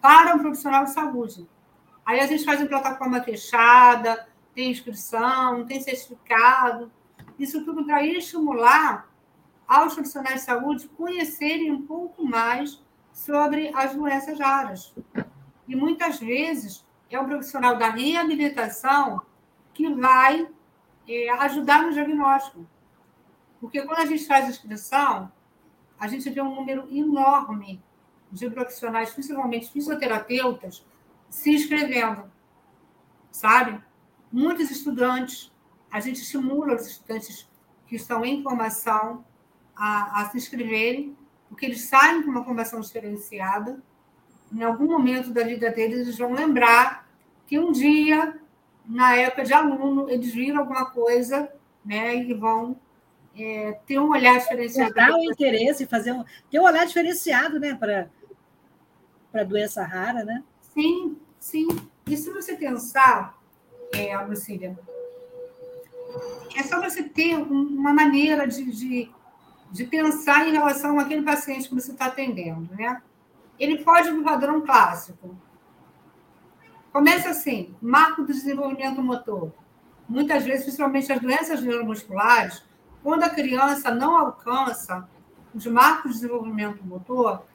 para 0.00 0.34
um 0.34 0.38
profissional 0.38 0.84
de 0.84 0.92
saúde. 0.92 1.48
Aí 2.04 2.20
a 2.20 2.26
gente 2.26 2.44
faz 2.44 2.60
uma 2.60 2.68
plataforma 2.68 3.22
fechada, 3.22 4.26
tem 4.54 4.70
inscrição, 4.70 5.64
tem 5.66 5.80
certificado, 5.80 6.90
isso 7.38 7.64
tudo 7.64 7.84
para 7.84 8.04
estimular 8.04 9.08
aos 9.66 9.94
profissionais 9.94 10.40
de 10.40 10.46
saúde 10.46 10.88
conhecerem 10.88 11.70
um 11.70 11.82
pouco 11.82 12.24
mais 12.24 12.82
sobre 13.12 13.70
as 13.74 13.94
doenças 13.94 14.38
raras. 14.38 14.94
E 15.66 15.74
muitas 15.74 16.18
vezes 16.18 16.84
é 17.10 17.18
o 17.18 17.26
profissional 17.26 17.76
da 17.76 17.90
reabilitação 17.90 19.22
que 19.72 19.92
vai 19.94 20.48
é, 21.08 21.30
ajudar 21.30 21.82
no 21.82 21.92
diagnóstico. 21.92 22.66
Porque 23.60 23.82
quando 23.82 24.00
a 24.00 24.06
gente 24.06 24.26
faz 24.26 24.48
inscrição, 24.48 25.30
a 25.98 26.08
gente 26.08 26.28
vê 26.28 26.40
um 26.40 26.54
número 26.54 26.88
enorme 26.90 27.82
de 28.30 28.50
profissionais, 28.50 29.10
principalmente 29.10 29.70
fisioterapeutas, 29.70 30.84
se 31.28 31.50
inscrevendo, 31.54 32.30
sabe? 33.30 33.80
Muitos 34.32 34.70
estudantes, 34.70 35.52
a 35.90 36.00
gente 36.00 36.22
estimula 36.22 36.74
os 36.74 36.86
estudantes 36.86 37.48
que 37.86 37.96
estão 37.96 38.24
em 38.24 38.42
formação 38.42 39.24
a, 39.76 40.22
a 40.22 40.30
se 40.30 40.38
inscreverem, 40.38 41.16
porque 41.48 41.66
eles 41.66 41.82
saem 41.82 42.22
com 42.22 42.30
uma 42.30 42.44
formação 42.44 42.80
diferenciada. 42.80 43.82
Em 44.50 44.62
algum 44.62 44.86
momento 44.86 45.30
da 45.30 45.44
vida 45.44 45.70
deles, 45.70 46.00
eles 46.00 46.18
vão 46.18 46.32
lembrar 46.32 47.06
que 47.46 47.58
um 47.58 47.70
dia 47.70 48.40
na 48.86 49.16
época 49.16 49.44
de 49.44 49.52
aluno, 49.52 50.08
eles 50.08 50.32
viram 50.32 50.60
alguma 50.60 50.86
coisa 50.86 51.50
né, 51.84 52.16
e 52.16 52.34
vão 52.34 52.76
é, 53.36 53.72
ter 53.86 53.98
um 53.98 54.10
olhar 54.10 54.38
diferenciado. 54.38 54.94
Dar 54.94 55.12
o 55.12 55.24
interesse, 55.24 55.86
fazer 55.86 56.12
um, 56.12 56.24
ter 56.50 56.58
um 56.58 56.64
olhar 56.64 56.86
diferenciado 56.86 57.58
né, 57.58 57.74
para 57.74 58.08
a 59.32 59.44
doença 59.44 59.84
rara, 59.84 60.24
né? 60.24 60.42
Sim, 60.60 61.16
sim. 61.38 61.66
E 62.06 62.16
se 62.16 62.30
você 62.30 62.56
pensar, 62.56 63.38
é, 63.94 64.16
Lucília, 64.24 64.78
é 66.56 66.62
só 66.62 66.80
você 66.80 67.02
ter 67.02 67.36
uma 67.36 67.92
maneira 67.92 68.46
de, 68.46 68.64
de, 68.70 69.10
de 69.70 69.84
pensar 69.84 70.46
em 70.46 70.52
relação 70.52 70.98
àquele 70.98 71.22
paciente 71.22 71.68
que 71.68 71.74
você 71.74 71.92
está 71.92 72.06
atendendo, 72.06 72.68
né? 72.74 73.02
Ele 73.58 73.74
ir 73.74 74.12
no 74.12 74.24
padrão 74.24 74.60
clássico, 74.60 75.36
Começa 76.92 77.30
assim, 77.30 77.74
marco 77.80 78.20
do 78.20 78.32
desenvolvimento 78.32 79.02
motor. 79.02 79.50
Muitas 80.06 80.44
vezes, 80.44 80.64
principalmente 80.64 81.10
as 81.10 81.20
doenças 81.20 81.62
neuromusculares, 81.62 82.62
quando 83.02 83.22
a 83.22 83.30
criança 83.30 83.90
não 83.90 84.14
alcança 84.14 85.08
os 85.54 85.66
marcos 85.66 86.12
de 86.12 86.20
desenvolvimento 86.20 86.84
motor, 86.84 87.46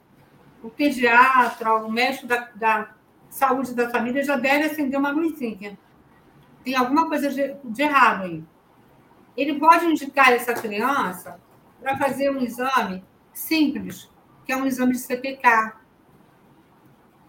o 0.64 0.72
pediatra, 0.72 1.76
o 1.76 1.92
médico 1.92 2.26
da, 2.26 2.50
da 2.56 2.90
saúde 3.30 3.76
da 3.76 3.92
família 3.92 4.24
já 4.24 4.36
deve 4.36 4.66
acender 4.66 5.00
uma 5.00 5.12
luzinha. 5.12 5.78
Tem 6.68 6.76
alguma 6.76 7.08
coisa 7.08 7.30
de, 7.30 7.82
errado 7.82 8.24
aí. 8.24 8.44
Ele 9.38 9.58
pode 9.58 9.86
indicar 9.86 10.34
essa 10.34 10.54
criança 10.54 11.40
para 11.80 11.96
fazer 11.96 12.30
um 12.30 12.42
exame 12.42 13.06
simples, 13.32 14.12
que 14.46 14.52
é 14.52 14.58
um 14.58 14.66
exame 14.66 14.92
de 14.92 15.00
CPK, 15.00 15.78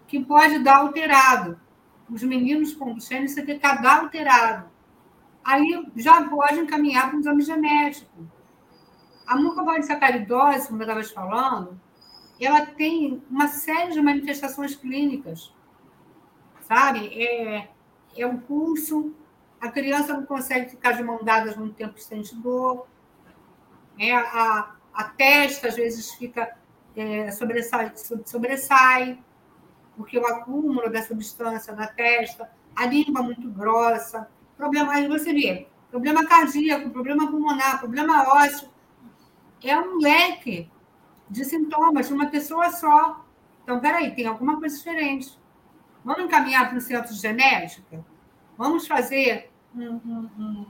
que 0.09 0.19
pode 0.25 0.59
dar 0.59 0.79
alterado 0.79 1.57
os 2.11 2.21
meninos 2.25 2.75
com 2.75 2.93
Duchenne, 2.93 3.33
tem 3.33 3.61
cada 3.61 4.01
alterado. 4.01 4.69
Aí 5.45 5.89
já 5.95 6.29
pode 6.29 6.59
encaminhar 6.59 7.07
para 7.07 7.19
um 7.19 7.21
exame 7.21 7.43
genético. 7.43 8.29
A 9.25 9.37
mucopolisacaridose, 9.37 10.67
como 10.67 10.83
eu 10.83 10.85
estava 10.85 11.03
te 11.05 11.15
falando, 11.15 11.81
ela 12.41 12.67
tem 12.67 13.23
uma 13.31 13.47
série 13.47 13.93
de 13.93 14.03
manifestações 14.03 14.75
clínicas, 14.75 15.55
sabe? 16.63 17.07
É, 17.23 17.69
é 18.17 18.27
um 18.27 18.37
pulso, 18.37 19.15
a 19.61 19.71
criança 19.71 20.15
não 20.15 20.25
consegue 20.25 20.71
ficar 20.71 20.93
de 20.93 21.03
mão 21.03 21.23
dadas 21.23 21.57
muito 21.57 21.75
tempo 21.75 21.99
sem 22.01 22.23
dor, 22.35 22.87
é, 23.99 24.15
a, 24.15 24.75
a 24.95 25.05
testa 25.05 25.69
às 25.69 25.77
vezes 25.77 26.13
fica 26.15 26.57
é, 26.97 27.31
sobressai, 27.31 27.93
sobressai, 28.25 29.19
porque 29.97 30.19
o 30.19 30.27
acúmulo 30.27 30.91
da 30.91 31.03
substância 31.03 31.75
na 31.75 31.87
testa, 31.87 32.51
a 32.75 32.87
língua 32.87 33.23
muito 33.23 33.49
grossa, 33.51 34.29
problema, 34.57 34.93
aí 34.93 35.09
você 35.09 35.33
vê, 35.33 35.69
problema 35.91 36.25
cardíaco, 36.27 36.91
problema 36.91 37.29
pulmonar, 37.29 37.81
problema 37.81 38.29
ósseo, 38.29 38.69
é 39.63 39.77
um 39.79 39.99
leque 39.99 40.71
de 41.29 41.45
sintomas 41.45 42.09
de 42.09 42.15
uma 42.15 42.27
pessoa 42.27 42.71
só. 42.71 43.25
Então, 43.63 43.81
peraí, 43.81 44.15
tem 44.15 44.27
alguma 44.27 44.59
coisa 44.59 44.77
diferente. 44.77 45.37
Vamos 46.05 46.25
encaminhar 46.25 46.69
para 46.69 46.79
o 46.79 46.81
centro 46.81 47.13
de 47.13 47.21
genética? 47.21 48.05
Vamos 48.57 48.87
fazer 48.87 49.48
um, 49.75 50.01
um, 50.39 50.67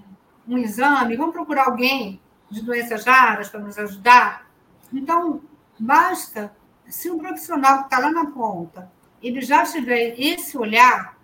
um, 0.49 0.59
exame? 0.59 1.17
Vamos 1.17 1.35
procurar 1.35 1.67
alguém 1.67 2.21
de 2.51 2.63
doenças 2.63 3.05
raras 3.05 3.49
para 3.49 3.61
nos 3.61 3.79
ajudar? 3.79 4.51
Então, 4.93 5.43
basta, 5.79 6.55
se 6.87 7.11
um 7.11 7.19
profissional 7.19 7.79
que 7.79 7.85
está 7.85 7.99
lá 7.99 8.11
na 8.11 8.27
ponta 8.27 8.91
ele 9.23 9.41
já 9.41 9.65
tiver 9.65 10.15
esse 10.19 10.57
olhar 10.57 11.19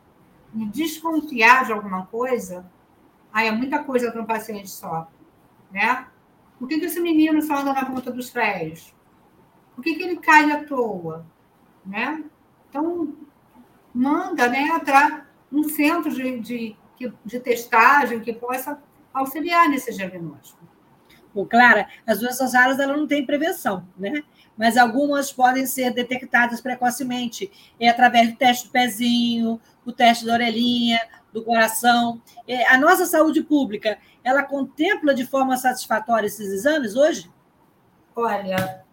e 0.54 0.64
desconfiar 0.66 1.64
de 1.64 1.72
alguma 1.72 2.06
coisa, 2.06 2.68
aí 3.32 3.48
é 3.48 3.52
muita 3.52 3.82
coisa 3.82 4.10
para 4.10 4.20
um 4.20 4.26
paciente 4.26 4.70
só, 4.70 5.10
né? 5.70 6.06
Por 6.58 6.68
que, 6.68 6.78
que 6.78 6.86
esse 6.86 7.00
menino 7.00 7.42
só 7.42 7.56
anda 7.58 7.72
na 7.72 7.84
ponta 7.84 8.10
dos 8.10 8.30
pés? 8.30 8.94
Por 9.74 9.82
que, 9.82 9.94
que 9.96 10.02
ele 10.02 10.16
cai 10.16 10.50
à 10.52 10.64
toa? 10.64 11.26
Né? 11.84 12.24
Então, 12.68 13.12
manda 13.92 14.48
né, 14.48 14.78
para 14.84 15.26
um 15.52 15.64
centro 15.64 16.10
de, 16.10 16.38
de, 16.40 16.76
de 17.24 17.40
testagem 17.40 18.20
que 18.20 18.32
possa 18.32 18.80
auxiliar 19.12 19.68
nesse 19.68 19.92
diagnóstico. 19.92 20.64
Pô, 21.32 21.44
Clara, 21.44 21.88
as 22.06 22.20
doenças 22.20 22.54
raras 22.54 22.78
ela 22.78 22.96
não 22.96 23.06
têm 23.06 23.26
prevenção, 23.26 23.86
né? 23.98 24.22
mas 24.56 24.76
algumas 24.76 25.32
podem 25.32 25.66
ser 25.66 25.92
detectadas 25.92 26.60
precocemente 26.60 27.50
é 27.78 27.88
através 27.88 28.30
do 28.30 28.36
teste 28.36 28.66
do 28.66 28.70
pezinho, 28.70 29.60
o 29.84 29.92
teste 29.92 30.24
da 30.24 30.34
orelhinha, 30.34 31.00
do 31.32 31.42
coração. 31.42 32.22
É, 32.46 32.68
a 32.68 32.78
nossa 32.78 33.04
saúde 33.06 33.42
pública, 33.42 33.98
ela 34.22 34.42
contempla 34.42 35.14
de 35.14 35.26
forma 35.26 35.56
satisfatória 35.56 36.26
esses 36.26 36.52
exames 36.52 36.94
hoje? 36.94 37.30
Olha, 38.14 38.84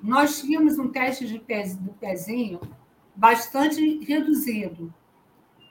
nós 0.00 0.40
tínhamos 0.40 0.78
um 0.78 0.88
teste 0.88 1.26
de 1.26 1.38
pez, 1.38 1.74
do 1.74 1.92
pezinho 1.94 2.60
bastante 3.14 4.04
reduzido, 4.04 4.94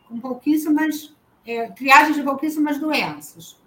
com 0.09 0.19
pouquíssimas, 0.19 1.15
é, 1.45 1.69
triagem 1.69 2.13
de 2.13 2.23
pouquíssimas 2.23 2.77
doenças. 2.77 3.57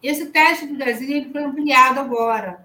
Esse 0.00 0.26
teste 0.26 0.66
do 0.66 0.80
ele 0.80 1.32
foi 1.32 1.42
ampliado 1.42 1.98
agora 1.98 2.64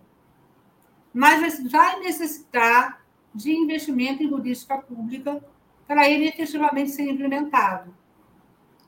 mas 1.18 1.60
vai 1.72 2.00
necessitar 2.00 3.04
de 3.34 3.52
investimento 3.52 4.22
em 4.22 4.30
política 4.30 4.78
pública 4.78 5.44
para 5.88 6.08
ele 6.08 6.28
efetivamente 6.28 6.92
ser 6.92 7.10
implementado. 7.10 7.92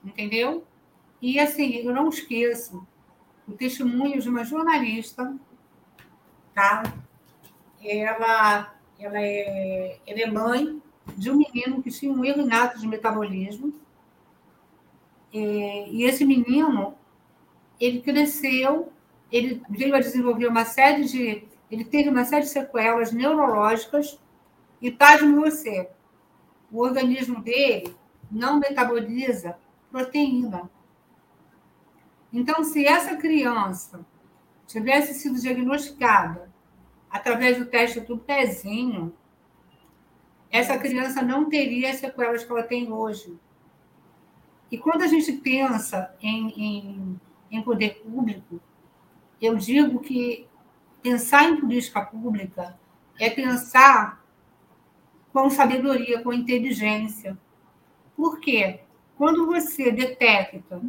Entendeu? 0.05 0.63
E, 1.19 1.39
assim, 1.39 1.77
eu 1.77 1.91
não 1.91 2.07
esqueço 2.07 2.85
o 3.47 3.53
testemunho 3.53 4.21
de 4.21 4.29
uma 4.29 4.43
jornalista, 4.43 5.35
tá? 6.53 6.83
Ela, 7.83 8.75
ela, 8.99 9.19
é, 9.19 9.97
ela 10.05 10.19
é 10.19 10.25
mãe 10.27 10.79
de 11.17 11.31
um 11.31 11.37
menino 11.37 11.81
que 11.81 11.89
tinha 11.89 12.13
um 12.13 12.23
erro 12.23 12.41
inato 12.41 12.77
de 12.77 12.87
metabolismo. 12.87 13.73
É, 15.33 15.89
e 15.89 16.03
esse 16.03 16.25
menino, 16.25 16.95
ele 17.79 18.01
cresceu, 18.01 18.91
ele 19.31 19.61
veio 19.69 19.95
a 19.95 19.99
desenvolver 19.99 20.47
uma 20.47 20.65
série 20.65 21.05
de. 21.05 21.43
Ele 21.69 21.85
teve 21.85 22.09
uma 22.09 22.25
série 22.25 22.43
de 22.43 22.49
sequelas 22.49 23.11
neurológicas, 23.11 24.19
e 24.81 24.89
pasme 24.89 25.33
você, 25.33 25.89
o 26.71 26.81
organismo 26.81 27.41
dele 27.41 27.95
não 28.31 28.59
metaboliza 28.59 29.57
proteína. 29.91 30.69
Então, 32.31 32.63
se 32.63 32.85
essa 32.85 33.15
criança 33.15 34.05
tivesse 34.67 35.13
sido 35.15 35.39
diagnosticada 35.39 36.49
através 37.09 37.57
do 37.57 37.65
teste 37.65 37.99
do 38.01 38.17
pezinho, 38.17 39.13
essa 40.51 40.77
criança 40.77 41.21
não 41.21 41.49
teria 41.49 41.89
as 41.89 41.97
sequelas 41.97 42.43
que 42.43 42.51
ela 42.51 42.63
tem 42.63 42.91
hoje. 42.91 43.37
E 44.71 44.77
quando 44.77 45.01
a 45.01 45.07
gente 45.07 45.31
pensa 45.33 46.15
em, 46.21 46.49
em, 46.49 47.21
em 47.49 47.61
poder 47.61 48.01
público, 48.01 48.61
eu 49.41 49.55
digo 49.55 49.99
que 49.99 50.47
pensar 51.01 51.45
em 51.49 51.59
política 51.59 52.01
pública 52.01 52.77
é 53.19 53.29
pensar 53.29 54.23
com 55.33 55.49
sabedoria, 55.49 56.21
com 56.21 56.33
inteligência. 56.33 57.37
Por 58.15 58.39
quê? 58.39 58.81
Quando 59.17 59.45
você 59.45 59.91
detecta 59.91 60.81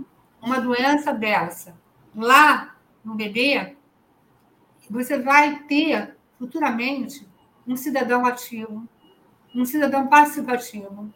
uma 0.42 0.60
doença 0.60 1.12
dessa 1.12 1.76
lá 2.14 2.76
no 3.04 3.14
bebê, 3.14 3.76
você 4.88 5.18
vai 5.18 5.60
ter 5.64 6.16
futuramente 6.38 7.26
um 7.66 7.76
cidadão 7.76 8.26
ativo, 8.26 8.86
um 9.54 9.64
cidadão 9.64 10.08
participativo, 10.08 11.12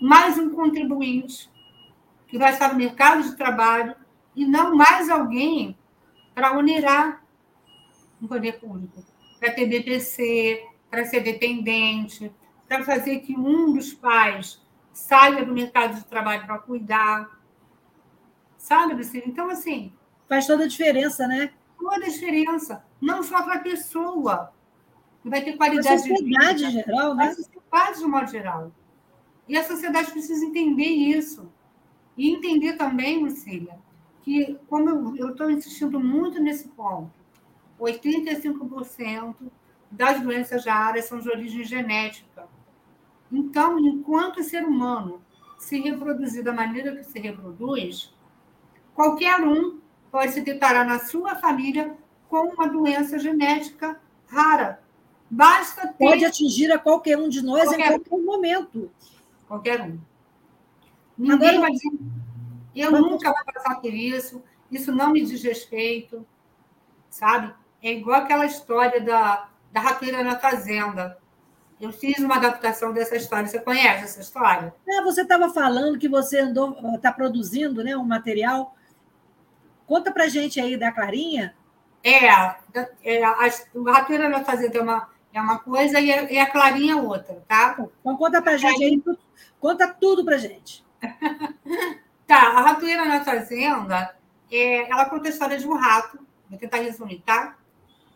mais 0.00 0.38
um 0.38 0.50
contribuinte 0.50 1.50
que 2.28 2.38
vai 2.38 2.52
estar 2.52 2.68
no 2.68 2.78
mercado 2.78 3.22
de 3.22 3.36
trabalho 3.36 3.96
e 4.36 4.46
não 4.46 4.76
mais 4.76 5.08
alguém 5.08 5.76
para 6.34 6.56
onerar 6.56 7.24
o 8.20 8.28
poder 8.28 8.60
público, 8.60 9.02
para 9.40 9.52
ter 9.52 9.66
BPC, 9.66 10.64
para 10.90 11.04
ser 11.04 11.20
dependente, 11.20 12.32
para 12.68 12.84
fazer 12.84 13.20
que 13.20 13.36
um 13.36 13.72
dos 13.72 13.92
pais 13.94 14.62
saia 14.92 15.44
do 15.44 15.52
mercado 15.52 15.96
de 15.96 16.04
trabalho 16.04 16.44
para 16.44 16.58
cuidar. 16.58 17.38
Sabe, 18.56 18.94
Lucília? 18.94 19.26
Então, 19.26 19.48
assim. 19.48 19.92
Faz 20.28 20.46
toda 20.46 20.64
a 20.64 20.68
diferença, 20.68 21.26
né? 21.26 21.52
Toda 21.78 22.06
a 22.06 22.08
diferença. 22.08 22.84
Não 23.00 23.22
só 23.22 23.42
para 23.42 23.54
a 23.54 23.60
pessoa, 23.60 24.52
que 25.22 25.30
vai 25.30 25.42
ter 25.42 25.56
qualidade 25.56 26.02
de 26.02 26.08
vida. 26.08 26.14
A 26.14 26.48
sociedade 26.48 26.64
em 26.64 26.70
geral, 26.70 27.14
né? 27.14 27.28
A 27.28 27.34
sociedade, 27.34 27.98
de 27.98 28.06
modo 28.06 28.26
geral. 28.30 28.72
E 29.48 29.56
a 29.56 29.64
sociedade 29.64 30.10
precisa 30.10 30.44
entender 30.44 30.84
isso. 30.84 31.50
E 32.18 32.30
entender 32.30 32.72
também, 32.72 33.22
Lucília, 33.22 33.78
que, 34.22 34.58
como 34.68 35.16
eu 35.16 35.30
estou 35.30 35.48
insistindo 35.48 36.00
muito 36.00 36.42
nesse 36.42 36.66
ponto, 36.68 37.12
85% 37.80 39.36
das 39.88 40.20
doenças 40.20 40.66
raras 40.66 41.04
são 41.04 41.20
de 41.20 41.30
origem 41.30 41.62
genética. 41.62 42.48
Então, 43.30 43.78
enquanto 43.78 44.40
o 44.40 44.42
ser 44.42 44.64
humano 44.64 45.22
se 45.58 45.80
reproduzir 45.80 46.42
da 46.42 46.52
maneira 46.52 46.96
que 46.96 47.04
se 47.04 47.20
reproduz, 47.20 48.12
qualquer 48.94 49.40
um 49.40 49.78
pode 50.10 50.32
se 50.32 50.40
deparar 50.40 50.84
na 50.84 50.98
sua 50.98 51.36
família 51.36 51.96
com 52.28 52.48
uma 52.48 52.66
doença 52.66 53.16
genética 53.16 54.00
rara. 54.26 54.82
Basta 55.30 55.86
ter... 55.86 56.04
Pode 56.04 56.24
atingir 56.24 56.72
a 56.72 56.78
qualquer 56.78 57.16
um 57.16 57.28
de 57.28 57.42
nós 57.42 57.64
qualquer... 57.64 57.92
em 57.92 58.00
qualquer 58.00 58.24
momento. 58.24 58.90
Qualquer 59.46 59.80
um. 59.82 59.98
Ninguém 61.18 61.60
vai 61.60 61.72
dizer, 61.72 61.90
eu 62.76 62.92
nunca 62.92 63.32
vou 63.32 63.44
passar 63.52 63.80
por 63.80 63.92
isso, 63.92 64.42
isso 64.70 64.92
não 64.92 65.10
me 65.10 65.24
diz 65.24 65.42
respeito, 65.42 66.24
sabe? 67.10 67.52
É 67.82 67.92
igual 67.92 68.20
aquela 68.20 68.46
história 68.46 69.00
da, 69.00 69.48
da 69.72 69.80
rateira 69.80 70.22
na 70.22 70.38
fazenda. 70.38 71.18
Eu 71.80 71.92
fiz 71.92 72.18
uma 72.18 72.36
adaptação 72.36 72.92
dessa 72.92 73.16
história. 73.16 73.46
Você 73.46 73.60
conhece 73.60 74.04
essa 74.04 74.20
história? 74.20 74.74
É, 74.86 75.02
você 75.02 75.22
estava 75.22 75.48
falando 75.50 75.98
que 75.98 76.08
você 76.08 76.40
andou, 76.40 76.76
está 76.94 77.12
produzindo 77.12 77.84
né, 77.84 77.96
um 77.96 78.04
material. 78.04 78.74
Conta 79.86 80.12
para 80.12 80.28
gente 80.28 80.60
aí 80.60 80.76
da 80.76 80.90
Clarinha. 80.90 81.54
É, 82.02 82.26
é 83.04 83.24
a, 83.24 83.30
a 83.30 83.92
Rateira 83.92 84.28
na 84.28 84.44
Fazenda 84.44 84.78
é 84.78 84.82
uma, 84.82 85.08
é 85.32 85.40
uma 85.40 85.58
coisa 85.58 86.00
e 86.00 86.12
a, 86.12 86.30
e 86.30 86.38
a 86.38 86.50
Clarinha 86.50 86.94
é 86.94 86.96
outra, 86.96 87.42
tá? 87.46 87.76
Então 88.00 88.16
conta 88.16 88.42
para 88.42 88.56
gente 88.56 88.84
aí, 88.84 89.02
conta 89.60 89.88
tudo 89.88 90.24
para 90.24 90.36
gente. 90.36 90.84
Tá, 92.26 92.36
a 92.36 92.60
Ratoeira 92.60 93.04
na 93.04 93.24
Fazenda, 93.24 94.16
é, 94.50 94.90
ela 94.90 95.08
conta 95.08 95.28
a 95.28 95.30
história 95.30 95.58
de 95.58 95.66
um 95.66 95.74
rato, 95.74 96.18
vou 96.48 96.58
tentar 96.58 96.78
resumir, 96.78 97.22
tá? 97.24 97.56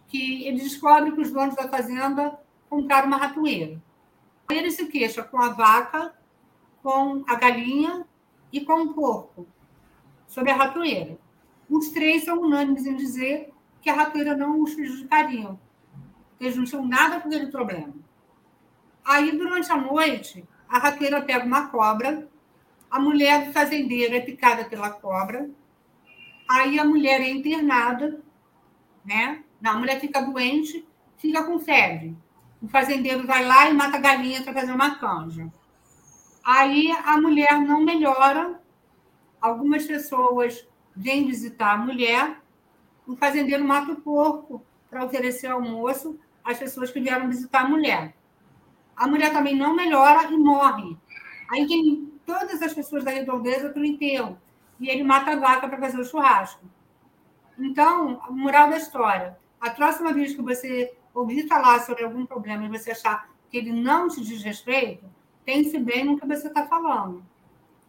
Que 0.09 0.47
ele 0.47 0.61
descobre 0.61 1.13
que 1.13 1.21
os 1.21 1.31
donos 1.31 1.55
da 1.55 1.69
fazenda 1.69 2.39
comprar 2.69 3.05
uma 3.05 3.17
ratoeira. 3.17 3.81
Ele 4.51 4.71
se 4.71 4.87
queixa 4.87 5.23
com 5.23 5.39
a 5.39 5.51
vaca, 5.51 6.15
com 6.83 7.25
a 7.29 7.35
galinha 7.35 8.07
e 8.53 8.61
com 8.61 8.83
o 8.83 8.95
porco 8.95 9.47
sobre 10.27 10.51
a 10.51 10.57
ratoeira. 10.57 11.19
Os 11.69 11.89
três 11.89 12.25
são 12.25 12.41
unânimes 12.41 12.87
em 12.87 12.97
dizer 12.97 13.53
que 13.81 13.91
a 13.91 13.95
ratoeira 13.95 14.37
não 14.37 14.63
os 14.63 14.75
prejudicaria. 14.75 15.59
Eles 16.41 16.57
não 16.57 16.65
tinham 16.65 16.87
nada 16.87 17.21
com 17.21 17.29
aquele 17.29 17.47
problema. 17.49 17.95
Aí, 19.05 19.37
durante 19.37 19.71
a 19.71 19.77
noite, 19.77 20.45
a 20.69 20.79
ratoeira 20.79 21.23
pega 21.23 21.45
uma 21.45 21.69
cobra, 21.69 22.29
a 22.93 23.01
mulher 23.01 23.47
do 23.47 23.53
fazendeiro 23.53 24.15
é 24.15 24.21
picada 24.21 24.67
pela 24.67 24.91
cobra, 24.91 25.51
aí 26.49 26.79
a 26.79 26.85
mulher 26.85 27.21
é 27.21 27.29
internada, 27.29 28.23
né? 29.05 29.43
Não, 29.61 29.73
a 29.73 29.79
mulher 29.79 29.99
fica 30.01 30.21
doente, 30.21 30.87
fica 31.17 31.43
com 31.43 31.59
febre 31.59 32.17
o 32.63 32.69
fazendeiro 32.69 33.27
vai 33.27 33.45
lá 33.45 33.69
e 33.69 33.75
mata 33.75 33.97
a 33.97 34.01
galinha 34.01 34.43
para 34.43 34.53
fazer 34.53 34.71
uma 34.71 34.95
canja. 34.95 35.53
Aí 36.45 36.93
a 37.05 37.21
mulher 37.21 37.61
não 37.61 37.83
melhora, 37.83 38.61
algumas 39.41 39.85
pessoas 39.85 40.67
vêm 40.95 41.27
visitar 41.27 41.73
a 41.73 41.77
mulher, 41.77 42.41
o 43.07 43.17
fazendeiro 43.17 43.65
mata 43.65 43.93
o 43.93 44.01
porco 44.01 44.65
para 44.89 45.05
oferecer 45.05 45.49
almoço 45.49 46.19
às 46.45 46.59
pessoas 46.59 46.91
que 46.91 47.01
vieram 47.01 47.29
visitar 47.29 47.63
a 47.63 47.69
mulher. 47.69 48.15
A 48.95 49.09
mulher 49.09 49.33
também 49.33 49.57
não 49.57 49.75
melhora 49.75 50.31
e 50.31 50.37
morre. 50.37 50.97
Aí 51.51 51.67
tem 51.67 52.12
todas 52.27 52.61
as 52.63 52.73
pessoas 52.73 53.05
da 53.05 53.11
redondeza 53.11 53.71
para 53.71 53.83
o 53.83 53.85
enterro. 53.85 54.39
E 54.81 54.89
ele 54.89 55.05
mata 55.05 55.33
a 55.33 55.37
vaca 55.37 55.69
para 55.69 55.79
fazer 55.79 56.01
o 56.01 56.05
churrasco. 56.05 56.65
Então, 57.59 58.21
moral 58.31 58.71
da 58.71 58.77
história: 58.77 59.37
a 59.61 59.71
próxima 59.71 60.13
vez 60.13 60.35
que 60.35 60.43
você 60.43 60.95
ouvir 61.15 61.47
falar 61.47 61.81
sobre 61.81 62.05
algum 62.05 62.27
problema 62.27 62.65
e 62.65 62.69
você 62.69 62.93
achar 62.93 63.31
que 63.51 63.59
ele 63.59 63.73
não 63.73 64.09
te 64.09 64.23
diz 64.23 64.43
respeito, 64.43 65.05
pense 65.45 65.79
bem 65.79 66.05
no 66.05 66.19
que 66.19 66.27
você 66.27 66.49
está 66.49 66.67
falando. 66.67 67.23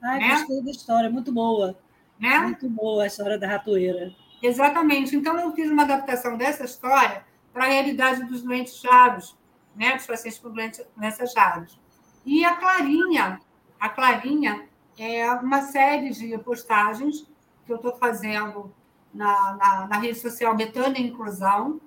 Ai, 0.04 0.20
né? 0.20 0.30
gostei 0.36 0.62
da 0.62 0.72
história, 0.72 1.10
muito 1.10 1.32
boa. 1.32 1.78
Né? 2.20 2.38
Muito 2.40 2.70
boa 2.70 3.04
a 3.04 3.08
história 3.08 3.38
da 3.38 3.48
ratoeira. 3.48 4.14
Exatamente. 4.42 5.16
Então, 5.16 5.40
eu 5.40 5.52
fiz 5.54 5.72
uma 5.72 5.84
adaptação 5.84 6.38
dessa 6.38 6.66
história 6.66 7.26
para 7.54 7.66
a 7.66 7.68
realidade 7.68 8.24
dos 8.26 8.42
doentes 8.42 8.76
chaves, 8.76 9.36
né? 9.76 9.96
dos 9.96 10.06
pacientes 10.06 10.40
com 10.40 10.50
doenças 10.50 11.32
chaves. 11.32 11.80
E 12.26 12.44
a 12.44 12.56
Clarinha, 12.56 13.40
a 13.84 13.90
Clarinha 13.90 14.66
é 14.98 15.30
uma 15.34 15.62
série 15.64 16.12
de 16.12 16.38
postagens 16.38 17.28
que 17.66 17.74
eu 17.74 17.76
estou 17.76 17.94
fazendo 17.98 18.74
na, 19.14 19.58
na, 19.58 19.88
na, 19.88 19.98
rede 19.98 20.18
social 20.18 20.56
Betânia 20.56 21.02
Inclusão, 21.02 21.82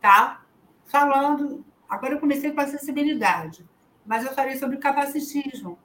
tá? 0.00 0.44
falando. 0.84 1.64
Agora 1.88 2.14
eu 2.14 2.20
comecei 2.20 2.52
com 2.52 2.60
acessibilidade, 2.60 3.68
mas 4.06 4.24
eu 4.24 4.32
falei 4.32 4.58
sobre 4.58 4.76
capacitismo, 4.76 5.76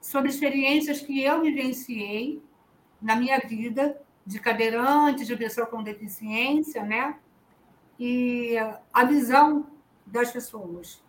sobre 0.00 0.30
experiências 0.30 1.00
que 1.00 1.20
eu 1.20 1.42
vivenciei 1.42 2.40
na 3.02 3.16
minha 3.16 3.40
vida 3.40 4.00
de 4.24 4.38
cadeirante, 4.38 5.26
de 5.26 5.36
pessoa 5.36 5.66
com 5.66 5.82
deficiência, 5.82 6.84
né? 6.84 7.18
E 7.98 8.54
a 8.92 9.04
visão 9.04 9.66
das 10.06 10.30
pessoas. 10.30 11.02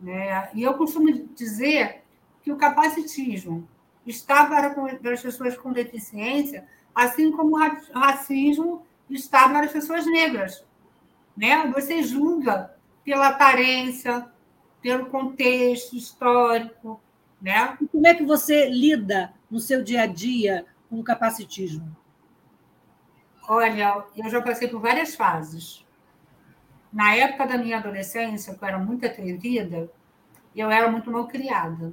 Né? 0.00 0.50
E 0.54 0.62
eu 0.62 0.72
costumo 0.78 1.12
dizer 1.34 2.01
que 2.42 2.52
o 2.52 2.56
capacitismo 2.56 3.68
está 4.06 4.46
para, 4.46 4.70
para 4.70 5.12
as 5.12 5.22
pessoas 5.22 5.56
com 5.56 5.72
deficiência, 5.72 6.66
assim 6.94 7.30
como 7.30 7.56
o 7.56 7.98
racismo 7.98 8.84
está 9.08 9.48
para 9.48 9.66
as 9.66 9.72
pessoas 9.72 10.04
negras. 10.06 10.64
né? 11.36 11.66
Você 11.68 12.02
julga 12.02 12.74
pela 13.04 13.28
aparência, 13.28 14.26
pelo 14.80 15.06
contexto 15.06 15.96
histórico, 15.96 17.00
né? 17.40 17.76
E 17.80 17.86
como 17.86 18.06
é 18.06 18.14
que 18.14 18.24
você 18.24 18.68
lida 18.68 19.32
no 19.50 19.60
seu 19.60 19.82
dia 19.82 20.02
a 20.02 20.06
dia 20.06 20.66
com 20.88 21.00
o 21.00 21.04
capacitismo? 21.04 21.96
Olha, 23.48 24.04
eu 24.16 24.30
já 24.30 24.40
passei 24.40 24.68
por 24.68 24.80
várias 24.80 25.14
fases. 25.14 25.84
Na 26.92 27.14
época 27.14 27.46
da 27.46 27.58
minha 27.58 27.78
adolescência, 27.78 28.54
que 28.54 28.62
eu 28.62 28.68
era 28.68 28.78
muito 28.78 29.04
atrevida, 29.06 29.90
eu 30.54 30.70
era 30.70 30.90
muito 30.90 31.10
mal 31.10 31.26
criada. 31.26 31.92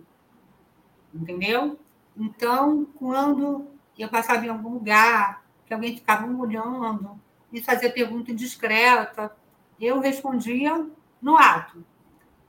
Entendeu? 1.14 1.80
Então, 2.16 2.86
quando 2.98 3.68
eu 3.98 4.10
passava 4.10 4.46
em 4.46 4.50
algum 4.50 4.70
lugar, 4.70 5.44
que 5.66 5.74
alguém 5.74 5.96
ficava 5.96 6.26
olhando, 6.26 7.20
me 7.52 7.62
fazia 7.62 7.92
pergunta 7.92 8.32
indiscreta, 8.32 9.36
eu 9.80 10.00
respondia 10.00 10.88
no 11.22 11.38
ato. 11.38 11.84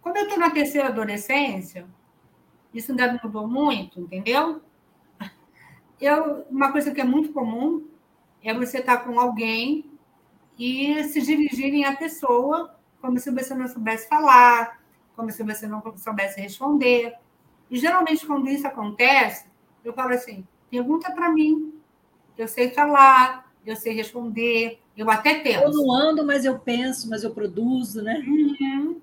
Quando 0.03 0.17
eu 0.17 0.25
estou 0.25 0.39
na 0.39 0.51
terceira 0.51 0.89
adolescência, 0.89 1.87
isso 2.73 2.93
ainda 2.93 3.13
não 3.13 3.21
mudou 3.23 3.47
muito, 3.47 4.01
entendeu? 4.01 4.63
Eu, 6.01 6.47
uma 6.51 6.73
coisa 6.73 6.93
que 6.93 7.01
é 7.01 7.05
muito 7.05 7.33
comum 7.33 7.87
é 8.43 8.55
você 8.55 8.79
estar 8.79 8.99
tá 8.99 9.05
com 9.05 9.21
alguém 9.21 9.91
e 10.59 11.05
se 11.05 11.21
dirigirem 11.21 11.85
à 11.85 11.95
pessoa 11.95 12.75
como 13.01 13.19
se 13.19 13.31
você 13.31 13.55
não 13.55 13.67
soubesse 13.67 14.09
falar, 14.09 14.81
como 15.17 15.31
se 15.31 15.43
você 15.43 15.67
não 15.67 15.83
soubesse 15.97 16.41
responder. 16.41 17.15
E 17.71 17.79
geralmente, 17.79 18.27
quando 18.27 18.49
isso 18.49 18.67
acontece, 18.67 19.47
eu 19.85 19.93
falo 19.93 20.13
assim: 20.13 20.47
pergunta 20.71 21.11
para 21.13 21.31
mim, 21.31 21.75
eu 22.37 22.49
sei 22.49 22.71
falar, 22.71 23.51
eu 23.65 23.77
sei 23.77 23.95
responder, 23.95 24.81
eu 24.97 25.11
até 25.11 25.35
penso. 25.35 25.65
Eu 25.65 25.71
não 25.71 25.93
ando, 25.93 26.27
mas 26.27 26.45
eu 26.45 26.59
penso, 26.59 27.09
mas 27.09 27.23
eu 27.23 27.31
produzo, 27.31 28.03
né? 28.03 28.23
Uhum. 28.27 29.01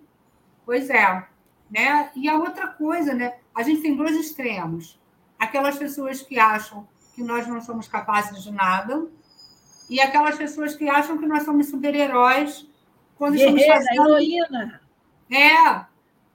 Pois 0.65 0.89
é. 0.89 1.28
Né? 1.70 2.11
E 2.15 2.30
a 2.30 2.38
outra 2.38 2.68
coisa, 2.68 3.13
né? 3.13 3.36
A 3.53 3.63
gente 3.63 3.82
tem 3.82 3.95
dois 3.95 4.15
extremos. 4.15 4.99
Aquelas 5.39 5.78
pessoas 5.78 6.22
que 6.22 6.39
acham 6.39 6.88
que 7.15 7.24
nós 7.24 7.47
não 7.47 7.61
somos 7.61 7.88
capazes 7.88 8.43
de 8.43 8.51
nada, 8.51 9.07
e 9.89 9.99
aquelas 10.01 10.36
pessoas 10.36 10.76
que 10.76 10.89
acham 10.89 11.18
que 11.18 11.26
nós 11.26 11.43
somos 11.43 11.68
super-heróis 11.70 12.68
quando 13.18 13.36
Guerreira, 13.36 13.59
estamos 13.59 13.86
fazendo. 13.88 14.09
Heroína. 14.09 14.82
É, 15.32 15.86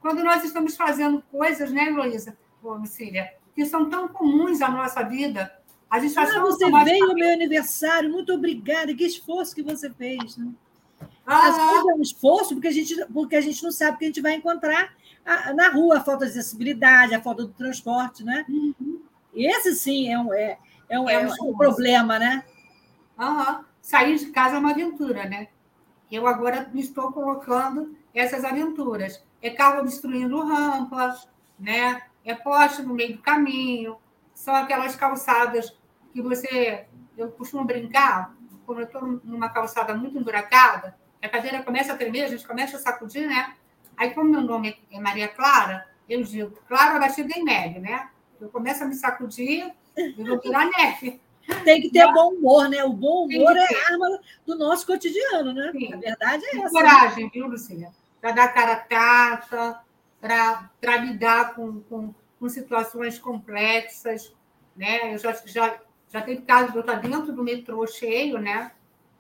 quando 0.03 0.23
nós 0.23 0.45
estamos 0.45 0.77
fazendo 0.77 1.23
coisas, 1.31 1.71
né, 1.71 1.87
Heloísa, 1.87 2.37
Cília, 2.85 3.33
que 3.55 3.65
são 3.65 3.89
tão 3.89 4.09
comuns 4.09 4.61
à 4.61 4.69
nossa 4.69 5.03
vida. 5.03 5.51
A 5.89 6.01
gente 6.01 6.19
ah, 6.19 6.41
você 6.41 6.71
veio 6.85 7.09
ao 7.09 7.15
meu 7.15 7.33
aniversário, 7.33 8.11
muito 8.11 8.33
obrigada. 8.33 8.95
Que 8.95 9.05
esforço 9.05 9.55
que 9.55 9.63
você 9.63 9.91
fez. 9.91 10.37
Né? 10.37 10.51
Ah, 11.25 11.49
Às 11.49 11.57
vezes 11.57 11.89
é 11.89 11.95
um 11.95 12.03
esforço 12.03 12.55
porque 12.55 12.69
a, 12.69 12.73
gente, 12.73 13.07
porque 13.13 13.37
a 13.37 13.41
gente 13.41 13.63
não 13.63 13.71
sabe 13.71 13.95
o 13.95 13.99
que 13.99 14.05
a 14.07 14.09
gente 14.09 14.21
vai 14.21 14.35
encontrar 14.35 14.93
na 15.55 15.69
rua, 15.69 15.99
a 15.99 16.01
falta 16.01 16.25
de 16.25 16.33
acessibilidade, 16.33 17.15
a 17.15 17.23
falta 17.23 17.45
do 17.45 17.53
transporte, 17.53 18.25
né? 18.25 18.45
Uhum. 18.49 19.01
Esse 19.33 19.75
sim 19.75 20.13
é 20.13 20.19
um, 20.19 20.33
é, 20.33 20.59
é 20.89 20.99
um, 20.99 21.09
é 21.09 21.19
um, 21.19 21.29
é 21.29 21.43
um 21.43 21.57
problema, 21.57 22.19
né? 22.19 22.43
Uhum. 23.19 23.65
Sair 23.81 24.19
de 24.19 24.27
casa 24.27 24.57
é 24.57 24.59
uma 24.59 24.71
aventura, 24.71 25.29
né? 25.29 25.49
Eu 26.11 26.27
agora 26.27 26.69
me 26.73 26.81
estou 26.81 27.13
colocando 27.13 27.97
essas 28.15 28.45
aventuras. 28.45 29.23
É 29.41 29.51
carro 29.51 29.81
obstruindo 29.81 30.45
rampas, 30.45 31.29
né? 31.59 32.03
É 32.25 32.35
poste 32.35 32.83
no 32.83 32.95
meio 32.95 33.17
do 33.17 33.23
caminho. 33.23 33.97
São 34.35 34.55
aquelas 34.55 34.97
calçadas 34.97 35.77
que 36.13 36.23
você... 36.23 36.87
Eu 37.17 37.31
costumo 37.33 37.65
brincar, 37.65 38.35
quando 38.65 38.81
eu 38.81 38.87
estou 38.87 39.21
numa 39.25 39.51
calçada 39.51 39.95
muito 39.95 40.17
emburacada, 40.17 40.97
a 41.21 41.29
cadeira 41.29 41.63
começa 41.63 41.93
a 41.93 41.97
tremer, 41.97 42.25
a 42.25 42.29
gente 42.29 42.47
começa 42.47 42.77
a 42.77 42.81
sacudir, 42.81 43.29
né? 43.29 43.55
Aí, 43.97 44.11
como 44.11 44.31
meu 44.31 44.41
nome 44.41 44.77
é 44.91 44.99
Maria 44.99 45.29
Clara, 45.29 45.87
eu 46.09 46.23
digo, 46.23 46.59
Clara 46.67 46.99
batida 46.99 47.33
em 47.37 47.45
neve, 47.45 47.79
né? 47.79 48.09
Eu 48.41 48.49
começo 48.49 48.83
a 48.83 48.87
me 48.87 48.95
sacudir 48.95 49.73
e 49.97 50.25
vou 50.25 50.41
virar 50.41 50.67
neve. 50.67 51.21
Tem 51.65 51.81
que 51.81 51.91
ter 51.91 52.07
bom 52.13 52.35
humor, 52.35 52.69
né? 52.69 52.83
O 52.85 52.93
bom 52.93 53.27
humor 53.27 53.57
é 53.57 53.61
a 53.61 53.93
arma 53.93 54.21
do 54.47 54.57
nosso 54.57 54.87
cotidiano, 54.87 55.53
né? 55.53 55.71
Sim. 55.73 55.93
A 55.93 55.97
verdade 55.97 56.45
é 56.47 56.57
essa. 56.59 56.71
Coragem, 56.71 57.31
viu, 57.33 57.47
Lucinha? 57.47 57.93
Para 58.23 58.33
dar 58.33 58.55
cara 58.55 58.77
tata, 58.77 59.81
para 60.19 60.97
lidar 60.97 61.55
com, 61.55 61.83
com, 61.83 62.15
com, 62.41 62.49
situações 62.49 63.19
complexas. 63.19 64.33
Né? 64.75 65.13
Eu 65.13 65.19
já, 65.19 65.33
já, 65.45 65.79
já 66.09 66.23
teve 66.23 66.41
caso 66.41 66.71
de 66.73 66.79
eu 66.79 66.81
estar 66.81 66.95
dentro 66.95 67.35
do 67.35 67.45
metrô 67.45 67.87
cheio, 67.87 68.39
né? 68.39 68.73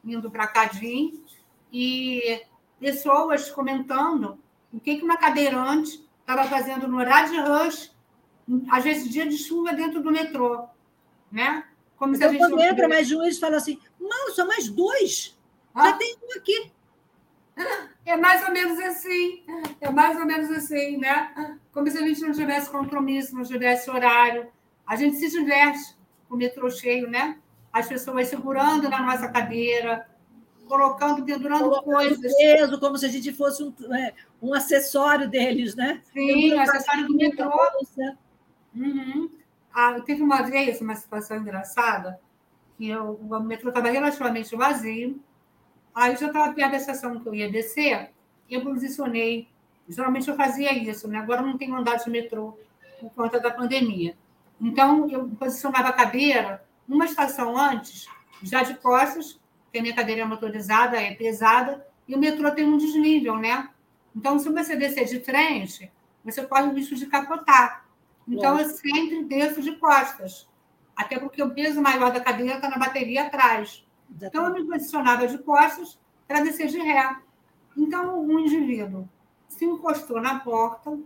indo 0.04 0.30
para 0.30 0.46
Cadim, 0.46 1.22
e 1.72 2.42
pessoas 2.80 3.50
comentando 3.50 4.38
o 4.72 4.80
que, 4.80 4.96
que 4.96 5.04
uma 5.04 5.16
cadeirante 5.16 6.04
estava 6.20 6.44
fazendo 6.44 6.88
no 6.88 6.98
horário 6.98 7.30
de 7.30 7.40
rush, 7.40 7.92
às 8.70 8.84
vezes 8.84 9.10
dia 9.10 9.26
de 9.26 9.38
chuva 9.38 9.72
dentro 9.72 10.02
do 10.02 10.10
metrô. 10.10 10.66
Né? 11.30 11.64
Como 11.96 12.14
então, 12.14 12.36
quando 12.36 12.60
entra 12.60 12.88
mais 12.88 13.06
de 13.06 13.16
um, 13.16 13.22
eles 13.22 13.38
falam 13.38 13.56
assim: 13.56 13.78
não, 14.00 14.32
só 14.32 14.46
mais 14.46 14.68
dois. 14.68 15.38
Ah. 15.74 15.90
Já 15.90 15.92
tem 15.94 16.16
um 16.22 16.38
aqui. 16.38 16.72
É 18.12 18.16
mais 18.18 18.46
ou 18.46 18.52
menos 18.52 18.78
assim. 18.78 19.42
É 19.80 19.88
mais 19.88 20.18
ou 20.18 20.26
menos 20.26 20.50
assim, 20.50 20.98
né? 20.98 21.56
Como 21.72 21.90
se 21.90 21.96
a 21.96 22.06
gente 22.06 22.20
não 22.20 22.32
tivesse 22.32 22.68
compromisso, 22.70 23.34
não 23.34 23.42
tivesse 23.42 23.90
horário. 23.90 24.48
A 24.86 24.96
gente 24.96 25.16
se 25.16 25.30
diverte 25.30 25.96
com 26.28 26.34
o 26.34 26.38
metrô 26.38 26.68
cheio, 26.68 27.08
né? 27.08 27.38
As 27.72 27.88
pessoas 27.88 28.28
segurando 28.28 28.90
na 28.90 29.00
nossa 29.00 29.28
cadeira, 29.28 30.06
colocando, 30.68 31.24
pendurando 31.24 31.82
coisas. 31.82 32.36
peso, 32.36 32.78
como 32.78 32.98
se 32.98 33.06
a 33.06 33.08
gente 33.08 33.32
fosse 33.32 33.62
um, 33.62 33.72
é, 33.94 34.12
um 34.42 34.52
acessório 34.52 35.26
deles, 35.26 35.74
né? 35.74 36.02
Sim, 36.12 36.52
um 36.54 36.60
acessório 36.60 37.06
do 37.06 37.16
metrô. 37.16 37.50
Uhum. 38.74 39.30
Ah, 39.72 39.98
teve 40.04 40.22
uma 40.22 40.42
vez 40.42 40.82
uma 40.82 40.94
situação 40.94 41.38
engraçada, 41.38 42.20
que 42.76 42.90
eu, 42.90 43.14
o 43.14 43.40
metrô 43.40 43.70
estava 43.70 43.88
relativamente 43.88 44.54
vazio, 44.54 45.18
aí 45.94 46.12
eu 46.12 46.18
já 46.18 46.26
estava 46.28 46.52
perto 46.52 46.70
da 46.72 46.76
estação 46.76 47.20
que 47.20 47.28
eu 47.28 47.34
ia 47.34 47.50
descer, 47.50 48.10
eu 48.50 48.62
posicionei. 48.62 49.48
Geralmente 49.88 50.28
eu 50.28 50.36
fazia 50.36 50.72
isso, 50.72 51.08
né? 51.08 51.18
agora 51.18 51.42
não 51.42 51.58
tenho 51.58 51.74
andado 51.74 52.04
de 52.04 52.10
metrô 52.10 52.56
por 53.00 53.10
conta 53.10 53.40
da 53.40 53.50
pandemia. 53.50 54.16
Então, 54.60 55.10
eu 55.10 55.28
posicionava 55.30 55.88
a 55.88 55.92
cadeira 55.92 56.64
uma 56.88 57.04
estação 57.04 57.56
antes, 57.56 58.06
já 58.42 58.62
de 58.62 58.74
costas, 58.74 59.40
porque 59.64 59.78
a 59.78 59.82
minha 59.82 59.94
cadeira 59.94 60.22
é 60.22 60.24
motorizada, 60.24 61.00
é 61.00 61.14
pesada, 61.14 61.84
e 62.06 62.14
o 62.14 62.18
metrô 62.18 62.50
tem 62.50 62.64
um 62.64 62.76
desnível, 62.76 63.36
né? 63.36 63.68
Então, 64.14 64.38
se 64.38 64.48
você 64.48 64.76
descer 64.76 65.06
de 65.06 65.20
frente, 65.20 65.90
você 66.24 66.44
corre 66.46 66.64
o 66.64 66.74
risco 66.74 66.94
de 66.94 67.06
capotar. 67.06 67.86
Então, 68.28 68.58
eu 68.58 68.68
sempre 68.68 69.24
desço 69.24 69.62
de 69.62 69.72
costas, 69.76 70.48
até 70.94 71.18
porque 71.18 71.42
o 71.42 71.50
peso 71.50 71.80
maior 71.80 72.12
da 72.12 72.20
cadeira 72.20 72.54
está 72.54 72.68
na 72.68 72.78
bateria 72.78 73.26
atrás. 73.26 73.84
Então, 74.20 74.46
eu 74.46 74.52
me 74.52 74.64
posicionava 74.64 75.26
de 75.26 75.38
costas 75.38 75.98
para 76.26 76.40
descer 76.40 76.68
de 76.68 76.78
ré. 76.78 77.16
Então, 77.76 78.20
um 78.20 78.38
indivíduo 78.38 79.08
se 79.48 79.64
encostou 79.64 80.20
na 80.20 80.40
porta, 80.40 80.98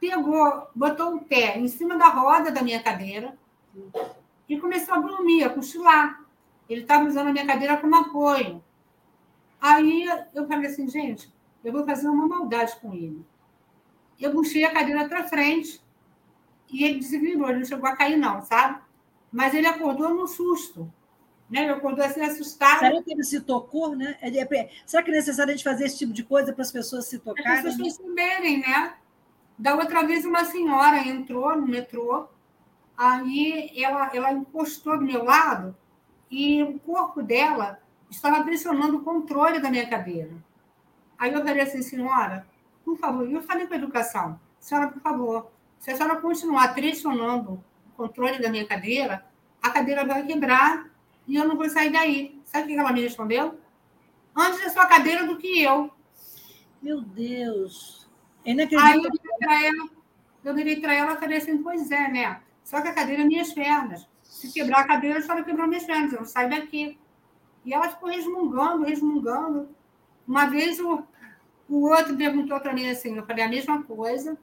pegou, 0.00 0.68
botou 0.74 1.16
o 1.16 1.24
pé 1.24 1.58
em 1.58 1.68
cima 1.68 1.96
da 1.96 2.08
roda 2.08 2.50
da 2.50 2.62
minha 2.62 2.82
cadeira 2.82 3.36
e 4.48 4.58
começou 4.60 4.94
a 4.94 5.00
dormir, 5.00 5.44
a 5.44 5.50
cochilar. 5.50 6.24
Ele 6.68 6.82
estava 6.82 7.04
usando 7.04 7.28
a 7.28 7.32
minha 7.32 7.46
cadeira 7.46 7.76
como 7.76 7.96
apoio. 7.96 8.62
Aí 9.60 10.06
eu 10.34 10.46
falei 10.46 10.66
assim, 10.66 10.88
gente, 10.88 11.32
eu 11.62 11.72
vou 11.72 11.84
fazer 11.84 12.08
uma 12.08 12.26
maldade 12.26 12.76
com 12.80 12.92
ele. 12.92 13.24
Eu 14.20 14.32
puxei 14.32 14.64
a 14.64 14.72
cadeira 14.72 15.08
para 15.08 15.28
frente 15.28 15.82
e 16.70 16.84
ele 16.84 16.98
desequilibrou, 16.98 17.48
ele 17.48 17.60
não 17.60 17.66
chegou 17.66 17.88
a 17.88 17.96
cair, 17.96 18.16
não, 18.16 18.42
sabe? 18.42 18.80
Mas 19.32 19.54
ele 19.54 19.66
acordou 19.66 20.14
no 20.14 20.26
susto. 20.26 20.92
Né? 21.50 21.62
Ele 21.62 21.72
acordou 21.72 22.04
assim, 22.04 22.20
assustado. 22.20 22.80
Será 22.80 23.02
que 23.02 23.12
ele 23.12 23.22
se 23.22 23.40
tocou, 23.40 23.94
né? 23.94 24.16
Será 24.86 25.02
que 25.02 25.10
é 25.10 25.14
necessário 25.14 25.52
a 25.52 25.56
gente 25.56 25.64
fazer 25.64 25.84
esse 25.84 25.98
tipo 25.98 26.12
de 26.12 26.24
coisa 26.24 26.52
para 26.52 26.62
as 26.62 26.72
pessoas 26.72 27.06
se 27.06 27.18
tocarem? 27.18 27.52
As 27.52 27.62
pessoas 27.62 27.98
perceberem, 27.98 28.60
né? 28.60 28.94
Da 29.58 29.74
outra 29.74 30.04
vez, 30.04 30.24
uma 30.24 30.44
senhora 30.44 30.98
entrou 30.98 31.56
no 31.56 31.66
metrô, 31.66 32.26
aí 32.96 33.70
ela, 33.76 34.10
ela 34.12 34.32
encostou 34.32 34.98
do 34.98 35.04
meu 35.04 35.22
lado 35.22 35.76
e 36.30 36.62
o 36.62 36.78
corpo 36.80 37.22
dela 37.22 37.80
estava 38.10 38.42
pressionando 38.42 38.96
o 38.96 39.02
controle 39.02 39.60
da 39.60 39.70
minha 39.70 39.88
cadeira. 39.88 40.32
Aí 41.16 41.32
eu 41.32 41.44
falei 41.44 41.62
assim, 41.62 41.82
senhora, 41.82 42.46
por 42.84 42.98
favor, 42.98 43.30
eu 43.30 43.42
falei 43.42 43.66
com 43.66 43.74
a 43.74 43.76
educação, 43.76 44.40
senhora, 44.58 44.88
por 44.88 45.00
favor, 45.00 45.50
se 45.78 45.90
a 45.90 45.96
senhora 45.96 46.20
continuar 46.20 46.74
pressionando 46.74 47.62
o 47.86 47.96
controle 47.96 48.40
da 48.40 48.48
minha 48.48 48.66
cadeira, 48.66 49.24
a 49.62 49.70
cadeira 49.70 50.04
vai 50.04 50.26
quebrar 50.26 50.90
e 51.26 51.36
eu 51.36 51.46
não 51.46 51.56
vou 51.56 51.68
sair 51.68 51.90
daí. 51.90 52.40
Sabe 52.44 52.64
o 52.64 52.66
que 52.68 52.78
ela 52.78 52.92
me 52.92 53.02
respondeu? 53.02 53.58
Antes 54.36 54.62
da 54.62 54.70
sua 54.70 54.86
cadeira 54.86 55.26
do 55.26 55.36
que 55.36 55.62
eu. 55.62 55.90
Meu 56.82 57.00
Deus. 57.00 58.08
Aí 58.46 58.96
eu 58.96 59.10
virei 59.10 59.38
para 59.38 59.64
ela, 59.64 59.88
eu 60.44 60.54
virei 60.54 60.80
para 60.80 60.94
ela 60.94 61.12
e 61.14 61.16
falei 61.16 61.38
assim, 61.38 61.62
pois 61.62 61.90
é, 61.90 62.08
né? 62.08 62.40
Só 62.62 62.80
que 62.80 62.88
a 62.88 62.94
cadeira 62.94 63.22
é 63.22 63.26
minhas 63.26 63.52
pernas. 63.52 64.06
Se 64.22 64.52
quebrar 64.52 64.80
a 64.80 64.86
cadeira, 64.86 65.18
a 65.18 65.22
senhora 65.22 65.44
quebrou 65.44 65.66
minhas 65.66 65.84
pernas, 65.84 66.12
eu 66.12 66.18
não 66.18 66.26
saio 66.26 66.50
daqui. 66.50 66.98
E 67.64 67.72
ela 67.72 67.88
ficou 67.88 68.10
resmungando, 68.10 68.84
resmungando. 68.84 69.68
Uma 70.26 70.46
vez 70.46 70.78
o, 70.80 71.02
o 71.68 71.88
outro 71.88 72.16
perguntou 72.16 72.60
para 72.60 72.74
mim 72.74 72.88
assim, 72.88 73.16
eu 73.16 73.24
falei 73.24 73.44
a 73.44 73.48
mesma 73.48 73.82
coisa, 73.82 74.36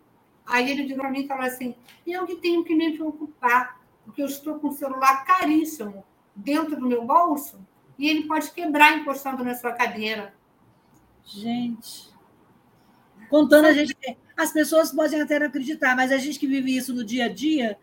aí 0.46 0.72
ele 0.72 0.84
virou 0.84 1.02
para 1.02 1.12
mim 1.12 1.22
e 1.22 1.28
falou 1.28 1.44
assim, 1.44 1.76
eu 2.06 2.26
que 2.26 2.36
tenho 2.38 2.64
que 2.64 2.74
me 2.74 2.94
preocupar, 2.94 3.80
porque 4.04 4.22
eu 4.22 4.28
estou 4.28 4.60
com 4.60 4.70
um 4.70 4.72
celular 4.72 5.24
caríssimo 5.26 6.04
dentro 6.36 6.76
do 6.76 6.88
meu 6.88 7.06
bolso 7.06 7.60
e 7.98 8.10
ele 8.10 8.28
pode 8.28 8.52
quebrar 8.52 8.98
encostando 8.98 9.44
na 9.44 9.54
sua 9.54 9.74
cadeira. 9.74 10.34
Gente, 11.24 12.10
contando 13.30 13.66
a 13.66 13.74
gente, 13.74 13.96
as 14.36 14.52
pessoas 14.52 14.92
podem 14.92 15.22
até 15.22 15.40
não 15.40 15.48
acreditar, 15.48 15.96
mas 15.96 16.12
a 16.12 16.18
gente 16.18 16.40
que 16.40 16.48
vive 16.48 16.76
isso 16.76 16.94
no 16.94 17.04
dia 17.04 17.26
a 17.26 17.30
dia, 17.30 17.78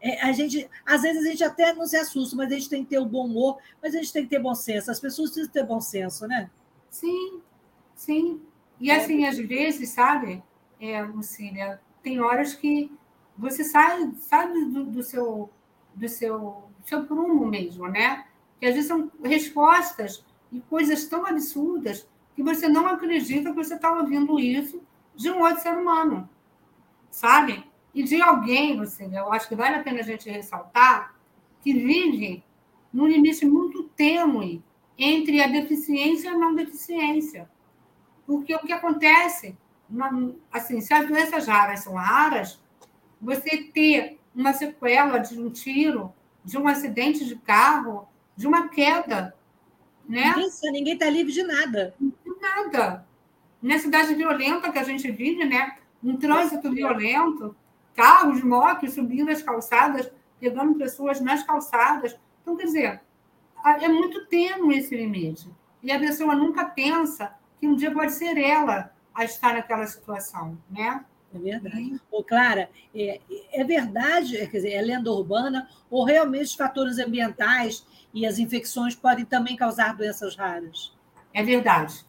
é, 0.00 0.20
a 0.22 0.32
gente, 0.32 0.68
às 0.84 1.02
vezes 1.02 1.24
a 1.24 1.30
gente 1.30 1.42
até 1.42 1.72
não 1.72 1.86
se 1.86 1.96
assusta, 1.96 2.36
mas 2.36 2.52
a 2.52 2.54
gente 2.54 2.68
tem 2.68 2.84
que 2.84 2.90
ter 2.90 2.98
o 2.98 3.06
bom 3.06 3.24
humor, 3.24 3.58
mas 3.82 3.94
a 3.94 3.98
gente 3.98 4.12
tem 4.12 4.24
que 4.24 4.28
ter 4.28 4.38
bom 4.38 4.54
senso. 4.54 4.90
As 4.90 5.00
pessoas 5.00 5.30
precisam 5.30 5.50
ter 5.50 5.64
bom 5.64 5.80
senso, 5.80 6.26
né? 6.28 6.50
Sim, 6.90 7.40
sim. 7.94 8.42
E 8.78 8.90
assim, 8.90 9.24
às 9.24 9.38
vezes, 9.38 9.88
sabe, 9.88 10.42
é, 10.78 11.02
Lucília, 11.02 11.80
tem 12.02 12.20
horas 12.20 12.54
que 12.54 12.92
você 13.36 13.64
sai, 13.64 14.12
sabe 14.20 14.64
do, 14.66 14.84
do 14.84 15.02
seu 15.02 15.50
do 15.94 16.08
seu, 16.08 16.64
seu 16.84 17.04
prumo 17.04 17.46
mesmo, 17.46 17.88
né? 17.88 18.26
Que 18.60 18.66
às 18.66 18.74
vezes 18.74 18.88
são 18.88 19.10
respostas 19.22 20.24
e 20.52 20.60
coisas 20.60 21.06
tão 21.06 21.26
absurdas 21.26 22.06
que 22.34 22.42
você 22.42 22.68
não 22.68 22.86
acredita 22.86 23.50
que 23.50 23.56
você 23.56 23.74
está 23.74 23.92
ouvindo 23.92 24.38
isso 24.38 24.82
de 25.14 25.30
um 25.30 25.40
outro 25.40 25.62
ser 25.62 25.76
humano, 25.76 26.28
sabe? 27.10 27.64
E 27.94 28.02
de 28.02 28.20
alguém, 28.20 28.76
você, 28.76 29.04
eu 29.04 29.32
acho 29.32 29.48
que 29.48 29.54
vale 29.54 29.76
a 29.76 29.82
pena 29.82 30.00
a 30.00 30.04
gente 30.04 30.28
ressaltar, 30.28 31.14
que 31.62 31.72
vive 31.72 32.42
num 32.92 33.06
limite 33.06 33.46
muito 33.46 33.84
tênue 33.96 34.62
entre 34.98 35.40
a 35.40 35.46
deficiência 35.46 36.28
e 36.28 36.34
a 36.34 36.38
não 36.38 36.54
deficiência. 36.54 37.48
Porque 38.26 38.54
o 38.54 38.60
que 38.60 38.72
acontece, 38.72 39.56
assim, 40.52 40.80
se 40.80 40.92
as 40.92 41.06
doenças 41.06 41.46
raras 41.46 41.80
são 41.80 41.94
raras, 41.94 42.60
você 43.20 43.64
ter 43.72 44.18
uma 44.34 44.52
sequela 44.52 45.18
de 45.18 45.40
um 45.40 45.50
tiro, 45.50 46.12
de 46.44 46.58
um 46.58 46.68
acidente 46.68 47.24
de 47.24 47.36
carro, 47.36 48.06
de 48.36 48.46
uma 48.46 48.68
queda. 48.68 49.34
Né? 50.08 50.34
Ninguém 50.64 50.94
está 50.94 51.08
livre 51.08 51.32
de 51.32 51.42
nada. 51.42 51.94
De 51.98 52.40
nada. 52.40 53.06
Na 53.62 53.78
cidade 53.78 54.14
violenta 54.14 54.70
que 54.70 54.78
a 54.78 54.84
gente 54.84 55.10
vive, 55.10 55.44
né? 55.44 55.76
um 56.02 56.16
trânsito 56.18 56.70
violento, 56.70 57.56
carros, 57.94 58.42
motos 58.42 58.92
subindo 58.92 59.30
as 59.30 59.42
calçadas, 59.42 60.10
pegando 60.38 60.74
pessoas 60.74 61.20
nas 61.20 61.42
calçadas. 61.42 62.14
Então, 62.42 62.56
quer 62.56 62.64
dizer, 62.64 63.00
é 63.80 63.88
muito 63.88 64.26
tênue 64.26 64.76
esse 64.76 64.94
limite. 64.94 65.48
E 65.82 65.90
a 65.90 65.98
pessoa 65.98 66.34
nunca 66.34 66.66
pensa 66.66 67.34
que 67.58 67.66
um 67.66 67.74
dia 67.74 67.90
pode 67.90 68.12
ser 68.12 68.36
ela 68.36 68.92
a 69.14 69.24
estar 69.24 69.54
naquela 69.54 69.86
situação, 69.86 70.58
né? 70.70 71.02
É 71.34 71.38
verdade. 71.38 72.00
Ô, 72.10 72.22
Clara, 72.22 72.70
é, 72.94 73.20
é 73.52 73.64
verdade, 73.64 74.36
quer 74.38 74.56
dizer, 74.56 74.72
é 74.72 74.80
lenda 74.80 75.10
urbana, 75.10 75.68
ou 75.90 76.04
realmente 76.04 76.44
os 76.44 76.54
fatores 76.54 76.98
ambientais 76.98 77.84
e 78.12 78.24
as 78.24 78.38
infecções 78.38 78.94
podem 78.94 79.24
também 79.24 79.56
causar 79.56 79.96
doenças 79.96 80.36
raras? 80.36 80.94
É 81.32 81.42
verdade. 81.42 82.06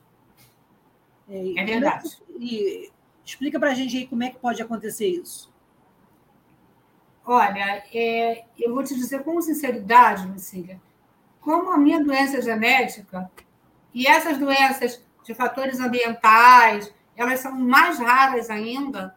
É, 1.27 1.59
é 1.59 1.65
verdade. 1.65 2.17
E 2.39 2.91
explica 3.25 3.59
para 3.59 3.71
a 3.71 3.73
gente 3.73 3.97
aí 3.97 4.05
como 4.05 4.23
é 4.23 4.29
que 4.29 4.37
pode 4.37 4.61
acontecer 4.61 5.07
isso. 5.07 5.51
Olha, 7.25 7.83
é, 7.91 8.45
eu 8.59 8.73
vou 8.73 8.83
te 8.83 8.93
dizer 8.93 9.23
com 9.23 9.41
sinceridade, 9.41 10.27
Lucília, 10.27 10.79
como 11.41 11.71
a 11.71 11.77
minha 11.77 12.03
doença 12.03 12.39
genética 12.39 13.31
e 13.91 14.05
essas 14.05 14.37
doenças 14.37 15.03
de 15.23 15.33
fatores 15.33 15.79
ambientais, 15.79 16.93
elas 17.15 17.39
são 17.39 17.53
mais 17.53 17.99
raras 17.99 18.49
ainda, 18.49 19.15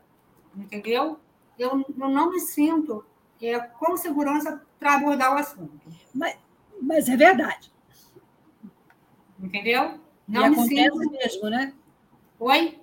entendeu? 0.55 1.19
Eu, 1.59 1.85
eu 1.99 2.09
não 2.09 2.31
me 2.31 2.41
sinto 2.41 3.05
é, 3.43 3.59
com 3.59 3.97
segurança 3.97 4.63
para 4.79 4.95
abordar 4.95 5.35
o 5.35 5.39
assunto. 5.39 5.81
Mas, 6.15 6.39
mas 6.81 7.09
é 7.09 7.17
verdade. 7.17 7.73
Entendeu? 9.41 10.01
Não 10.27 10.47
e 10.47 10.51
me 10.51 10.57
acontece 10.57 10.91
sinto... 10.91 11.11
mesmo, 11.11 11.51
né? 11.51 11.73
Oi? 12.39 12.79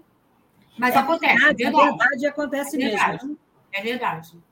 Mas 0.78 0.96
é 0.96 0.98
acontece. 0.98 1.34
Verdade, 1.34 1.64
é 1.64 1.72
verdade, 1.72 1.90
verdade 1.90 2.28
acontece 2.28 2.76
é 2.76 2.90
verdade. 2.90 3.26
mesmo. 3.26 3.40
É 3.72 3.82
verdade. 3.82 4.44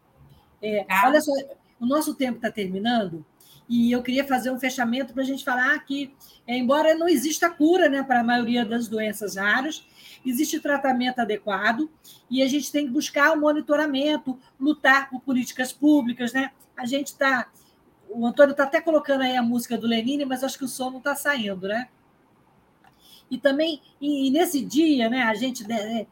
É, 0.62 0.84
tá? 0.86 1.04
Olha 1.06 1.22
só, 1.22 1.32
o 1.80 1.86
nosso 1.86 2.16
tempo 2.16 2.38
está 2.38 2.52
terminando 2.52 3.26
e 3.68 3.92
eu 3.92 4.02
queria 4.02 4.26
fazer 4.26 4.52
um 4.52 4.60
fechamento 4.60 5.14
para 5.14 5.24
a 5.24 5.26
gente 5.26 5.44
falar 5.44 5.78
que, 5.80 6.14
é, 6.48 6.58
embora 6.58 6.96
não 6.96 7.08
exista 7.08 7.50
cura 7.50 7.90
né, 7.90 8.04
para 8.04 8.20
a 8.20 8.24
maioria 8.24 8.66
das 8.66 8.88
doenças 8.88 9.36
raras, 9.36 9.86
existe 10.26 10.60
tratamento 10.60 11.20
adequado 11.20 11.90
e 12.30 12.42
a 12.42 12.48
gente 12.48 12.72
tem 12.72 12.86
que 12.86 12.92
buscar 12.92 13.36
o 13.36 13.40
monitoramento, 13.40 14.40
lutar 14.60 15.10
por 15.10 15.22
políticas 15.22 15.72
públicas. 15.72 16.34
Né? 16.34 16.52
A 16.78 16.86
gente 16.86 17.08
está. 17.08 17.50
O 18.10 18.26
Antônio 18.26 18.52
está 18.52 18.64
até 18.64 18.80
colocando 18.80 19.22
aí 19.22 19.36
a 19.36 19.42
música 19.42 19.78
do 19.78 19.88
Lenine, 19.88 20.26
mas 20.26 20.44
acho 20.44 20.58
que 20.58 20.66
o 20.66 20.68
som 20.68 20.92
não 20.92 21.00
está 21.00 21.16
saindo, 21.16 21.68
né? 21.68 21.88
E 23.30 23.38
também, 23.40 23.82
e, 24.00 24.30
nesse 24.30 24.64
dia, 24.64 25.10
né, 25.10 25.24
a 25.24 25.34
gente, 25.34 25.68
né, 25.68 26.06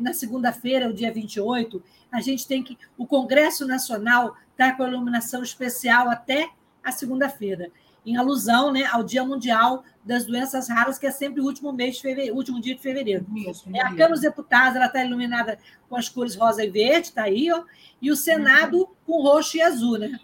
na 0.00 0.12
segunda-feira, 0.12 0.90
o 0.90 0.92
dia 0.92 1.10
28, 1.10 1.82
a 2.12 2.20
gente 2.20 2.46
tem 2.46 2.62
que. 2.62 2.76
O 2.98 3.06
Congresso 3.06 3.66
Nacional 3.66 4.36
está 4.50 4.72
com 4.72 4.82
a 4.82 4.88
iluminação 4.88 5.42
especial 5.42 6.10
até 6.10 6.50
a 6.84 6.92
segunda-feira, 6.92 7.70
em 8.04 8.16
alusão 8.16 8.70
né, 8.72 8.84
ao 8.84 9.02
Dia 9.02 9.24
Mundial 9.24 9.84
das 10.06 10.24
Doenças 10.24 10.68
Raras, 10.68 10.98
que 10.98 11.06
é 11.06 11.10
sempre 11.10 11.40
o 11.40 11.44
último 11.44 11.72
mês 11.72 11.96
de 11.96 12.02
fevereiro, 12.02 12.36
último 12.36 12.60
dia 12.60 12.76
de 12.76 12.80
fevereiro. 12.80 13.26
Isso, 13.34 13.68
é, 13.74 13.80
a 13.80 13.88
Câmara 13.88 14.10
dos 14.10 14.20
Deputados 14.20 14.80
está 14.80 15.04
iluminada 15.04 15.58
com 15.88 15.96
as 15.96 16.08
cores 16.08 16.36
rosa 16.36 16.64
e 16.64 16.70
verde, 16.70 17.08
está 17.08 17.24
aí, 17.24 17.50
ó, 17.50 17.64
e 18.00 18.10
o 18.10 18.16
Senado 18.16 18.78
uhum. 18.78 18.86
com 19.04 19.22
roxo 19.22 19.56
e 19.56 19.62
azul, 19.62 19.98
né? 19.98 20.20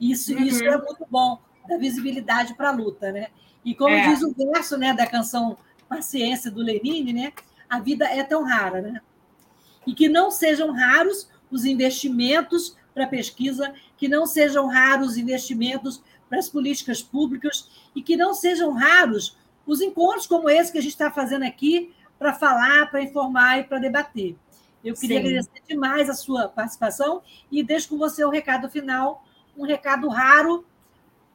Isso, 0.00 0.32
uhum. 0.32 0.42
isso 0.42 0.62
é 0.62 0.78
muito 0.78 1.04
bom, 1.10 1.40
da 1.68 1.76
visibilidade 1.76 2.54
para 2.54 2.68
a 2.68 2.72
luta, 2.72 3.10
né? 3.10 3.26
E 3.64 3.74
como 3.74 3.90
é. 3.94 4.08
diz 4.08 4.22
o 4.22 4.32
verso 4.32 4.78
né, 4.78 4.94
da 4.94 5.06
canção 5.06 5.58
Paciência 5.88 6.50
do 6.50 6.62
Lenine, 6.62 7.12
né? 7.12 7.32
A 7.68 7.80
vida 7.80 8.04
é 8.04 8.22
tão 8.22 8.44
rara, 8.44 8.80
né? 8.80 9.00
E 9.84 9.92
que 9.92 10.08
não 10.08 10.30
sejam 10.30 10.72
raros 10.72 11.28
os 11.50 11.64
investimentos 11.64 12.76
para 12.94 13.06
pesquisa, 13.06 13.74
que 13.96 14.08
não 14.08 14.24
sejam 14.24 14.68
raros 14.68 15.10
os 15.10 15.16
investimentos 15.16 16.02
para 16.28 16.38
as 16.38 16.48
políticas 16.48 17.02
públicas 17.02 17.68
e 17.94 18.02
que 18.02 18.16
não 18.16 18.34
sejam 18.34 18.72
raros 18.72 19.36
os 19.66 19.80
encontros 19.80 20.26
como 20.26 20.48
esse 20.48 20.70
que 20.70 20.78
a 20.78 20.80
gente 20.80 20.92
está 20.92 21.10
fazendo 21.10 21.44
aqui 21.44 21.92
para 22.18 22.32
falar, 22.32 22.90
para 22.90 23.02
informar 23.02 23.58
e 23.58 23.64
para 23.64 23.78
debater. 23.78 24.36
Eu 24.84 24.94
queria 24.94 25.20
Sim. 25.20 25.26
agradecer 25.26 25.62
demais 25.68 26.08
a 26.08 26.14
sua 26.14 26.48
participação 26.48 27.22
e 27.50 27.62
deixo 27.62 27.88
com 27.88 27.98
você 27.98 28.24
o 28.24 28.30
recado 28.30 28.70
final, 28.70 29.24
um 29.56 29.64
recado 29.64 30.08
raro 30.08 30.64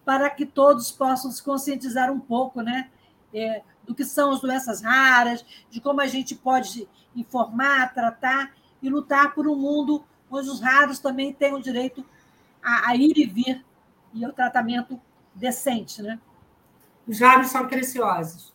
para 0.05 0.29
que 0.29 0.45
todos 0.45 0.91
possam 0.91 1.29
se 1.31 1.43
conscientizar 1.43 2.11
um 2.11 2.19
pouco, 2.19 2.61
né? 2.61 2.89
É, 3.33 3.61
do 3.85 3.93
que 3.93 4.05
são 4.05 4.31
as 4.31 4.41
doenças 4.41 4.81
raras, 4.81 5.45
de 5.69 5.81
como 5.81 6.01
a 6.01 6.07
gente 6.07 6.35
pode 6.35 6.87
informar, 7.15 7.93
tratar 7.93 8.53
e 8.81 8.89
lutar 8.89 9.33
por 9.33 9.47
um 9.47 9.55
mundo 9.55 10.03
onde 10.29 10.49
os 10.49 10.61
raros 10.61 10.99
também 10.99 11.33
tenham 11.33 11.59
direito 11.59 12.05
a, 12.63 12.89
a 12.89 12.95
ir 12.95 13.17
e 13.17 13.25
vir 13.25 13.65
e 14.13 14.23
ao 14.25 14.31
tratamento 14.31 14.99
decente, 15.33 16.01
né? 16.01 16.19
Os 17.07 17.19
raros 17.19 17.47
são 17.47 17.67
preciosos. 17.67 18.53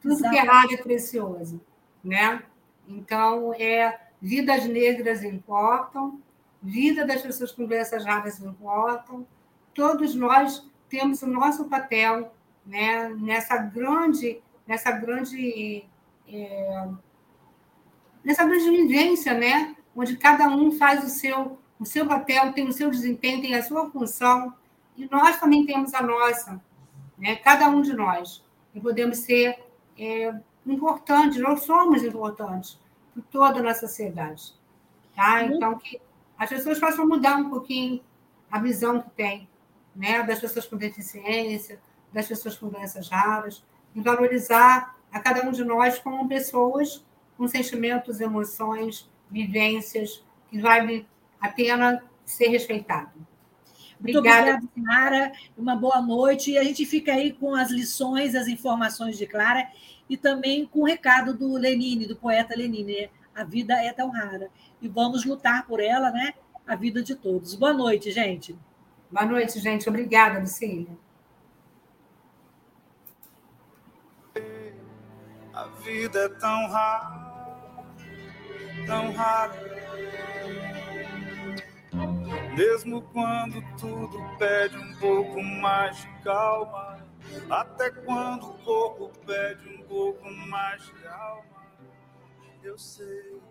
Tudo 0.00 0.14
Exatamente. 0.14 0.42
que 0.42 0.46
é 0.46 0.50
raro 0.50 0.74
é 0.74 0.76
precioso, 0.76 1.60
né? 2.02 2.42
Então, 2.86 3.54
é, 3.54 3.98
vidas 4.20 4.64
negras 4.66 5.22
importam, 5.22 6.20
vida 6.62 7.06
das 7.06 7.22
pessoas 7.22 7.52
com 7.52 7.66
doenças 7.66 8.04
raras 8.04 8.40
importam. 8.40 9.26
Todos 9.72 10.14
nós 10.14 10.68
temos 10.88 11.22
o 11.22 11.26
nosso 11.26 11.64
papel 11.64 12.32
né, 12.64 13.08
nessa 13.08 13.56
grande, 13.56 14.40
nessa 14.66 14.92
grande, 14.92 15.84
é, 16.28 16.88
nessa 18.22 18.44
grande 18.44 18.70
vivência, 18.70 19.34
né? 19.34 19.74
onde 19.96 20.16
cada 20.16 20.48
um 20.48 20.72
faz 20.72 21.04
o 21.04 21.08
seu, 21.08 21.58
o 21.78 21.84
seu 21.84 22.06
papel, 22.06 22.52
tem 22.52 22.66
o 22.66 22.72
seu 22.72 22.90
desempenho, 22.90 23.40
tem 23.40 23.54
a 23.54 23.62
sua 23.62 23.90
função, 23.90 24.54
e 24.96 25.08
nós 25.10 25.38
também 25.40 25.66
temos 25.66 25.92
a 25.94 26.02
nossa, 26.02 26.60
né? 27.18 27.36
cada 27.36 27.68
um 27.68 27.82
de 27.82 27.92
nós. 27.92 28.44
E 28.74 28.80
podemos 28.80 29.18
ser 29.18 29.58
é, 29.98 30.34
importantes, 30.66 31.40
nós 31.40 31.62
somos 31.62 32.02
importantes 32.02 32.78
para 33.12 33.22
toda 33.30 33.60
a 33.60 33.62
nossa 33.62 33.86
sociedade. 33.86 34.54
Tá? 35.14 35.44
Então, 35.44 35.78
que 35.78 36.00
as 36.38 36.48
pessoas 36.48 36.78
possam 36.78 37.06
mudar 37.06 37.36
um 37.36 37.50
pouquinho 37.50 38.00
a 38.50 38.58
visão 38.58 39.00
que 39.00 39.10
tem 39.10 39.48
né? 39.94 40.22
das 40.22 40.40
pessoas 40.40 40.66
com 40.66 40.76
deficiência, 40.76 41.78
das 42.12 42.26
pessoas 42.26 42.56
com 42.56 42.68
doenças 42.68 43.08
raras, 43.08 43.64
e 43.94 44.00
valorizar 44.00 44.96
a 45.12 45.20
cada 45.20 45.46
um 45.46 45.52
de 45.52 45.64
nós 45.64 45.98
como 45.98 46.28
pessoas 46.28 47.04
com 47.36 47.46
sentimentos, 47.46 48.20
emoções, 48.20 49.08
vivências, 49.30 50.24
que 50.48 50.60
vale 50.60 51.06
a 51.40 51.48
pena 51.48 52.02
ser 52.24 52.48
respeitado. 52.48 53.12
Muito 54.04 54.18
obrigada, 54.18 54.62
Clara. 54.74 55.32
Uma 55.56 55.74
boa 55.74 56.00
noite. 56.02 56.50
E 56.50 56.58
a 56.58 56.62
gente 56.62 56.84
fica 56.84 57.12
aí 57.12 57.32
com 57.32 57.54
as 57.54 57.70
lições, 57.70 58.34
as 58.34 58.46
informações 58.46 59.16
de 59.16 59.26
Clara. 59.26 59.66
e 60.08 60.18
também 60.18 60.66
com 60.66 60.80
o 60.80 60.84
recado 60.84 61.32
do 61.32 61.54
Lenine, 61.54 62.06
do 62.06 62.14
poeta 62.14 62.54
Lenine, 62.54 62.92
né? 62.92 63.08
a 63.34 63.42
vida 63.42 63.72
é 63.74 63.90
tão 63.90 64.10
rara. 64.10 64.50
E 64.82 64.86
vamos 64.86 65.24
lutar 65.24 65.66
por 65.66 65.80
ela, 65.80 66.10
né? 66.10 66.34
A 66.66 66.76
vida 66.76 67.02
de 67.02 67.14
todos. 67.14 67.54
Boa 67.54 67.72
noite, 67.72 68.10
gente. 68.10 68.54
Boa 69.10 69.24
noite, 69.24 69.58
gente. 69.58 69.88
Obrigada, 69.88 70.38
Lucília. 70.38 70.98
A 75.54 75.64
vida 75.82 76.18
é 76.18 76.28
tão 76.28 76.68
rara, 76.68 77.84
tão 78.86 79.12
rara. 79.12 79.54
Mesmo 82.56 83.02
quando 83.12 83.62
tudo 83.78 84.18
pede 84.38 84.76
um 84.76 84.94
pouco 84.98 85.42
mais 85.42 85.96
de 85.96 86.08
calma, 86.22 87.06
até 87.50 87.90
quando 87.90 88.50
o 88.50 88.58
corpo 88.64 89.10
pede 89.26 89.68
um 89.68 89.82
pouco 89.86 90.30
mais 90.30 90.84
de 90.84 90.92
calma 91.02 91.54
eu 92.64 92.78
sei. 92.78 93.42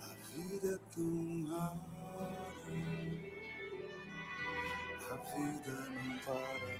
A 0.00 0.14
vida 0.24 0.74
é 0.74 0.78
tão 0.94 1.44
rara, 1.50 1.78
a 5.10 5.16
vida 5.16 5.72
não 5.90 6.18
para. 6.20 6.72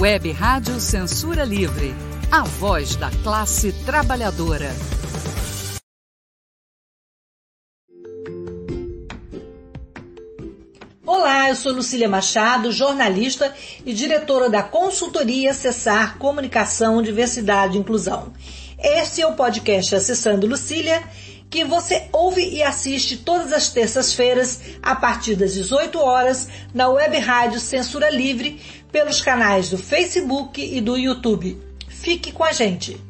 Web 0.00 0.30
Rádio 0.30 0.78
Censura 0.78 1.42
Livre, 1.42 1.92
a 2.30 2.44
voz 2.44 2.94
da 2.94 3.10
classe 3.24 3.72
trabalhadora. 3.84 4.70
Olá, 11.04 11.48
eu 11.48 11.56
sou 11.56 11.72
Lucília 11.72 12.08
Machado, 12.08 12.70
jornalista 12.70 13.52
e 13.84 13.92
diretora 13.92 14.48
da 14.48 14.62
consultoria 14.62 15.50
Acessar 15.50 16.16
Comunicação, 16.16 17.02
Diversidade 17.02 17.76
e 17.76 17.80
Inclusão. 17.80 18.32
Este 18.78 19.20
é 19.20 19.26
o 19.26 19.34
podcast 19.34 19.96
Acessando 19.96 20.46
Lucília 20.46 21.02
que 21.50 21.64
você 21.64 22.08
ouve 22.12 22.46
e 22.46 22.62
assiste 22.62 23.16
todas 23.16 23.52
as 23.52 23.70
terças-feiras 23.70 24.60
a 24.82 24.94
partir 24.94 25.34
das 25.34 25.54
18 25.54 25.98
horas 25.98 26.48
na 26.74 26.88
Web 26.88 27.18
Rádio 27.18 27.58
Censura 27.58 28.10
Livre 28.10 28.60
pelos 28.90 29.20
canais 29.20 29.70
do 29.70 29.78
Facebook 29.78 30.60
e 30.60 30.80
do 30.80 30.96
YouTube. 30.96 31.58
Fique 31.88 32.32
com 32.32 32.44
a 32.44 32.52
gente! 32.52 33.07